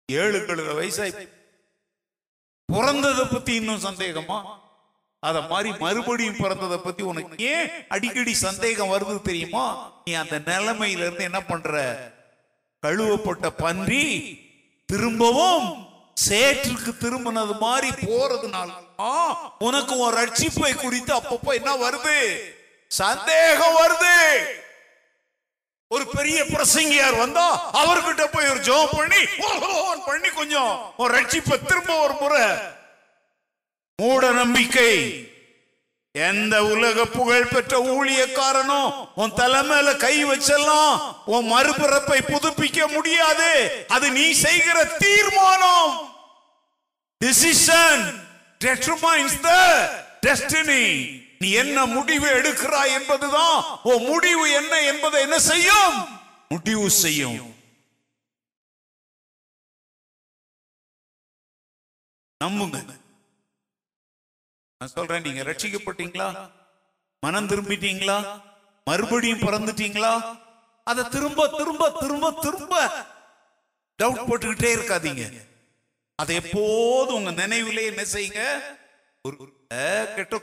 ஏழு 0.08 0.38
கழுத 0.38 0.70
வயசாய். 0.78 1.14
பிறந்ததை 2.72 3.24
பத்தி 3.32 3.54
இன்னும் 3.54 3.84
சந்தேகமா? 3.84 4.38
அத 5.18 5.40
மாதிரி 5.40 5.70
மறுபடியும் 5.78 6.34
பிறந்ததை 6.34 6.78
பத்தி 6.82 7.02
உனக்கு 7.02 7.44
ஏன் 7.44 7.70
அடிக்கடி 7.88 8.34
சந்தேகம் 8.34 8.92
வருது 8.92 9.22
தெரியுமா? 9.22 9.64
நீ 10.04 10.12
அந்த 10.12 10.38
நிலைமையில 10.38 11.04
இருந்து 11.06 11.24
என்ன 11.24 11.40
பண்ற? 11.40 11.72
கழுவப்பட்ட 12.82 13.46
பன்றி 13.64 14.04
திரும்பவும் 14.90 15.88
சேற்றுக்கு 16.28 16.92
திரும்பினது 17.00 17.58
மாதிரி 17.58 17.90
போறதுனால 17.90 18.68
உனக்கு 19.58 19.98
உன் 19.98 20.14
ரட்சிப்பை 20.14 20.74
குறித்து 20.74 21.14
அப்பப்போ 21.14 21.52
என்ன 21.52 21.74
வருது? 21.74 22.38
சந்தேகம் 22.88 23.76
வருது. 23.76 24.44
ஒரு 25.88 26.06
பெரிய 26.06 26.44
பிரசங்கியார் 26.44 27.18
வந்தா 27.18 27.72
அவர்கிட்ட 27.72 28.26
போய் 28.32 28.48
ஒரு 28.48 28.60
ஜோம் 28.60 28.96
பண்ணி 28.96 29.24
பண்ணி 30.04 30.28
கொஞ்சம் 30.28 30.92
ஒரு 30.96 31.22
ரட்சிப்பை 31.22 31.64
திரும்ப 31.64 31.98
ஒரு 31.98 32.14
முறை. 32.20 32.46
மூட 33.96 34.30
நம்பிக்கை. 34.30 35.29
எந்த 36.12 36.64
உலக 36.64 37.04
புகழ் 37.04 37.46
பெற்ற 37.46 37.78
ஊழியக்காரனும் 37.78 39.08
உன் 39.14 39.30
தலைமையில 39.30 39.96
கை 39.96 40.24
வச்செல்லாம் 40.24 41.16
உன் 41.24 41.52
மறுபிறப்பை 41.52 42.20
புதுப்பிக்க 42.20 42.92
முடியாது. 42.92 43.84
அது 43.88 44.10
நீ 44.10 44.32
செய்கிற 44.32 44.84
தீர்மானம். 44.84 46.12
டிசிஷன் 47.24 48.28
determines 48.64 49.40
த 49.40 49.50
டெஸ்டினி 50.26 51.08
நீ 51.38 51.50
என்ன 51.50 51.86
முடிவு 51.86 52.26
எடுக்கிறாய் 52.26 52.92
என்பதுதான் 52.92 53.64
உன் 53.82 54.04
முடிவு 54.04 54.50
என்ன 54.50 54.80
என்பதை 54.80 55.20
என்ன 55.20 55.38
செய்யும்? 55.38 56.18
முடிவு 56.48 56.90
செய்யும். 56.90 57.54
நம்புங்க. 62.44 62.99
நான் 64.80 64.92
சொல்றேன் 64.94 65.24
நீங்க 65.24 65.42
ரட்சிக்கப்பட்டீங்களா? 65.48 66.26
மனம் 67.20 67.48
திரும்பிட்டீங்களா? 67.48 68.16
மறுபடியும் 68.86 69.42
பிறந்துட்டீங்களா? 69.46 70.12
அதை 70.86 71.02
திரும்ப 71.14 71.48
திரும்ப 71.56 71.88
திரும்ப 72.00 72.30
திரும்ப 72.44 72.74
டவுட் 73.98 74.26
போட்டுக்கிட்டே 74.28 74.70
இருக்காதீங்க. 74.76 75.24
அதை 76.22 76.34
எப்போதும் 76.40 77.18
உங்க 77.18 77.32
நினைவிலே 77.42 77.84
என்ன 77.90 78.02
செய்யுங்க? 78.14 78.42
ஒரு 79.26 79.36
கெட்ட 80.16 80.38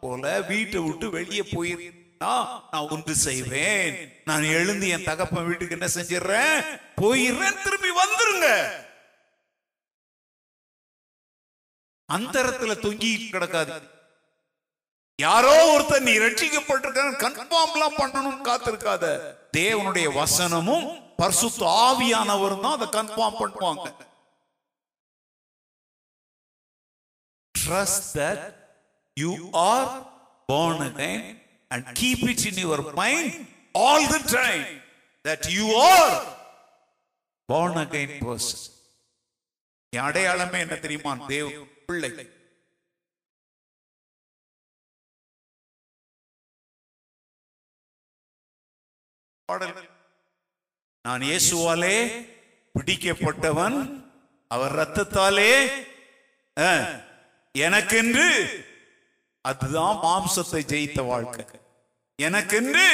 போல 0.00 0.40
வீட்டை 0.50 0.80
விட்டு 0.86 1.10
வெளியே 1.18 1.44
போயிருந்தா 1.56 2.34
நான் 2.72 2.90
ஒன்று 2.96 3.14
செய்வேன். 3.26 3.96
நான் 4.30 4.46
எழுந்து 4.58 4.88
என் 4.94 5.08
தகப்பன் 5.10 5.48
வீட்டுக்கு 5.48 5.78
என்ன 5.78 5.88
செஞ்சிடுறேன்? 5.96 6.60
போயிடுறேன் 7.02 7.62
திரும்பி 7.64 7.92
வந்துருங்க. 8.02 8.48
அந்தரத்துல 12.14 12.74
தொங்கி 12.84 13.10
கிடக்காது. 13.32 13.76
யாரோ 15.18 15.52
ஒருத்தர் 15.72 16.06
நீ 16.08 16.14
ரட்சிக்கப்பட்டிருக்க 16.24 17.02
கன்ஃபார்ம்லாம் 17.24 17.98
பண்ணணும்னு 18.00 18.42
காத்திருக்காத. 18.48 19.04
தேவனுடைய 19.56 20.06
வசனமும் 20.20 20.86
பரிசுத்த 21.20 21.66
ஆவியானவரும் 21.86 22.64
தான் 22.64 22.76
அதை 22.78 22.88
கன்ஃபார்ம் 22.98 23.38
பண்ணுவாங்க. 23.42 23.86
Trust 27.54 28.14
that 28.20 28.40
you 29.16 29.32
are 29.52 29.86
born 30.50 30.76
again 30.90 31.22
and 31.70 31.84
keep 32.00 32.20
it 32.32 32.42
in 32.50 32.58
your 32.66 32.80
mind 33.02 33.32
all 33.74 34.02
the 34.14 34.20
time 34.34 34.66
that 35.24 35.42
you 35.56 35.66
are 35.94 36.12
born 37.48 37.74
again 37.86 38.12
person. 38.26 38.60
என் 39.92 40.06
அடையாளமே 40.08 40.58
என்ன 40.64 40.76
தெரியுமா? 40.84 41.12
தேவன். 41.26 41.74
பிள்ளை. 41.86 42.30
பாடல். 49.44 49.88
நான் 51.02 51.20
இயேசுவாலே 51.20 51.98
பிடிக்கப்பட்டவன். 52.78 54.04
அவர் 54.48 54.72
ரத்தத்தாலே 54.72 55.52
எனக்கென்று 57.52 58.28
அதுதான் 59.40 59.96
மாம்சத்தை 59.96 60.60
ஜெயித்த 60.72 61.06
வாழ்க்கை. 61.06 61.44
எனக்கென்று 62.22 62.88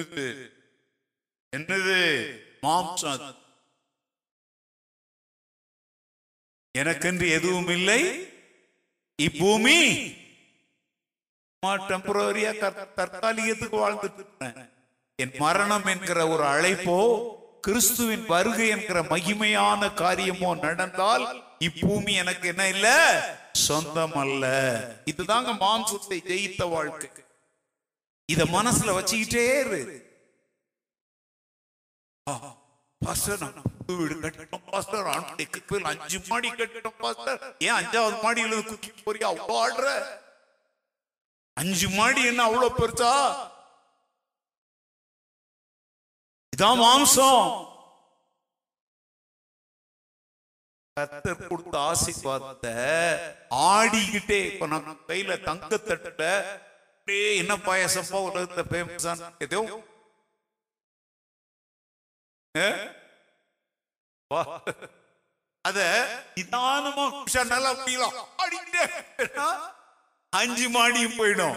என்னது? 0.00 0.26
என்னது? 1.56 2.00
மாம்சம். 2.62 3.41
எனக்கென்று 6.74 7.28
எதுவும் 7.30 7.68
இல்லை 7.68 8.00
இப்பூமி 9.18 9.78
டெம்பரரியா 11.86 12.52
தற்காலிகத்துக்கு 12.94 13.76
வாழ்ந்துட்டு 13.76 14.48
என் 15.18 15.34
மரணம் 15.38 15.86
என்கிற 15.86 16.28
ஒரு 16.28 16.44
அழைப்போ 16.44 16.98
கிறிஸ்துவின் 17.60 18.24
வருகை 18.26 18.68
என்கிற 18.68 19.02
மகிமையான 19.10 19.94
காரியமோ 19.94 20.54
நடந்தால் 20.56 21.24
இப்பூமி 21.60 22.12
எனக்கு 22.12 22.48
என்ன 22.48 22.68
இல்ல? 22.68 22.88
சொந்தம் 23.66 24.16
அல்ல 24.16 24.44
இதுதாங்க 25.04 25.50
மாம்சத்தை 25.60 26.18
ஜெயித்த 26.24 26.62
வாழ்க்கை. 26.68 27.10
இத 28.28 28.44
மனசுல 28.52 28.96
வச்சுக்கிட்டே 28.96 29.44
இரு. 29.60 29.80
வசனம் 33.02 33.54
பாஸ்டர் 33.58 33.98
வீடு 34.00 34.14
கட்டணும் 34.24 34.64
பாஸ்டர் 34.68 35.08
ஆண்டுடைய 35.12 35.46
கிருபையில் 35.54 35.88
அஞ்சு 35.92 36.18
மாடி 36.28 36.48
கட்டணும் 36.52 36.98
பாஸ்டர் 37.00 37.40
ஏன் 37.66 37.76
அஞ்சாவது 37.78 38.16
மாடியில 38.24 38.60
குக்கி 38.68 38.90
போறியா? 39.04 39.28
அவ்வளோ 39.32 39.56
ஆடுற. 39.62 39.86
அஞ்சு 41.56 41.88
மாடி 41.96 42.20
என்ன 42.30 42.42
அவ்வளவு 42.44 42.78
பெருசா? 42.78 43.12
இதான் 46.52 46.80
மாம்சம். 46.82 47.44
கத்தர் 50.96 51.38
கொடுத்த 51.44 51.76
ஆசீர்வாதத்தை 51.82 52.72
ஆடிக்கிட்டே 53.68 54.38
இப்ப 54.48 54.66
நம்ம 54.66 54.96
கையில 55.08 55.36
தங்க 55.46 55.70
தட்டுல 55.80 56.24
என்ன 57.38 57.52
பாயசப்பா 57.66 58.18
உலகத்தை 58.26 58.64
பேமஸான 58.72 59.30
ஏதோ 59.46 59.60
அத 65.68 65.78
நிதானமா 66.36 67.04
குஷா 67.14 67.42
நல்லா 67.52 67.70
அப்படிலாம் 67.74 68.16
அஞ்சு 70.32 70.66
மாடியும் 70.74 71.18
போயிடும். 71.18 71.56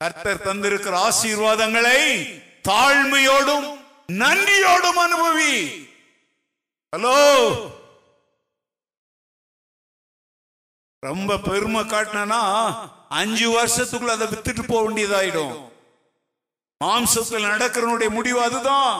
கர்த்தர் 0.00 0.44
தந்திருக்கிற 0.46 0.94
ஆசீர்வாதங்களை 1.08 2.00
தாழ்மையோடும் 2.68 3.68
நன்றியோடும் 4.22 5.00
அனுபவி. 5.04 5.54
ஹலோ? 6.92 7.16
ரொம்ப 11.02 11.38
பெருமை 11.48 11.82
காட்டினா 11.84 12.40
அஞ்சு 13.20 13.46
வருஷத்துக்குள்ள 13.56 14.16
அதை 14.16 14.26
வித்துட்டு 14.32 14.62
போக 14.66 14.80
வேண்டியதாயிடும். 14.86 15.54
மாம்சத்தில் 16.80 17.50
நடக்கிறனுடைய 17.52 18.08
முடிவு 18.16 18.40
அதுதான். 18.48 18.94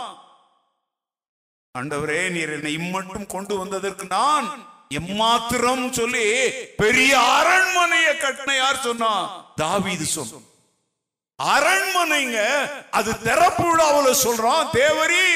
ஆண்டவரே 1.77 2.31
நீர் 2.31 2.53
என்னை 2.53 2.73
இம்மட்டும் 2.73 3.27
கொண்டு 3.27 3.59
வந்ததற்கு 3.59 4.07
நான் 4.07 4.47
எம்மாத்திரம் 4.99 5.91
சொல்லி 5.91 6.27
பெரிய 6.77 7.19
அரண்மனையை 7.19 8.13
கட்டின 8.15 8.57
யார் 8.57 8.83
சொன்னா? 8.83 9.13
தாவீது 9.57 10.05
சொன்ன 10.05 10.43
அரண்மனைங்க 11.39 12.39
அது 12.91 13.23
திறப்பு 13.23 13.65
விழாவில் 13.71 14.23
சொல்றான் 14.25 14.69
தேவரி 14.73 15.27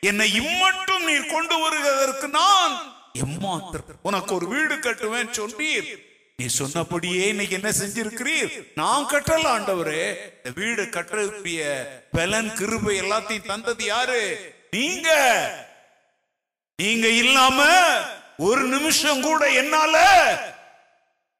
என்னை 0.00 0.34
இம்மட்டும் 0.34 1.04
நீர் 1.04 1.26
கொண்டு 1.26 1.60
வருவதற்கு 1.60 2.28
நான் 2.28 2.74
எம்மாத்திரம். 3.18 3.98
உனக்கு 4.02 4.34
ஒரு 4.34 4.46
வீடு 4.46 4.74
கட்டுவேன் 4.74 5.34
சொன்னீர். 5.38 5.88
நீ 6.36 6.46
சொன்னபடியே 6.46 7.28
இன்னைக்கு 7.28 7.54
என்ன 7.54 7.70
செஞ்சிருக்கிறீர்? 7.70 8.52
நான் 8.74 9.08
கட்டல 9.10 9.46
ஆண்டவரே. 9.56 10.04
இந்த 10.36 10.50
வீடு 10.54 10.82
கட்டுறதுக்குரிய 10.82 11.88
பலன் 12.12 12.52
கிருபை 12.54 13.00
எல்லாத்தையும் 13.00 13.46
தந்தது 13.46 13.84
யாரு? 13.84 14.22
நீங்க. 14.70 15.08
நீங்க 16.80 17.06
இல்லாம 17.22 17.60
ஒரு 18.48 18.62
நிமிஷம் 18.74 19.22
கூட 19.28 19.42
என்னால 19.60 19.96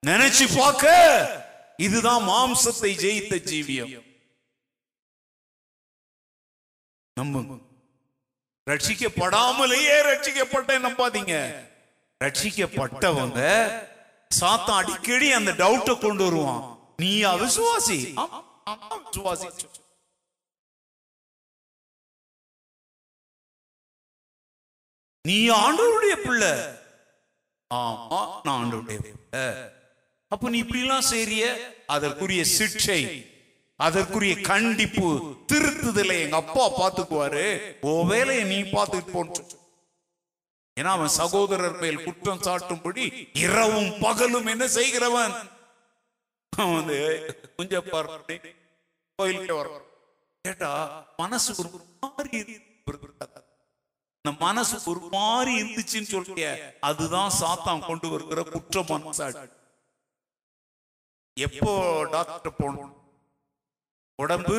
நினைச்சு 0.07 0.45
பார்க்க 0.59 0.85
இதுதான் 1.87 2.23
மாம்சத்தை 2.29 2.91
ஜெயித்த 3.05 3.35
ஜீவியம். 3.51 3.93
நம்ம 7.19 7.59
ரட்சிக்கப்படாமலேயே 8.71 9.97
ரட்சிக்கப்பட்டேன் 10.11 10.85
நம்பாதீங்க. 10.87 11.37
ரட்சிக்கப்பட்டவங்க 12.25 13.41
சாத்தா 14.41 14.75
அடிக்கடி 14.81 15.29
அந்த 15.39 15.53
டவுட்டை 15.63 15.95
கொண்டு 15.99 16.25
வருவான். 16.29 16.63
நீ 17.03 17.13
அவிசுவாசி 17.33 17.99
விசுவாசி. 19.07 19.49
நீ 25.25 25.37
ஆண்டவருடைய 25.63 26.15
பிள்ளை. 26.25 26.53
ஆமா 27.71 28.21
நான் 28.45 28.59
ஆண்டவருடைய 28.61 28.99
பிள்ளை. 29.03 29.43
அப்ப 30.31 30.51
நீ 30.53 30.59
இப்படி 30.65 30.81
எல்லாம் 30.85 31.11
செய்றிய? 31.13 31.45
அதற்குரிய 31.95 32.43
சிக்ஷை 32.59 33.03
அதற்குரிய 33.81 34.35
கண்டிப்பு 34.49 35.07
திருத்துதலை 35.51 36.17
எங்க 36.25 36.37
அப்பா 36.37 36.65
பாத்துக்குவாரு 36.73 37.45
ஓ 37.83 37.93
வேலையை 38.11 38.43
நீ 38.51 38.59
பார்த்துட்டு 38.75 39.13
போன்னு 39.15 39.57
ஏன்னா 40.77 40.91
அவன் 40.97 41.13
சகோதரர் 41.21 41.79
மேல் 41.83 42.05
குற்றம் 42.05 42.43
சாட்டும்படி 42.47 43.05
இரவும் 43.45 43.91
பகலும் 44.05 44.51
என்ன 44.53 44.65
செய்கிறவன்? 44.77 45.35
அவன் 46.53 46.77
வந்து 46.79 46.99
கொஞ்சம் 47.59 47.89
பாரு 47.93 48.37
கோயிலுக்கு 49.19 49.55
வர 49.55 49.69
கேட்டா 50.45 50.71
மனசு 51.17 51.51
ஒரு 51.61 51.71
மாதிரி 52.03 52.39
இந்த 54.23 54.39
மனசு 54.45 54.91
ஒரு 54.91 55.01
மாதிரி 55.01 55.53
இருந்துச்சுன்னு 55.63 56.03
சொல்லிய 56.03 56.77
அதுதான் 56.81 57.31
சாத்தான் 57.41 57.87
கொண்டு 57.87 58.09
வருகிற 58.09 58.43
குற்ற 58.43 58.83
மனசாட்சி 58.89 59.59
எப்போ 61.35 62.05
டாக்டர் 62.11 62.57
போகணும்? 62.57 62.95
உடம்பு 64.15 64.57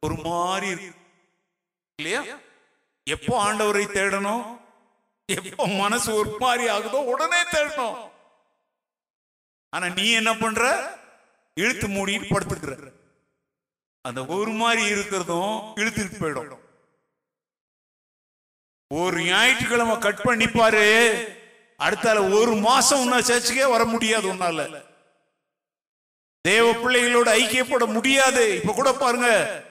ஒரு 0.00 0.16
மாதிரி 0.16 0.66
இருக்கு. 0.66 1.00
இல்லையா? 1.96 2.36
எப்போ 3.04 3.34
ஆண்டவரை 3.44 3.84
தேடணும்? 3.96 4.60
எப்போ 5.24 5.66
மனசு 5.66 6.14
ஒரு 6.14 6.36
மாதிரி 6.38 6.70
ஆகுதோ 6.70 7.04
உடனே 7.04 7.42
தேடணும். 7.42 8.10
ஆனா 9.68 9.88
நீ 9.88 10.10
என்ன 10.10 10.36
பண்ற? 10.36 10.62
இழுத்து 11.54 11.88
மூடிட்டு 11.88 12.28
படுத்துக்கிற. 12.34 12.92
அந்த 14.00 14.26
ஒரு 14.26 14.50
மாதிரி 14.50 14.92
இருக்கிறதும் 14.92 15.54
இழுத்துட்டு 15.76 16.20
போயிடும். 16.20 16.65
ஒரு 18.88 19.22
ஞாயிற்றுக்கிழமை 19.22 19.98
கட் 19.98 20.22
பண்ணி 20.22 20.46
பாரு. 20.46 20.84
அடுத்தால 21.78 22.40
ஒரு 22.40 22.54
மாசம் 22.54 23.00
உன்ன 23.00 23.18
சர்ச்சுக்கே 23.18 23.70
வர 23.70 23.84
முடியாது 23.84 24.32
உன்னால. 24.32 24.84
தேவ 26.40 26.70
பிள்ளைகளோட 26.72 27.26
ஐக்கியப்பட 27.26 27.86
முடியாது. 27.86 28.56
இப்ப 28.56 28.72
கூட 28.72 28.92
பாருங்க 28.92 29.62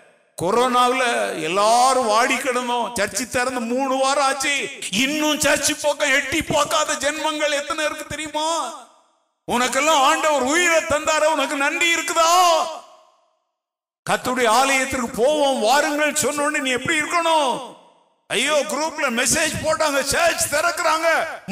கொரோனாவில் 0.41 1.41
எல்லாரும் 1.41 2.05
வாடி 2.05 2.37
கிடந்தோம். 2.37 2.95
சர்ச்சு 2.95 3.27
திறந்து 3.27 3.59
மூணு 3.59 3.97
வாரம் 3.97 4.23
ஆச்சு. 4.23 4.69
இன்னும் 4.91 5.39
சர்ச்சு 5.39 5.71
பக்கம் 5.81 6.11
எட்டி 6.11 6.41
பார்க்காத 6.41 6.93
ஜென்மங்கள் 6.93 7.51
எத்தனை 7.51 7.85
இருக்கு 7.85 8.05
தெரியுமா? 8.05 8.73
உனக்கெல்லாம் 9.51 10.01
ஆண்டவர் 10.01 10.41
உயிரை 10.41 10.81
தந்தார? 10.81 11.25
உனக்கு 11.25 11.55
நன்றி 11.55 11.95
இருக்குதா? 11.95 12.65
கத்துடைய 14.09 14.47
ஆலயத்திற்கு 14.47 15.09
போவோம் 15.09 15.59
வாருங்கள் 15.59 16.11
சொன்னோன்னு 16.11 16.59
நீ 16.59 16.69
எப்படி 16.69 17.01
இருக்கணும்? 17.01 17.74
ஐயோ 18.35 18.55
குரூப்ல 18.71 19.07
மெசேஜ் 19.19 19.53
போட்டாங்க 19.65 19.99
சர்ச் 20.13 20.45
திறக்கிறாங்க. 20.53 21.07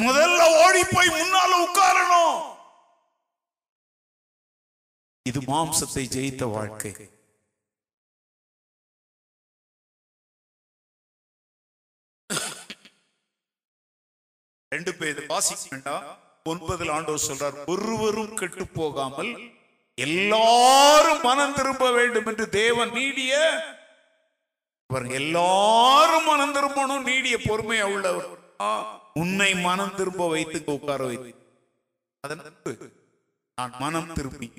முதல்ல 0.05 0.41
ஓடி 0.64 0.84
போய் 0.93 1.15
முன்னால 1.19 1.51
உட்காரணும். 1.65 2.35
இது 5.26 5.39
மாம்சத்தை 5.51 6.03
ஜெயித்த 6.15 6.45
வாழ்க்கை. 6.55 6.93
ரெண்டு 14.72 14.91
பேர் 14.99 15.19
வாசிக்க 15.31 15.64
வேண்டாம் 15.72 16.05
ஆண்டோர் 16.51 16.93
ஆண்டவர் 16.95 17.27
சொல்றார் 17.27 17.57
ஒருவரும் 17.73 18.38
கெட்டு 18.39 18.65
போகாமல் 18.77 19.30
எல்லாரும் 19.97 21.22
மனம் 21.27 21.55
திரும்ப 21.57 21.91
வேண்டும் 21.97 22.27
என்று 22.31 22.45
தேவன் 22.60 22.91
நீடிய 22.97 23.34
பாருங்க, 24.91 25.15
எல்லாரும் 25.23 26.27
மனம் 26.31 26.55
திரும்பணும் 26.55 27.07
நீடிய 27.10 27.35
பொறுமையா 27.47 27.85
உள்ளவர். 27.95 28.27
உன்னை 29.22 29.51
மனம் 29.68 29.95
திரும்ப 29.99 30.27
வைத்து 30.34 30.60
உட்கார 30.76 30.99
வைத்து. 31.10 31.31
அதன் 32.23 32.43
நான் 33.57 33.73
மனம் 33.84 34.14
திரும்பி. 34.18 34.49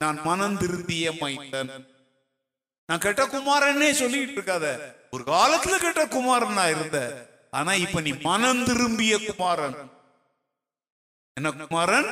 நான் 0.00 0.18
மனம் 0.28 0.56
திருந்திய 0.60 1.06
மைந்தன் 1.20 1.72
நான் 2.88 3.02
கெட்ட 3.04 3.22
குமாரன்னே 3.32 3.90
சொல்லிட்டு 4.00 4.40
இருக்காத. 4.40 4.66
ஒரு 5.14 5.22
காலத்துல 5.32 5.74
கெட்ட 5.84 6.02
குமாரன் 6.14 6.58
நான் 6.58 6.72
இருந்த. 6.76 6.98
ஆனா 7.58 7.72
இப்ப 7.84 8.00
நீ 8.06 8.12
மனம் 8.30 8.62
திரும்பிய 8.68 9.14
குமாரன். 9.26 9.76
என்ன 11.36 11.52
குமாரன்? 11.62 12.10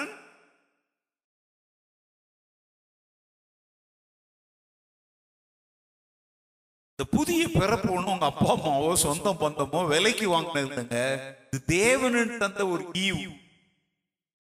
இந்த 7.03 7.15
புதிய 7.15 7.45
பிறப்பு 7.53 7.89
ஒண்ணு 7.91 8.11
உங்க 8.13 8.27
அப்பா 8.27 8.51
அம்மாவோ 8.53 8.91
சொந்தம் 8.99 9.39
பந்தமோ 9.41 9.81
விலைக்கு 9.87 10.27
வாங்கினதுங்க. 10.33 10.99
இது 11.47 11.59
தேவனின் 11.73 12.37
தந்த 12.39 12.61
ஒரு 12.69 12.85
ஈவு. 13.03 13.25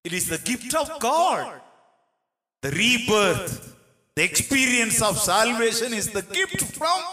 It 0.04 0.16
is 0.18 0.28
the 0.28 0.38
gift 0.44 0.76
of 0.76 0.92
God 1.00 1.48
the 2.62 2.70
rebirth 2.76 3.50
the 4.16 4.22
experience 4.22 5.00
of 5.08 5.18
salvation 5.26 5.96
is 6.00 6.10
the 6.12 6.22
gift 6.30 6.64
from 6.70 7.04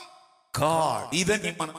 God 0.53 1.07
இதை 1.13 1.37
நீ 1.45 1.53
மன 1.57 1.71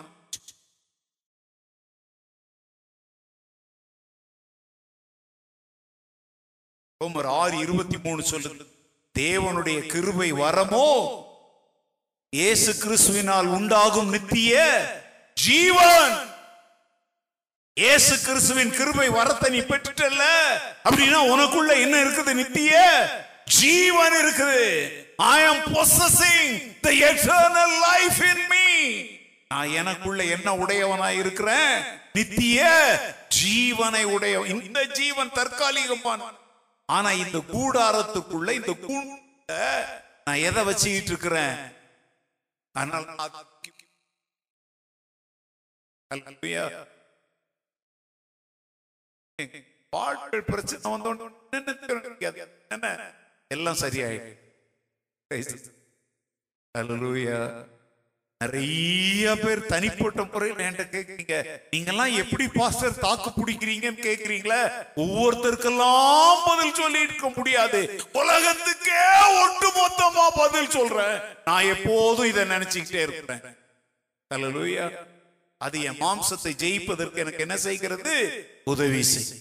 ரோமர் 7.00 7.28
ஆறு 7.32 7.56
இருபத்தி 7.58 7.98
மூணு 7.98 8.22
சொல்லுது 8.22 8.64
தேவனுடைய 9.14 9.78
கிருபை 9.86 10.28
வரமோ? 10.34 10.86
இயேசு 12.38 12.70
கிறிஸ்துவினால் 12.80 13.48
உண்டாகும் 13.54 14.10
நித்திய 14.14 14.56
ஜீவன். 15.36 16.12
இயேசு 17.76 18.14
கிறிஸ்துவின் 18.26 18.70
கிருபை 18.76 19.06
வரத்தை 19.16 19.48
நீ 19.54 19.60
பெற்றுட்டல்ல? 19.70 20.24
அப்படின்னா 20.86 21.20
உனக்குள்ள 21.32 21.70
என்ன 21.84 21.94
இருக்குது? 22.02 22.32
நித்திய 22.40 22.74
ஜீவன் 23.56 24.14
இருக்குது. 24.20 24.60
I 25.32 25.38
am 25.52 25.64
possessing 25.72 26.54
the 26.84 26.92
eternal 27.08 27.74
life 27.86 28.20
in 28.28 28.44
me 28.52 28.68
நான் 29.54 29.74
எனக்குள்ள 29.80 30.20
என்ன 30.36 30.48
உடையவனாய் 30.62 31.18
இருக்கிறேன்? 31.22 31.74
நித்திய 32.18 32.70
ஜீவனை 33.40 34.04
உடைய 34.14 34.36
இந்த 34.54 34.80
ஜீவன் 35.00 35.34
தற்காலிகமான. 35.40 36.22
ஆனா 36.88 37.10
இந்த 37.24 37.38
கூடாரத்துக்குள்ள 37.52 38.48
இந்த 38.60 38.72
கூண்ட 38.86 39.52
நான் 40.26 40.44
எதை 40.48 40.64
வச்சுக்கிட்டு 40.70 41.12
இருக்கிறேன்? 41.14 41.54
அதனால 42.74 43.06
பாட்கள் 49.92 50.44
பிரச்சனை 50.44 50.90
வந்தோன்னு 50.92 51.26
என்ன? 52.70 52.88
எல்லாம் 53.50 53.80
சரியாயிடும் 53.80 54.46
Hallelujah. 56.74 57.38
நிறைய 58.44 59.38
பேர் 59.42 59.66
தனிப்பட்ட 59.66 60.24
முறையில் 60.24 60.58
என்கிட்ட 60.58 60.94
கேக்குறீங்க. 60.96 61.60
நீங்கெல்லாம் 61.70 62.16
எப்படி 62.16 62.48
பாஸ்டர் 62.48 62.98
தாக்கு 62.98 63.30
பிடிக்கிறீங்கன்னு 63.30 64.04
கேக்குறீங்களே? 64.06 64.60
ஒவ்வொருத்தருக்கெல்லாம் 64.96 66.44
பதில் 66.44 66.74
சொல்லி 66.74 67.00
இருக்க 67.00 67.28
முடியாது. 67.28 68.00
உலகத்துக்கே 68.12 69.02
ஒட்டு 69.42 69.68
மொத்தமா 69.68 70.26
பதில் 70.34 70.70
சொல்றேன். 70.70 71.20
நான் 71.44 71.64
எப்போதும் 71.64 72.26
இதை 72.26 72.44
நினைச்சுக்கிட்டே 72.44 73.02
இருக்கிறேன் 73.02 73.58
Hallelujah. 74.34 74.90
அது 75.56 75.82
என் 75.82 76.00
மாம்சத்தை 76.00 76.52
ஜெயிப்பதற்கு 76.64 77.16
எனக்கு 77.16 77.38
என்ன 77.38 77.56
செய்கிறது? 77.56 78.14
உதவி 78.64 79.02
செய். 79.02 79.40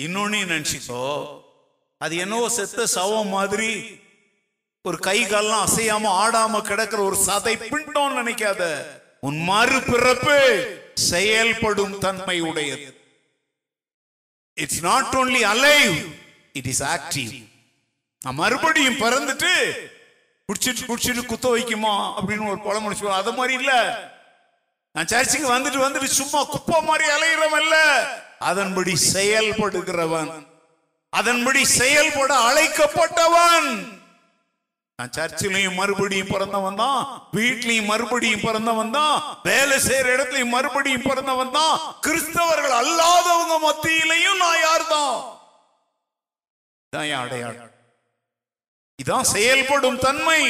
இன்னொன்னு 0.00 0.40
நினைச்சிக்கோ. 0.54 1.04
அது 1.96 2.16
என்னவோ 2.16 2.48
செத்த 2.48 2.86
சவம் 2.86 3.28
மாதிரி 3.28 4.00
ஒரு 4.82 4.98
கை 4.98 5.24
கால்லாம் 5.24 5.64
அசையாம 5.66 6.06
ஆடாம 6.06 6.60
கிடக்கிற 6.60 7.02
ஒரு 7.02 7.16
சதை 7.26 7.54
பிண்டோம் 7.54 8.16
நினைக்காத. 8.18 8.86
உன் 9.20 9.42
மறு 9.42 9.82
பிறப்பு 9.82 10.36
செயல்படும் 10.94 11.98
தன்மை 11.98 12.40
உடையது. 12.40 13.00
It's 14.54 14.80
not 14.80 15.04
only 15.04 15.42
alive 15.44 16.16
it 16.52 16.66
is 16.66 16.82
active 16.82 17.48
நான் 18.20 18.34
மறுபடியும் 18.34 18.94
பிறந்துட்டு 18.94 19.70
குடிச்சிட்டு 20.46 20.84
குடிச்சிட்டு 20.88 21.26
குத்த 21.26 21.56
வைக்குமா 21.56 22.14
அப்படின்னு 22.20 22.48
ஒரு 22.48 22.58
பழமொழி 22.58 22.94
சொல்லுவோம் 22.94 23.22
அது 23.22 23.32
மாதிரி 23.32 23.54
இல்ல. 23.54 23.72
நான் 24.92 25.06
சர்ச்சுக்கு 25.06 25.52
வந்துட்டு 25.52 25.82
வந்துட்டு 25.86 26.04
சும்மா 26.04 26.44
குப்பை 26.44 26.82
மாதிரி 26.82 27.08
அலைகிறவன் 27.08 27.60
இல்ல. 27.60 27.76
அதன்படி 28.38 28.96
செயல்படுகிறவன். 29.12 30.46
அதன்படி 31.10 31.64
செயல்பட 31.64 32.34
அழைக்கப்பட்டவன். 32.38 33.97
நான் 34.98 35.14
சர்ச்சிலையும் 35.16 35.76
மறுபடியும் 35.80 36.30
பிறந்தவன் 36.32 36.78
தான் 36.80 37.00
வீட்லையும் 37.36 37.90
மறுபடியும் 37.90 38.44
பிறந்தவன் 38.46 38.94
தான் 38.96 39.16
வேலை 39.48 39.76
செய்யற 39.84 40.06
இடத்துலயும் 40.14 40.54
மறுபடியும் 40.54 41.06
பிறந்தவன் 41.08 41.52
தான். 41.56 41.74
கிறிஸ்தவர்கள் 42.06 42.74
அல்லாதவங்க 42.80 43.56
மத்தியிலையும் 43.66 44.40
நான் 44.44 44.62
யார் 44.62 44.86
தான் 44.88 45.14
இதான் 46.92 47.08
என் 47.10 47.22
அடையாளம். 47.24 47.72
இதான் 48.98 49.30
செயல்படும் 49.32 50.00
தன்மை. 50.04 50.40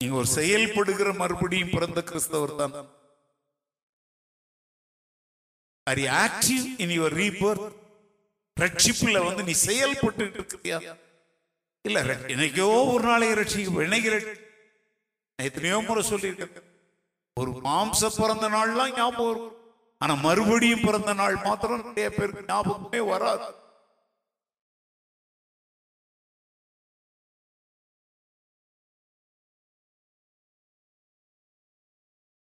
நீங்க 0.00 0.14
ஒரு 0.20 0.28
செயல்படுகிற 0.36 1.12
மறுபடியும் 1.22 1.74
பிறந்த 1.74 2.00
கிறிஸ்தவர் 2.10 2.54
தான். 2.60 2.74
Are 5.86 6.02
active 6.20 6.64
in 6.84 6.94
your 6.96 7.16
rebirth 7.22 7.68
ரட்சிப்புல 8.58 9.24
வந்து 9.24 9.42
நீ 9.42 9.52
செயல்பட்டு 9.52 10.24
இருக்கிறியா 10.24 10.98
இல்ல 11.82 12.02
என்னைக்கோ 12.04 12.92
ஒரு 12.92 13.04
நாளைய 13.04 13.34
ரட்சிக்க 13.34 13.84
என்னைக்கு 13.86 14.10
நான் 15.36 15.46
எத்தனையோ 15.48 15.78
முறை 15.80 16.02
சொல்லியிருக்கேன். 16.10 16.62
ஒரு 17.40 17.50
மாம்ச 17.50 18.08
பிறந்த 18.20 18.48
நாள்லாம் 18.48 18.94
ஞாபகம் 18.96 19.30
இருக்கும் 19.30 19.56
ஆனா 19.98 20.14
மறுபடியும் 20.14 20.84
பிறந்த 20.84 21.12
நாள் 21.12 21.36
மாத்திரம் 21.36 21.86
நிறைய 21.86 22.10
பேருக்கு 22.10 22.44
ஞாபகமே 22.46 23.00
வராது. 23.10 23.48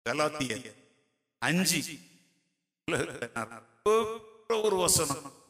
கலாத்திய 0.09 0.73
அஞ்சு. 1.39 1.81
ஒரு 4.63 4.75
வசனம். 4.75 5.40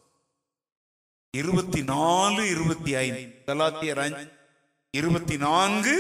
இருபத்தி 1.33 1.81
நாலு 1.89 2.41
இருபத்தி 2.53 2.91
ஐந்து 3.01 3.19
கலாத்தியர் 3.45 4.01
இருபத்தி 4.93 5.35
நான்கு 5.37 5.93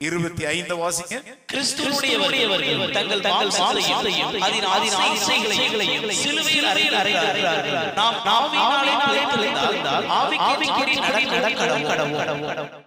இருபத்தி 0.00 0.44
ஐந்து 0.46 0.74
வாசிங்க. 0.76 1.16
கிறிஸ்துவனுடையவர்கள் 1.50 2.80
தங்கள் 2.92 3.20
தங்கள் 3.20 3.52
மாம்சத்தையும் 3.52 4.00
அதன் 4.46 4.66
அதன் 4.70 4.96
ஆசைகளையும் 5.02 5.76
சிலுவையில் 6.22 6.68
அறையில் 6.70 6.98
அறைகிறார்கள் 7.02 7.78
நாம் 8.00 8.18
ஆவியினாலே 8.34 8.94
பிழைத்திருந்தால் 9.34 10.08
ஆவிக்கேற்றபடி 10.18 10.96
நடக்க 11.04 11.38
கடவுள் 11.84 12.80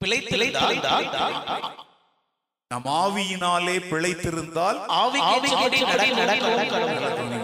பிழைத்திருந்தால் 0.00 0.78
நம் 2.70 2.86
ஆவியினாலே 2.98 3.74
பிழைத்திருந்தால் 3.88 4.78
ஆவிக்கேற்றபடி 4.98 5.80
நடக்க 6.20 6.46
கடவுள். 6.70 7.41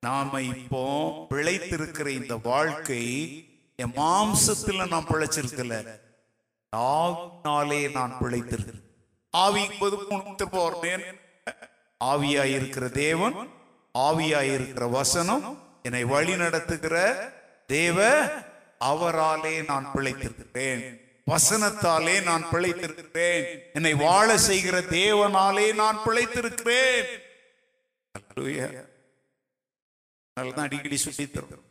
நாம 0.00 0.42
இப்போ 0.42 1.10
பிழைத்திருக்கிற 1.30 2.06
இந்த 2.06 2.36
வாழ்க்கை 2.36 3.04
என் 3.76 3.92
மாம்சத்துல 3.92 4.88
நான் 4.88 5.06
பிழைச்சிருக்கல. 5.06 6.00
ஆவினாலே 6.76 7.90
நான் 7.90 8.16
பிழைத்திருக்கிறேன் 8.20 8.84
ஆவி 9.30 9.68
என்பது 9.70 9.98
போறேன். 10.50 11.02
ஆவியாயிருக்கிற 12.04 12.90
தேவன் 12.90 13.48
ஆவியாயிருக்கிற 13.98 14.90
வசனம் 14.90 15.62
என்னை 15.82 16.04
வழி 16.04 16.36
நடத்துகிற 16.36 16.96
தேவ 17.66 18.24
அவராலே 18.80 19.64
நான் 19.64 19.90
பிழைத்திருக்கிறேன். 19.94 21.00
வசனத்தாலே 21.30 22.22
நான் 22.22 22.44
பிழைத்திருக்கிறேன். 22.52 23.58
என்னை 23.72 23.94
வாழ 23.94 24.38
செய்கிற 24.38 24.80
தேவனாலே 24.80 25.74
நான் 25.74 25.98
பிழைத்திருக்கிறேன். 26.06 27.04
அதனால 30.36 30.54
தான் 30.56 30.68
அடிக்கடி 30.68 30.96
சொல்லி 30.98 31.26
தரும் 31.28 31.64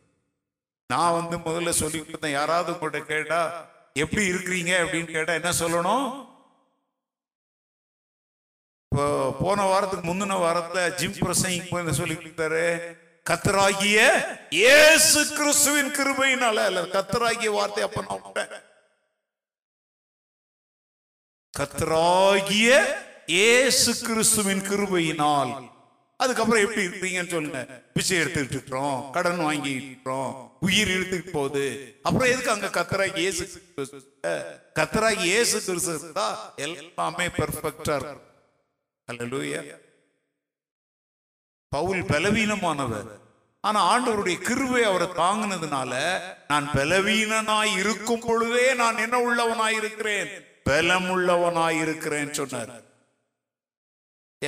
நான் 0.90 1.16
வந்து 1.18 1.36
முதல்ல 1.46 1.70
சொல்லி 1.80 2.00
கொடுத்தேன் 2.00 2.36
யாராவது 2.36 2.74
உங்கள்ட்ட 2.74 3.00
கேட்டா 3.06 3.40
எப்படி 3.96 4.24
இருக்கிறீங்க? 4.26 4.72
அப்படின்னு 4.84 5.10
கேட்டா 5.12 5.34
என்ன 5.34 5.52
சொல்லணும்? 5.60 6.06
இப்போ 8.92 9.06
போன 9.40 9.66
வாரத்துக்கு 9.66 10.10
முந்தின 10.10 10.38
வாரத்துல 10.42 10.82
ஜிம் 11.00 11.20
பிரசங்க 11.20 11.94
சொல்லி 11.94 12.16
கொடுத்தாரு. 12.16 12.66
கத்தராகிய 13.26 14.00
இயேசு 14.58 15.20
கிறிஸ்துவின் 15.38 15.92
கிருபையினால 15.92 16.58
அல்ல 16.70 16.82
கத்தராகிய 16.96 17.52
வார்த்தை 17.52 17.84
அப்ப 17.84 18.02
நான் 18.04 18.60
கத்தராகிய 21.54 22.70
இயேசு 23.30 23.92
கிறிஸ்துவின் 24.08 24.64
கிருபையினால் 24.70 25.54
அதுக்கப்புறம் 26.24 26.64
எப்படி 26.66 26.84
இருக்கிறீங்கன்னு 26.88 27.34
சொல்லுங்க 27.34 27.62
பிச்சை 27.96 28.18
எடுத்துக்கிட்டு 28.18 28.56
இருக்கிறோம் 28.58 29.00
கடன் 29.16 29.40
வாங்கிட்டு 29.40 29.88
இருக்கிறோம் 29.90 30.32
உயிர் 30.60 30.92
இழுத்துட்டு 30.96 31.32
போகுது. 31.32 31.66
அப்புறம் 32.04 32.30
எதுக்கு 32.34 32.54
அங்க 32.56 32.70
கத்தரா 32.78 33.08
ஏசு 33.26 33.44
கத்தரா 34.80 35.10
ஏசு 35.10 35.26
இயேசு 35.32 35.58
கிறிஸ்து 35.66 35.96
இருந்தா 36.00 36.28
எல்லாமே 36.68 37.28
பெர்ஃபெக்டா 37.40 37.98
இருக்கும். 37.98 38.24
பவுல் 41.76 42.02
பலவீனமானவர். 42.14 43.12
ஆனா 43.68 43.80
ஆண்டவருடைய 43.92 44.38
கிருவை 44.48 44.82
அவரை 44.90 45.08
தாங்கினதுனால 45.22 45.94
நான் 46.48 46.68
பலவீனனாய் 46.74 47.74
இருக்கும் 47.82 48.26
பொழுதே 48.26 48.66
நான் 48.82 48.98
என்ன 48.98 49.16
உள்ளவனாய் 49.28 49.78
இருக்கிறேன் 49.82 50.30
பலம் 50.64 51.08
உள்ளவனாய் 51.16 51.80
இருக்கிறேன் 51.86 52.34
சொன்னார். 52.34 52.74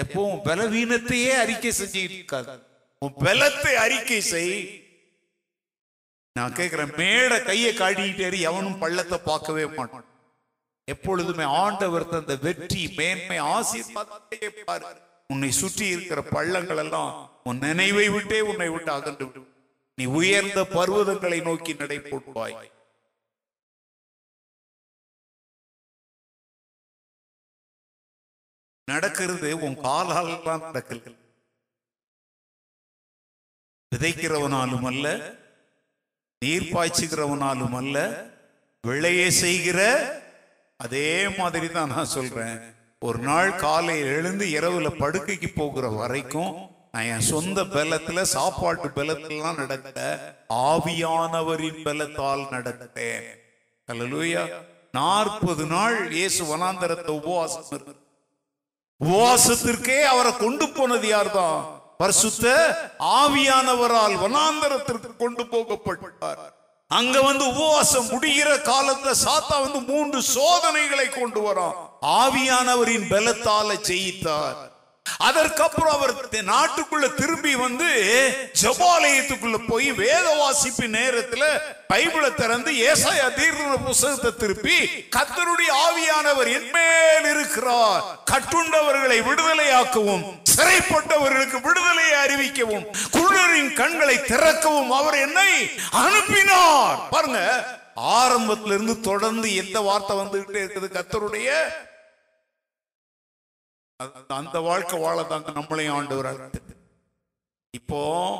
எப்பவும் 0.03 0.43
பலவீனத்தையே 0.47 1.31
அறிக்கை 1.43 1.71
செஞ்சிருக்காது 1.79 2.55
உன் 3.01 3.15
பலத்தை 3.25 3.73
அறிக்கை 3.85 4.19
செய். 4.33 4.53
நான் 6.35 6.57
கேட்கிறேன் 6.59 6.93
மேட 6.99 7.33
கையை 7.49 7.71
காட்டிக்கிட்டே 7.77 8.39
எவனும் 8.49 8.79
பள்ளத்தை 8.83 9.17
பார்க்கவே 9.29 9.65
மாட்டான். 9.77 10.07
எப்பொழுதுமே 10.87 11.45
ஆண்டவர் 11.63 12.09
தந்த 12.09 12.33
வெற்றி 12.45 12.83
மேன்மை 12.97 13.37
ஆசீர்வாதத்தையே 13.55 14.49
பாரு. 14.67 14.85
உன்னை 15.33 15.51
சுற்றி 15.51 15.85
இருக்கிற 15.87 16.19
பள்ளங்கள் 16.35 16.81
எல்லாம் 16.83 17.11
உன் 17.49 17.61
நினைவை 17.67 18.07
விட்டே 18.15 18.39
உன்னை 18.49 18.69
விட்டு 18.69 18.91
அகன்று 18.91 19.25
விடும். 19.27 19.49
நீ 19.97 20.05
உயர்ந்த 20.19 20.59
பர்வதங்களை 20.77 21.39
நோக்கி 21.47 21.73
நடை 21.73 21.97
போட்டுவாய். 21.99 22.55
நடக்கிறது 28.87 29.49
உன் 29.65 29.77
காலால் 29.85 30.31
தான் 30.47 30.63
நடக்கல 30.67 31.13
விதைக்கிறவனாலும் 33.91 34.87
அல்ல 34.91 35.07
நீர் 36.41 36.71
பாய்ச்சுகிறவனாலும் 36.73 37.75
அல்ல 37.81 37.97
விளையே 38.83 39.27
செய்கிற 39.43 39.79
அதே 40.79 41.09
மாதிரி 41.37 41.67
தான் 41.67 41.93
நான் 41.95 42.13
சொல்றேன். 42.15 42.57
ஒரு 43.01 43.19
நாள் 43.27 43.51
காலை 43.63 43.95
எழுந்து 44.15 44.45
இரவுல 44.57 44.87
படுக்கைக்கு 45.01 45.49
போகிற 45.53 45.87
வரைக்கும் 45.99 46.51
நான் 46.93 47.09
என் 47.13 47.29
சொந்த 47.33 47.59
பலத்துல 47.75 48.21
சாப்பாட்டு 48.35 48.87
பலத்திலாம் 48.97 49.59
நடத்த 49.61 49.97
ஆவியானவரின் 50.69 51.81
பலத்தால் 51.87 52.43
நடத்தேன். 52.55 53.27
நாற்பது 54.97 55.65
நாள் 55.75 55.97
இயேசு 56.17 56.41
வனாந்தரத்தை 56.51 57.11
உபவாசம் 57.21 57.67
இருக்கு. 57.75 57.93
உபவாசத்திற்கே 59.05 60.03
அவரை 60.03 60.37
கொண்டு 60.37 60.69
போனது 60.69 61.07
யார்தான்? 61.07 61.65
பரிசுத்த 61.97 62.47
ஆவியானவரால் 62.99 64.15
வனாந்தரத்திற்கு 64.15 65.15
கொண்டு 65.17 65.43
போகப்பட்டார். 65.43 66.55
அங்க 66.87 67.21
வந்து 67.21 67.47
உபவாசம் 67.47 68.05
முடிகிற 68.05 68.49
காலத்துல 68.63 69.13
சாத்தா 69.25 69.61
வந்து 69.61 69.79
மூன்று 69.79 70.21
சோதனைகளை 70.21 71.09
கொண்டு 71.09 71.41
வரான். 71.41 71.75
ஆவியானவரின் 72.01 73.07
பலத்தால 73.09 73.77
ஜெயித்தார். 73.87 74.66
அதற்கப்புறம் 75.17 75.93
அவர் 75.93 76.15
நாட்டுக்குள்ள 76.51 77.13
திரும்பி 77.13 77.55
வந்து 77.55 77.87
ஜபாலயத்துக்குள்ள 78.61 79.67
போய் 79.67 79.91
வேத 79.91 80.35
வாசிப்பு 80.35 80.85
நேரத்துல 80.87 81.43
பைபிளை 81.93 82.33
திறந்து 82.33 82.71
ஏசாயா 82.71 83.27
தீர்க்க 83.33 83.77
புஸ்தகத்தை 83.77 84.31
திருப்பி 84.35 84.77
கத்தருடைய 85.15 85.71
ஆவியானவர் 85.85 86.49
என்மேல் 86.59 87.27
இருக்கிறார். 87.33 88.03
கட்டுண்டவர்களை 88.31 89.19
விடுதலையாக்கவும் 89.29 90.25
சிறைப்பட்டவர்களுக்கு 90.55 91.59
விடுதலையை 91.61 92.15
அறிவிக்கவும் 92.25 92.85
குள்ளரின் 93.15 93.73
கண்களை 93.73 94.21
திறக்கவும் 94.21 94.91
அவர் 94.91 95.17
என்னை 95.17 95.51
அனுப்பினார். 95.91 96.97
பாருங்க 97.09 97.41
ஆரம்பத்திலிருந்து 97.95 98.99
தொடர்ந்து 98.99 99.55
எந்த 99.55 99.79
வார்த்தை 99.79 100.17
வந்துகிட்டே 100.17 100.59
இருக்குது 100.63 100.87
கத்தருடைய 100.97 101.49
அந்த- 103.97 104.35
அந்த 104.35 104.59
வாழ்க்கை 104.59 104.99
வாழதாங்க 104.99 105.49
நம்மளையும் 105.53 105.91
ஆண்டவர் 105.91 106.25
அழைத்தது. 106.25 106.75
இப்போ 107.71 108.33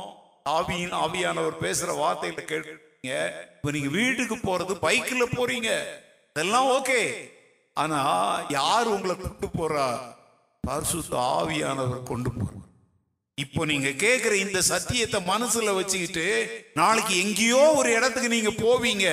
ஆவியின் 0.50 0.94
ஆவியானவர் 0.94 1.58
பேசுற 1.62 1.92
வார்த்தையில 1.96 2.42
கேட்டீங்க 2.44 3.42
இப்போ 3.56 3.72
நீங்க 3.72 3.88
வீட்டுக்கு 3.88 4.36
போறது 4.36 4.76
பைக்ல 4.82 5.26
போறீங்க. 5.32 5.86
இதெல்லாம் 6.30 6.66
ஓகே. 6.66 7.30
ஆனா 7.74 8.40
யார் 8.50 8.88
உங்களை 8.88 9.16
கூட்டு 9.16 9.48
போறா? 9.48 10.16
பரிசுத்த 10.60 11.18
ஆவியானவர் 11.18 12.04
கொண்டு 12.04 12.30
போறார். 12.30 12.66
இப்போ 13.43 13.61
நீங்க 13.69 13.89
கேக்குற 14.03 14.34
இந்த 14.43 14.59
சத்தியத்தை 14.69 15.19
மனசுல 15.31 15.73
வச்சுக்கிட்டு 15.80 16.23
நாளைக்கு 16.80 17.14
எங்கேயோ 17.23 17.59
ஒரு 17.80 17.89
இடத்துக்கு 17.97 18.30
நீங்க 18.35 18.51
போவீங்க. 18.64 19.07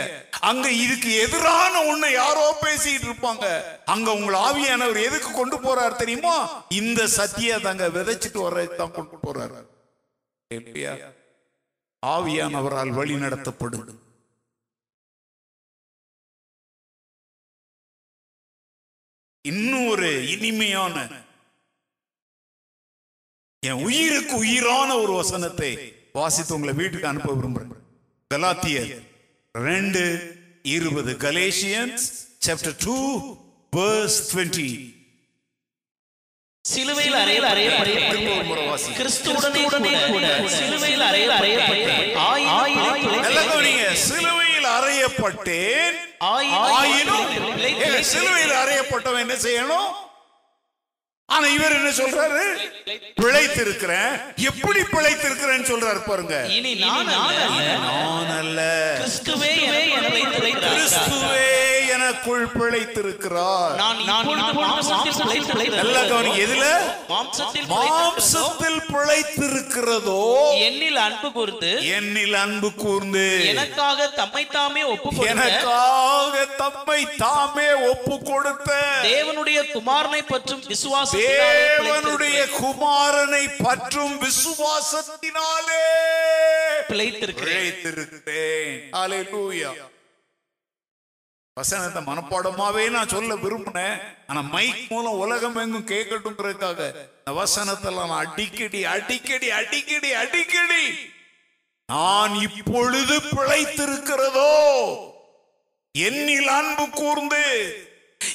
அங்க 0.51 0.66
இதுக்கு 0.84 1.10
எதிரான 1.24 1.74
ஒண்ணு 1.90 2.09
யாரோ 2.12 2.44
பேசிட்டு 2.62 3.06
இருப்பாங்க. 3.09 3.46
அங்க 3.94 4.09
உங்களை 4.18 4.38
ஆவியானவர் 4.48 5.01
எதுக்கு 5.09 5.30
கொண்டு 5.32 5.56
போறார் 5.66 6.01
தெரியுமா? 6.02 6.36
இந்த 6.80 7.02
சத்தியத்தை 7.18 7.70
அங்க 7.72 7.88
விதைச்சிட்டு 7.98 8.40
வர்றதுக்கு 8.46 8.80
தான் 8.82 8.96
கொண்டு 8.98 9.18
போறாரு? 9.26 9.60
ஆவியானவரால் 12.02 12.94
வழி 13.01 13.14
நடத்தப்படுது 13.24 13.94
இன்னும் 19.44 19.86
ஒரு 19.94 20.10
இனிமையான 20.34 20.96
என் 23.69 23.82
உயிருக்கு 23.86 24.35
உயிரான 24.45 24.91
ஒரு 25.03 25.12
வசனத்தை 25.20 25.70
வாசித்து 26.19 26.55
உங்களை 26.57 26.74
வீட்டுக்கு 26.81 27.07
அனுப்ப 27.11 27.31
விரும்புறேன். 27.39 27.73
கலாத்தியர் 28.31 28.91
ரெண்டு 29.55 30.03
இருபது. 30.77 31.12
கலேஷியன்ஸ் 31.27 32.05
சாப்டர் 32.47 32.77
டூ 32.85 32.97
verse 33.77 34.19
20 34.32 34.69
சிலுவையில் 36.65 37.16
அறையில் 37.23 37.47
அறையப்பட்டு. 37.53 37.95
கிறிஸ்துவுடனே 38.99 39.62
கூட 40.12 40.28
சிலுவையில் 40.59 41.05
அறையில் 41.09 41.35
அறையப்பட்டு 41.39 41.95
சிலுவையில் 44.07 44.69
அறையப்பட்டேன். 44.78 45.97
ஆயினும் 46.32 47.28
சிலுவையில் 48.12 48.57
அறையப்பட்டவன் 48.62 49.23
என்ன 49.24 49.36
செய்யணும்? 49.47 49.91
ஆனா 51.26 51.46
இவர் 51.46 51.72
என்ன 51.72 51.90
சொல்றாரு? 51.90 52.42
பிழைத்திருக்கிறேன். 53.22 54.34
எப்படி 54.36 54.80
பிழைத்திருக்கிறேன்னு 54.80 55.70
சொல்றாரு 55.72 56.02
பாருங்க. 56.06 56.46
இனி 56.48 56.74
நான் 56.74 57.09
அல்ல. 57.09 57.76
நான் 57.78 58.38
அல்ல. 58.38 58.60
கிறிஸ்துவே. 59.01 59.52
கிறிஸ்துவே 60.42 61.73
எனக்குள் 62.05 62.47
பிழைத்திருக்கிறார். 62.47 63.74
நல்லா 63.74 64.22
கவனிங்க 66.01 66.47
எதுல? 66.47 66.66
மாம்சத்தில் 67.09 68.81
பிழைத்திருக்கிறதோ, 68.93 70.22
என்னில் 70.64 71.05
அன்பு 71.05 71.32
கூர்ந்து 71.32 71.66
என்னில் 71.66 72.32
அன்பு 72.32 72.74
கூர்ந்து. 72.74 73.47
எனக்காக 73.47 74.09
தம்மை 74.09 74.47
தாமே 74.47 74.82
ஒப்பு 74.82 75.26
எனக்காக 75.26 76.44
தம்மை 76.44 77.06
தாமே 77.16 77.72
ஒப்பு 77.72 78.22
கொடுத்த. 78.22 78.72
தேவனுடைய 79.02 79.64
குமாரனை 79.74 80.22
பற்றும் 80.28 80.62
விசுவாசத்தினாலே 80.62 81.85
தேவனுடைய 81.85 82.60
குமாரனை 82.60 83.62
பற்றும் 83.62 84.20
விசுவாசத்தினாலே 84.20 85.82
பிழைத்திருக்கிறேன். 86.89 87.48
பிழைத்திருக்கிறேன். 87.48 88.89
ஹalleluya. 88.93 89.93
வசனத்தை 91.59 92.02
மனப்பாடமாவே 92.02 92.90
நான் 92.90 93.09
சொல்ல 93.09 93.35
விரும்பினேன். 93.35 93.98
ஆனா 94.26 94.40
மைக் 94.40 94.86
மூலம் 94.89 95.18
உலகம் 95.18 95.56
எங்கும் 95.56 95.86
கேட்கட்டும்ங்கிறதுக்காக 95.86 96.81
இந்த 97.18 97.35
வசனத்தெல்லாம் 97.40 98.10
நான் 98.12 98.26
அடிக்கடி 98.26 98.85
அடிக்கடி 98.85 99.51
அடிக்கடி 99.51 100.12
அடிக்கடி 100.12 100.85
நான் 101.86 102.35
இப்பொழுது 102.35 103.16
பிழைத்திருக்கிறதோ? 103.18 104.51
என்னில் 105.98 106.51
அன்பு 106.59 106.90
கூர்ந்து 106.90 107.44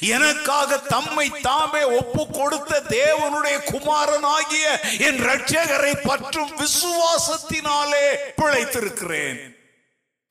எனக்காக 0.00 0.78
தம்மை 0.78 1.30
தாமே 1.42 1.82
ஒப்பு 1.82 2.26
கொடுத்த 2.30 2.82
தேவனுடைய 2.88 3.56
குமாரனாகிய 3.70 4.66
என் 4.98 5.20
ரட்சகரை 5.20 5.94
பற்றும் 6.02 6.52
விசுவாசத்தினாலே 6.56 8.06
பிழைத்திருக்கிறேன். 8.36 9.40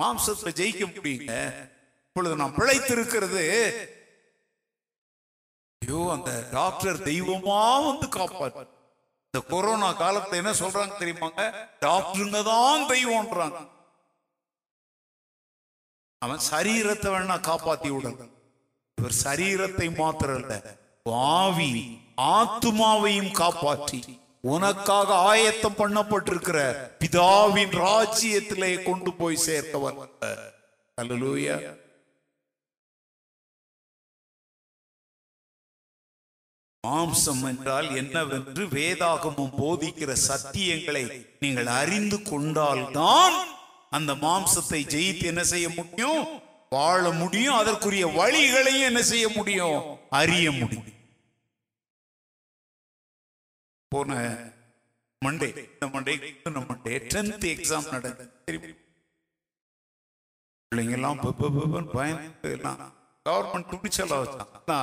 மாம்சத்தை 0.04 0.54
ஜெயிக்க 0.62 0.86
முடியுங்க? 0.94 1.36
இப்பொழுது 2.10 2.36
நான் 2.42 2.58
பிழைத்திருக்கிறது. 2.60 3.44
ஐயோ 5.82 6.00
அந்த 6.16 6.32
டாக்டர் 6.52 6.98
தெய்வமா 7.10 7.62
வந்து 7.88 8.08
காப்பாற்று 8.16 8.66
இந்த 9.28 9.40
கொரோனா 9.52 9.90
காலத்துல 10.00 10.40
என்ன 10.42 10.52
சொல்றாங்க 10.60 10.94
தெரியுமாங்க? 11.02 11.42
டாக்டருங்க 11.86 12.40
தான் 12.54 12.84
தெய்வம்ன்றாங்க. 12.92 13.60
அவன் 16.22 16.42
சரீரத்தை 16.52 17.10
வேணா 17.14 17.38
காப்பாத்தி 17.50 17.90
விடுறான் 17.92 18.32
இவர் 18.98 19.16
சரீரத்தை 19.26 19.88
மாத்திரம் 20.00 20.40
இல்ல 20.42 20.56
ஆவி 21.34 21.74
ஆத்துமாவையும் 22.36 23.32
காப்பாற்றி. 23.42 24.00
உனக்காக 24.54 25.10
ஆயத்தம் 25.30 25.78
பண்ணப்பட்டிருக்கிற 25.82 26.60
பிதாவின் 27.02 27.76
ராஜ்யத்திலே 27.86 28.72
கொண்டு 28.90 29.14
போய் 29.22 29.44
சேர்த்தவர். 29.48 30.00
அல்லலூயா 30.98 31.58
மாம்சம் 36.88 37.42
என்றால் 37.48 37.88
என்னவென்று 37.96 38.66
வேதாகமும் 38.68 39.56
போதிக்கிற 39.62 40.12
சத்தியங்களை 40.28 41.02
நீங்கள் 41.40 41.70
அறிந்து 41.80 42.18
கொண்டால்தான் 42.22 43.36
அந்த 43.98 44.12
மாம்சத்தை 44.26 44.80
ஜெயித்து 44.94 45.26
என்ன 45.32 45.44
செய்ய 45.44 45.68
முடியும்? 45.70 46.22
வாழ 46.70 47.04
முடியும். 47.12 47.56
அதற்குரிய 47.56 48.08
வழிகளையும் 48.20 48.88
என்ன 48.90 49.02
செய்ய 49.02 49.30
முடியும்? 49.30 49.82
அறிய 50.10 50.52
முடியும். 50.52 50.88
போன 53.92 54.18
மண்டே 55.26 55.50
இந்த 55.74 55.86
மண்டே 55.94 56.14
மண்டே 56.70 56.96
டென்த் 57.14 57.48
எக்ஸாம் 57.54 57.92
நடந்தது 57.92 58.32
பிள்ளைங்க 60.72 60.96
எல்லாம் 61.00 61.22
பயந்து 61.94 62.52
எல்லாம் 62.56 62.82
கவர்மெண்ட் 63.26 63.70
துணிச்சலா 63.72 64.18
வச்சாங்க. 64.22 64.76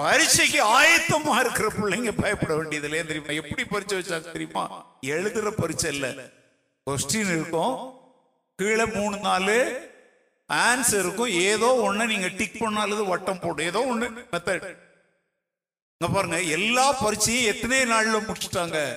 பரீட்சைக்கு 0.00 0.80
ஆயத்தமா 0.80 1.40
இருக்கிற 1.40 1.68
பிள்ளைங்க 1.68 2.20
பயப்பட 2.20 2.54
வேண்டியதுல 2.54 3.06
தெரியுமா? 3.06 3.26
எப்படி 3.26 3.64
பரீட்சை 3.64 3.98
வச்சாங்க 3.98 4.30
தெரியுமா? 4.30 4.86
எழுதுற 5.00 5.50
பரீட்சை 5.50 5.94
இல்ல. 5.94 6.14
கொஸ்டின் 6.90 7.32
இருக்கும். 7.34 8.00
கீழே 8.56 8.86
மூணு 8.86 9.16
நாலு 9.18 9.90
ஆன்சர் 10.48 10.98
இருக்கும். 10.98 11.28
ஏதோ 11.28 11.80
ஒண்ணு 11.84 12.06
நீங்க 12.06 12.28
டிக் 12.28 12.58
பண்ணாலும் 12.58 13.06
வட்டம் 13.06 13.40
போடும். 13.40 13.66
ஏதோ 13.66 13.80
ஒண்ணு 13.94 14.24
மெத்தட் 14.32 14.76
இங்க 15.98 16.14
பாருங்க 16.14 16.42
எல்லா 16.42 17.04
பரீட்சையும் 17.04 17.54
எத்தனை 17.54 17.80
நாள்ல 17.80 18.18
முடிச்சுட்டாங்க? 18.18 18.96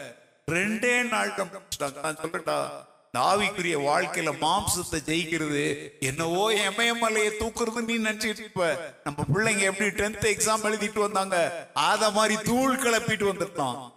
ரெண்டே 0.52 0.96
நாள்ல 1.14 1.48
முடிச்சிட்டாங்க. 1.54 2.00
நான் 2.02 2.16
சொல்லட்டா? 2.16 2.87
தாவிக்குரிய 3.14 3.78
வாழ்க்கையில 3.80 4.32
மாம்சத்தை 4.42 5.00
ஜெயிக்கிறது. 5.06 5.90
என்னவோ 6.00 6.52
எமயமலையை 6.52 7.32
தூக்குறது 7.40 7.84
நீ 7.84 7.98
நினைச்சிட்டு 7.98 8.40
இருப்ப. 8.40 8.94
நம்ம 9.04 9.26
பிள்ளைங்க 9.36 9.60
எப்படி 9.60 9.90
டென்த் 9.90 10.32
எக்ஸாம் 10.34 10.66
எழுதிட்டு 10.66 11.00
வந்தாங்க? 11.00 11.68
அத 11.74 12.12
மாதிரி 12.12 12.42
தூள் 12.42 12.76
கிளப்பிட்டு 12.76 13.28
வந்துட்டான். 13.34 13.94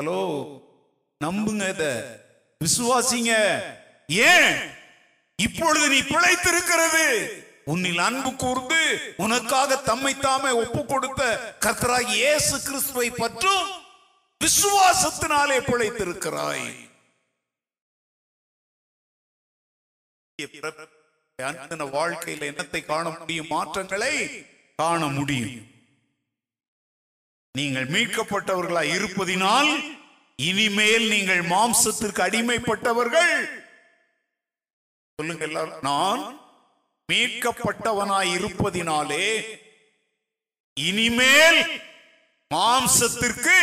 ஹலோ 0.00 0.48
நம்புங்க 1.24 1.68
இத. 1.68 2.16
விசுவாசிங்க. 2.64 3.62
ஏன்? 4.06 4.58
இப்பொழுது 5.36 5.88
நீ 5.88 5.98
பிழைத்திருக்கிறது. 5.98 7.28
உன்னில் 7.64 7.98
அன்பு 7.98 8.36
கூர்ந்து 8.36 9.14
உனக்காக 9.16 9.76
தம்மை 9.76 10.18
தாமே 10.18 10.50
ஒப்பு 10.50 10.84
கொடுத்த 10.84 11.54
கர்த்தராய் 11.60 12.06
இயேசு 12.06 12.62
கிறிஸ்துவை 12.62 13.10
பற்றும் 13.10 13.68
விசுவாசத்தினாலே 14.44 15.58
பிழைத்திருக்கிறாய். 15.60 16.92
அன்பின 20.38 21.84
வாழ்க்கையில 21.96 22.46
என்னத்தை 22.50 22.84
காண 22.84 23.10
முடியும்? 23.10 23.46
மாற்றங்களை 23.46 24.14
காண 24.76 25.06
முடியும். 25.06 25.72
நீங்கள் 27.52 27.86
மீட்கப்பட்டவர்களாய் 27.86 28.92
இருப்பதினால் 28.94 29.70
இனிமேல் 30.36 31.08
நீங்கள் 31.08 31.42
மாம்சத்திற்கு 31.42 32.20
அடிமைப்பட்டவர்கள். 32.26 33.34
சொல்லுங்க 35.18 35.44
எல்லாரும். 35.44 35.80
நான் 35.80 36.22
மீட்கப்பட்டவனாய் 37.12 38.32
இருப்பதினாலே 38.38 39.28
இனிமேல் 40.74 41.60
மாம்சத்திற்கு 42.54 43.58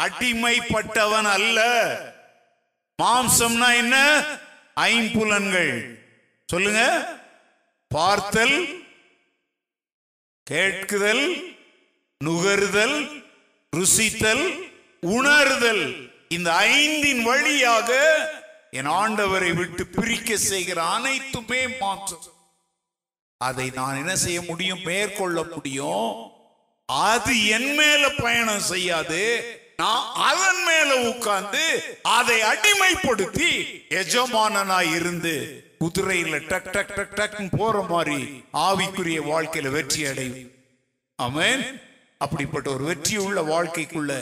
அடிமைப்பட்டவன் 0.00 1.28
அல்ல. 1.36 1.60
மாம்சம்னா 3.02 3.74
என்ன? 3.76 3.96
ஐம்புலன்கள். 4.80 5.98
சொல்லுங்க. 6.46 7.08
பார்த்தல் 7.88 8.84
கேட்குதல் 10.42 11.54
நுகருதல் 12.24 13.24
ருசித்தல் 13.76 14.72
உணர்தல். 15.00 16.10
இந்த 16.28 16.54
ஐந்தின் 16.54 17.22
வழியாக 17.22 17.90
என் 18.70 18.86
ஆண்டவரை 18.86 19.54
விட்டு 19.54 19.86
பிரிக்க 19.86 20.36
செய்கிற 20.36 20.84
அனைத்துமே 20.84 21.68
மாற்றம் 21.68 22.34
அதை 23.38 23.70
நான் 23.74 23.96
என்ன 23.96 24.16
செய்ய 24.16 24.42
முடியும்? 24.42 24.82
மேற்கொள்ள 24.82 25.42
முடியும். 25.42 26.30
அது 26.86 27.46
என் 27.46 27.74
மேல 27.74 28.08
பயணம் 28.08 28.60
செய்யாது. 28.60 29.24
நான் 29.78 30.06
அதன் 30.14 30.62
மேல 30.64 31.08
உட்கார்ந்து 31.08 31.64
அதை 32.02 32.40
அடிமைப்படுத்தி 32.42 33.50
எஜமானனா 33.88 34.94
இருந்து 34.94 35.34
குதிரையில 35.80 36.46
டக் 36.46 36.70
டக் 36.70 36.94
டக் 36.94 37.14
டக் 37.14 37.58
போற 37.58 37.82
மாதிரி 37.82 38.18
ஆவிக்குரிய 38.52 39.18
வாழ்க்கையில 39.22 39.70
வெற்றி 39.70 40.06
அடையும் 40.06 40.50
ஆமென். 41.18 41.64
அப்படிப்பட்ட 42.18 42.70
ஒரு 42.70 42.84
வெற்றியுள்ள 42.84 43.40
வாழ்க்கைக்குள்ள 43.42 44.12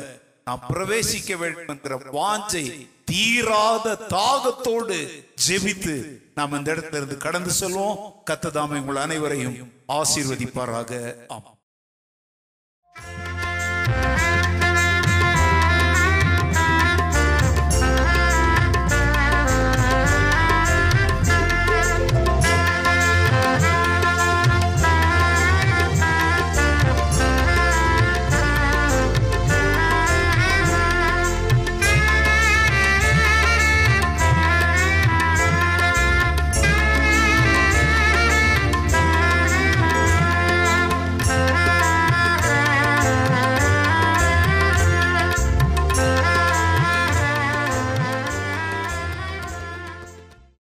நான் 0.44 0.64
பிரவேசிக்க 0.68 1.36
வேண்டும் 1.36 1.68
என்கிற 1.68 1.96
வாஞ்சை 2.12 2.64
தீராத 3.04 3.94
தாகத்தோடு 4.08 4.98
ஜெபித்து 5.48 5.94
நாம் 6.34 6.52
இந்த 6.52 6.74
இடத்துல 6.74 6.96
இருந்து 6.96 7.16
கடந்து 7.16 7.50
செல்வோம். 7.60 7.96
கத்ததாமை 8.30 8.80
உங்கள் 8.80 8.96
அனைவரையும் 8.96 9.56
ஆசீர்வதிப்பாராக. 9.88 10.92
ஆமாம் 11.28 11.53